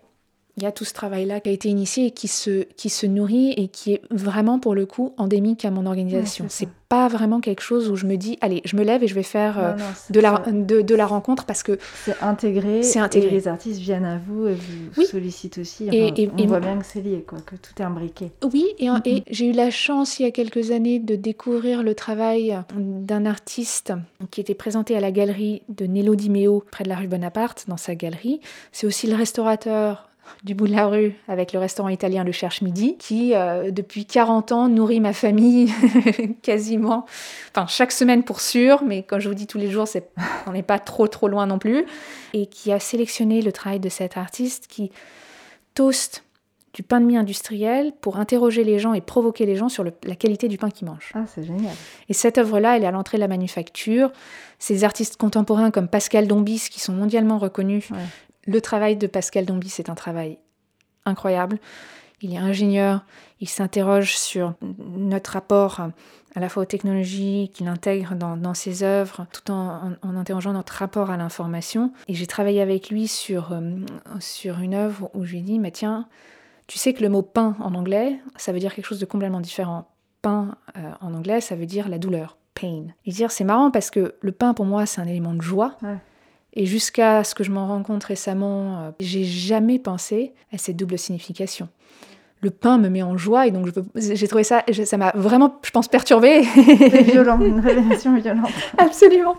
il 0.56 0.62
y 0.62 0.66
a 0.66 0.72
tout 0.72 0.84
ce 0.84 0.92
travail-là 0.92 1.40
qui 1.40 1.48
a 1.48 1.52
été 1.52 1.68
initié 1.68 2.06
et 2.06 2.10
qui 2.10 2.28
se, 2.28 2.64
qui 2.76 2.90
se 2.90 3.06
nourrit 3.06 3.52
et 3.52 3.68
qui 3.68 3.94
est 3.94 4.02
vraiment 4.10 4.58
pour 4.58 4.74
le 4.74 4.86
coup 4.86 5.14
endémique 5.16 5.64
à 5.64 5.70
mon 5.70 5.86
organisation. 5.86 6.46
c'est 6.48 6.68
pas 6.90 7.06
vraiment 7.06 7.40
quelque 7.40 7.60
chose 7.60 7.88
où 7.88 7.94
je 7.94 8.04
me 8.04 8.16
dis, 8.16 8.36
allez, 8.40 8.62
je 8.64 8.74
me 8.74 8.82
lève 8.82 9.04
et 9.04 9.06
je 9.06 9.14
vais 9.14 9.22
faire 9.22 9.60
euh, 9.60 9.74
de, 10.10 10.18
la, 10.18 10.42
de, 10.48 10.82
de, 10.82 10.94
la 10.96 11.06
rencontre 11.06 11.44
parce 11.44 11.62
que... 11.62 11.78
C'est 12.04 12.20
intégré, 12.20 12.82
c'est 12.82 12.98
intégré. 12.98 13.28
Et 13.28 13.30
les 13.30 13.46
artistes 13.46 13.80
viennent 13.80 14.04
à 14.04 14.18
vous 14.18 14.48
et 14.48 14.56
vous 14.92 15.04
sollicitent 15.04 15.58
aussi. 15.58 15.88
et, 15.92 16.28
on 16.36 16.46
voit 16.46 16.58
bien 16.58 16.76
que 16.78 16.84
c'est 16.84 17.00
lié, 17.00 17.24
quoi, 17.24 17.38
que 17.46 17.54
tout 17.54 17.72
est 17.78 17.84
imbriqué. 17.84 18.32
Oui, 18.52 18.66
et, 18.80 18.88
et 19.04 19.22
j'ai 19.30 19.50
eu 19.50 19.52
la 19.52 19.70
chance 19.70 20.18
il 20.18 20.24
y 20.24 20.26
a 20.26 20.32
quelques 20.32 20.72
années 20.72 20.98
de 20.98 21.14
découvrir 21.14 21.84
le 21.84 21.94
travail 21.94 22.58
d'un 22.76 23.24
artiste 23.24 23.92
qui 24.32 24.40
était 24.40 24.54
présenté 24.54 24.96
à 24.96 25.00
la 25.00 25.12
galerie 25.12 25.62
de 25.68 25.86
Nello 25.86 26.16
Di 26.16 26.28
Meo 26.28 26.64
près 26.72 26.82
de 26.82 26.88
la 26.88 26.96
rue 26.96 27.06
Bonaparte, 27.06 27.66
dans 27.68 27.76
sa 27.76 27.94
galerie. 27.94 28.40
C'est 28.72 28.88
aussi 28.88 29.06
le 29.06 29.14
restaurateur 29.14 30.09
du 30.44 30.54
bout 30.54 30.66
de 30.66 30.72
la 30.72 30.86
rue 30.86 31.14
avec 31.28 31.52
le 31.52 31.58
restaurant 31.58 31.88
italien 31.88 32.24
Le 32.24 32.32
Cherche 32.32 32.62
Midi, 32.62 32.96
qui 32.98 33.34
euh, 33.34 33.70
depuis 33.70 34.06
40 34.06 34.52
ans 34.52 34.68
nourrit 34.68 35.00
ma 35.00 35.12
famille 35.12 35.72
quasiment, 36.42 37.06
enfin 37.54 37.66
chaque 37.66 37.92
semaine 37.92 38.24
pour 38.24 38.40
sûr, 38.40 38.82
mais 38.84 39.02
quand 39.02 39.20
je 39.20 39.28
vous 39.28 39.34
dis 39.34 39.46
tous 39.46 39.58
les 39.58 39.70
jours, 39.70 39.88
c'est, 39.88 40.10
on 40.46 40.52
n'est 40.52 40.62
pas 40.62 40.78
trop 40.78 41.08
trop 41.08 41.28
loin 41.28 41.46
non 41.46 41.58
plus, 41.58 41.84
et 42.32 42.46
qui 42.46 42.72
a 42.72 42.80
sélectionné 42.80 43.42
le 43.42 43.52
travail 43.52 43.80
de 43.80 43.88
cet 43.88 44.16
artiste 44.16 44.66
qui 44.66 44.90
toast 45.74 46.24
du 46.72 46.82
pain 46.82 47.00
de 47.00 47.06
mie 47.06 47.16
industriel 47.16 47.92
pour 48.00 48.18
interroger 48.18 48.62
les 48.62 48.78
gens 48.78 48.94
et 48.94 49.00
provoquer 49.00 49.44
les 49.44 49.56
gens 49.56 49.68
sur 49.68 49.84
la 49.84 50.14
qualité 50.14 50.46
du 50.46 50.56
pain 50.56 50.70
qu'ils 50.70 50.86
mangent. 50.86 51.12
Ah, 51.14 51.24
c'est 51.26 51.42
génial. 51.42 51.74
Et 52.08 52.12
cette 52.12 52.38
œuvre-là, 52.38 52.76
elle 52.76 52.84
est 52.84 52.86
à 52.86 52.92
l'entrée 52.92 53.16
de 53.18 53.22
la 53.22 53.28
manufacture. 53.28 54.12
Ces 54.58 54.84
artistes 54.84 55.16
contemporains 55.16 55.70
comme 55.70 55.88
Pascal 55.88 56.28
Dombis, 56.28 56.68
qui 56.70 56.78
sont 56.78 56.92
mondialement 56.92 57.38
reconnus, 57.38 57.88
le 58.46 58.60
travail 58.60 58.96
de 58.96 59.06
Pascal 59.06 59.44
Dombis 59.44 59.70
c'est 59.70 59.90
un 59.90 59.94
travail 59.94 60.38
incroyable. 61.04 61.58
Il 62.22 62.34
est 62.34 62.38
ingénieur, 62.38 63.04
il 63.40 63.48
s'interroge 63.48 64.16
sur 64.16 64.54
notre 64.78 65.32
rapport 65.32 65.80
à 66.34 66.40
la 66.40 66.48
fois 66.48 66.62
aux 66.62 66.66
technologies 66.66 67.50
qu'il 67.52 67.66
intègre 67.66 68.14
dans, 68.14 68.54
ses 68.54 68.82
œuvres, 68.82 69.26
tout 69.32 69.50
en, 69.50 69.96
interrogeant 70.02 70.52
notre 70.52 70.74
rapport 70.74 71.10
à 71.10 71.16
l'information. 71.16 71.92
Et 72.08 72.14
j'ai 72.14 72.26
travaillé 72.26 72.60
avec 72.60 72.90
lui 72.90 73.08
sur, 73.08 73.52
euh, 73.52 73.78
sur 74.20 74.60
une 74.60 74.74
œuvre 74.74 75.10
où 75.14 75.24
je 75.24 75.32
lui 75.32 75.42
dit, 75.42 75.58
mais 75.58 75.70
tiens, 75.70 76.06
tu 76.66 76.78
sais 76.78 76.92
que 76.92 77.02
le 77.02 77.08
mot 77.08 77.22
pain 77.22 77.56
en 77.60 77.74
anglais, 77.74 78.20
ça 78.36 78.52
veut 78.52 78.60
dire 78.60 78.74
quelque 78.74 78.86
chose 78.86 79.00
de 79.00 79.06
complètement 79.06 79.40
différent. 79.40 79.88
Pain 80.22 80.56
euh, 80.76 80.92
en 81.00 81.14
anglais, 81.14 81.40
ça 81.40 81.56
veut 81.56 81.66
dire 81.66 81.88
la 81.88 81.98
douleur, 81.98 82.36
pain. 82.54 82.84
Et 83.06 83.10
dire, 83.10 83.32
c'est 83.32 83.44
marrant 83.44 83.70
parce 83.70 83.90
que 83.90 84.14
le 84.20 84.32
pain 84.32 84.54
pour 84.54 84.66
moi, 84.66 84.86
c'est 84.86 85.00
un 85.00 85.06
élément 85.06 85.34
de 85.34 85.42
joie. 85.42 85.78
Et 86.54 86.66
jusqu'à 86.66 87.22
ce 87.24 87.34
que 87.34 87.44
je 87.44 87.50
m'en 87.50 87.66
rende 87.66 87.84
compte 87.84 88.04
récemment, 88.04 88.78
euh, 88.78 88.90
j'ai 89.00 89.24
jamais 89.24 89.78
pensé 89.78 90.32
à 90.52 90.58
cette 90.58 90.76
double 90.76 90.98
signification. 90.98 91.68
Le 92.42 92.50
pain 92.50 92.78
me 92.78 92.88
met 92.88 93.02
en 93.02 93.16
joie 93.16 93.46
et 93.46 93.50
donc 93.50 93.68
j'ai 93.94 94.28
trouvé 94.28 94.44
ça, 94.44 94.64
ça 94.84 94.96
m'a 94.96 95.12
vraiment, 95.14 95.60
je 95.62 95.70
pense, 95.70 95.88
perturbée. 95.88 96.42
C'est 96.54 97.02
violent, 97.12 97.38
une 97.40 97.60
révélation 97.60 98.16
violente. 98.16 98.50
Absolument. 98.78 99.36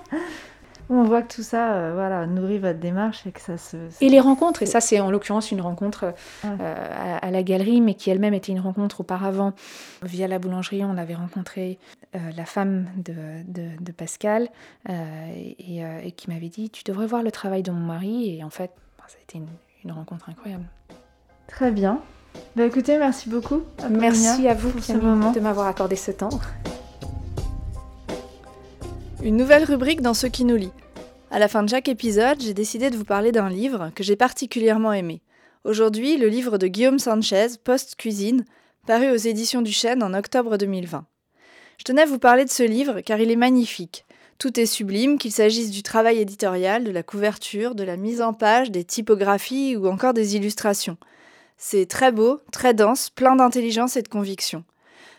On 0.94 1.04
voit 1.04 1.22
que 1.22 1.34
tout 1.34 1.42
ça 1.42 1.76
euh, 1.76 1.94
voilà, 1.94 2.28
nourrit 2.28 2.60
votre 2.60 2.80
démarche 2.80 3.26
et 3.26 3.32
que 3.32 3.40
ça 3.40 3.58
se... 3.58 3.78
Et 4.02 4.10
les 4.10 4.20
rencontres, 4.20 4.62
et 4.62 4.66
ça 4.66 4.82
c'est 4.82 5.00
en 5.00 5.10
l'occurrence 5.10 5.50
une 5.50 5.62
rencontre 5.62 6.14
euh, 6.44 7.18
à, 7.22 7.32
la 7.32 7.44
galerie, 7.44 7.80
mais 7.80 7.94
qui 7.94 8.10
elle-même 8.10 8.34
était 8.34 8.52
une 8.52 8.60
rencontre 8.60 9.00
auparavant. 9.00 9.54
Via 10.04 10.28
la 10.28 10.38
boulangerie, 10.38 10.84
on 10.84 10.98
avait 10.98 11.16
rencontré 11.16 11.80
euh, 12.14 12.20
la 12.36 12.44
femme 12.44 12.88
de, 12.98 13.14
de, 13.48 13.92
Pascal 13.94 14.50
et, 14.90 16.12
qui 16.18 16.30
m'avait 16.30 16.50
dit, 16.50 16.70
tu 16.70 16.84
devrais 16.84 17.08
voir 17.08 17.24
le 17.24 17.32
travail 17.32 17.64
de 17.64 17.72
mon 17.72 17.86
mari. 17.86 18.38
Et 18.38 18.44
en 18.44 18.50
fait, 18.50 18.72
ça 19.08 19.16
a 19.18 19.22
été 19.22 19.42
une, 19.86 19.92
rencontre 19.94 20.28
incroyable. 20.28 20.66
Très 21.48 21.72
bien. 21.72 22.02
Bah, 22.58 22.66
écoutez, 22.66 22.98
merci 22.98 23.30
beaucoup. 23.30 23.62
merci 23.90 24.46
à 24.46 24.54
vous 24.54 24.78
ce 24.82 24.94
moment. 24.94 25.32
de 25.32 25.40
m'avoir 25.40 25.68
accordé 25.68 25.96
ce 25.96 26.12
temps. 26.12 26.30
Une 29.24 29.38
nouvelle 29.38 29.66
rubrique 29.66 30.02
dans 30.02 30.16
ce 30.16 30.26
qui 30.26 30.46
nous 30.46 30.56
lit. 30.56 30.72
À 31.30 31.38
la 31.38 31.48
fin 31.48 31.62
de 31.62 31.70
chaque 31.70 31.88
épisode, 31.88 32.42
j'ai 32.42 32.56
décidé 32.56 32.90
de 32.90 32.98
vous 32.98 33.06
parler 33.06 33.32
d'un 33.32 33.50
livre 33.50 33.92
que 33.94 34.02
j'ai 34.02 34.16
particulièrement 34.16 34.94
aimé. 34.94 35.22
Aujourd'hui, 35.64 36.18
le 36.18 36.28
livre 36.28 36.58
de 36.58 36.66
Guillaume 36.66 36.98
Sanchez, 36.98 37.50
Post-Cuisine, 37.64 38.46
paru 38.88 39.12
aux 39.12 39.16
éditions 39.16 39.62
du 39.62 39.72
Chêne 39.72 40.02
en 40.02 40.16
octobre 40.16 40.58
2020. 40.58 41.06
Je 41.78 41.84
tenais 41.84 42.02
à 42.02 42.08
vous 42.08 42.18
parler 42.18 42.46
de 42.46 42.50
ce 42.50 42.64
livre 42.64 43.02
car 43.02 43.20
il 43.20 43.30
est 43.30 43.36
magnifique. 43.36 44.06
Tout 44.40 44.60
est 44.60 44.66
sublime, 44.66 45.20
qu'il 45.20 45.32
s'agisse 45.32 45.70
du 45.70 45.84
travail 45.84 46.18
éditorial, 46.18 46.84
de 46.84 46.92
la 46.92 47.04
couverture, 47.04 47.76
de 47.76 47.84
la 47.84 47.98
mise 47.98 48.24
en 48.24 48.34
page, 48.34 48.72
des 48.72 48.84
typographies 48.84 49.76
ou 49.76 49.86
encore 49.88 50.16
des 50.16 50.36
illustrations. 50.36 50.98
C'est 51.58 51.86
très 51.86 52.12
beau, 52.12 52.40
très 52.52 52.74
dense, 52.74 53.12
plein 53.12 53.36
d'intelligence 53.36 53.98
et 53.98 54.02
de 54.02 54.08
conviction. 54.08 54.64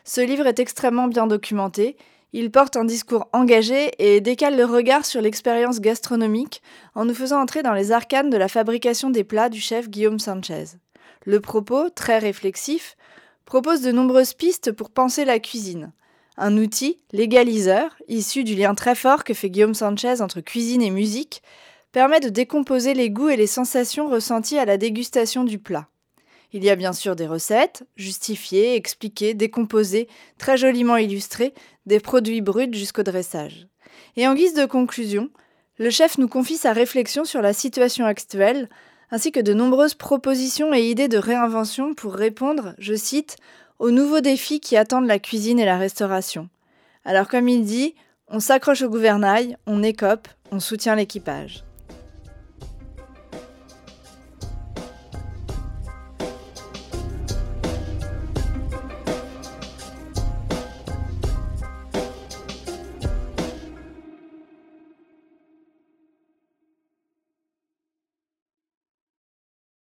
Ce 0.05 0.21
livre 0.21 0.49
est 0.49 0.59
extrêmement 0.59 1.07
bien 1.07 1.29
documenté, 1.29 1.97
il 2.33 2.51
porte 2.51 2.77
un 2.77 2.85
discours 2.85 3.29
engagé 3.33 3.91
et 3.99 4.21
décale 4.21 4.57
le 4.57 4.65
regard 4.65 5.05
sur 5.05 5.21
l'expérience 5.21 5.81
gastronomique 5.81 6.63
en 6.95 7.05
nous 7.05 7.15
faisant 7.15 7.41
entrer 7.41 7.63
dans 7.63 7.75
les 7.75 7.93
arcanes 7.93 8.31
de 8.31 8.37
la 8.37 8.49
fabrication 8.49 9.11
des 9.11 9.25
plats 9.25 9.51
du 9.51 9.61
chef 9.61 9.91
Guillaume 9.91 10.19
Sanchez. 10.19 10.65
Le 11.25 11.41
propos, 11.41 11.91
très 11.91 12.19
réflexif, 12.19 12.97
propose 13.45 13.83
de 13.83 13.93
nombreuses 13.93 14.35
pistes 14.35 14.73
pour 14.73 14.91
penser 14.91 15.25
la 15.25 15.39
cuisine. 15.39 15.93
Un 16.39 16.57
outil, 16.57 16.99
l'égaliseur, 17.13 17.95
issu 18.09 18.45
du 18.45 18.55
lien 18.55 18.75
très 18.75 18.95
fort 18.95 19.25
que 19.25 19.35
fait 19.35 19.51
Guillaume 19.51 19.75
Sanchez 19.75 20.23
entre 20.23 20.41
cuisine 20.41 20.83
et 20.83 20.91
musique, 20.91 21.43
permet 21.93 22.21
de 22.21 22.31
décomposer 22.31 22.95
les 22.95 23.11
goûts 23.11 23.29
et 23.29 23.37
les 23.37 23.47
sensations 23.47 24.09
ressenties 24.09 24.59
à 24.59 24.65
la 24.65 24.79
dégustation 24.79 25.45
du 25.45 25.59
plat. 25.59 25.89
Il 26.55 26.65
y 26.65 26.71
a 26.71 26.77
bien 26.77 26.93
sûr 26.93 27.17
des 27.17 27.27
recettes, 27.27 27.85
justifiées, 27.97 28.75
expliquées, 28.75 29.33
décomposées, 29.33 30.07
très 30.37 30.59
joliment 30.59 30.97
illustrées, 30.97 31.55
des 31.87 32.01
produits 32.01 32.41
bruts 32.41 32.73
jusqu'au 32.73 33.03
dressage. 33.03 33.67
Et 34.17 34.27
en 34.27 34.35
guise 34.35 34.55
de 34.55 34.65
conclusion, 34.67 35.31
le 35.79 35.91
chef 35.91 36.19
nous 36.19 36.29
confie 36.29 36.57
sa 36.57 36.73
réflexion 36.73 37.25
sur 37.25 37.43
la 37.43 37.53
situation 37.53 38.05
actuelle, 38.05 38.69
ainsi 39.11 39.33
que 39.33 39.41
de 39.41 39.55
nombreuses 39.55 39.95
propositions 39.95 40.73
et 40.73 40.83
idées 40.83 41.09
de 41.09 41.19
réinvention 41.19 41.95
pour 41.95 42.15
répondre, 42.15 42.75
je 42.79 42.95
cite, 42.95 43.37
aux 43.79 43.91
nouveaux 43.91 44.21
défis 44.21 44.61
qui 44.61 44.77
attendent 44.77 45.07
la 45.07 45.19
cuisine 45.19 45.59
et 45.59 45.65
la 45.65 45.79
restauration. 45.79 46.49
Alors 47.05 47.29
comme 47.29 47.49
il 47.49 47.65
dit, 47.65 47.95
on 48.29 48.41
s'accroche 48.41 48.83
au 48.83 48.89
gouvernail, 48.89 49.57
on 49.67 49.83
écope, 49.83 50.29
on 50.51 50.61
soutient 50.61 50.95
l'équipage. 50.95 51.65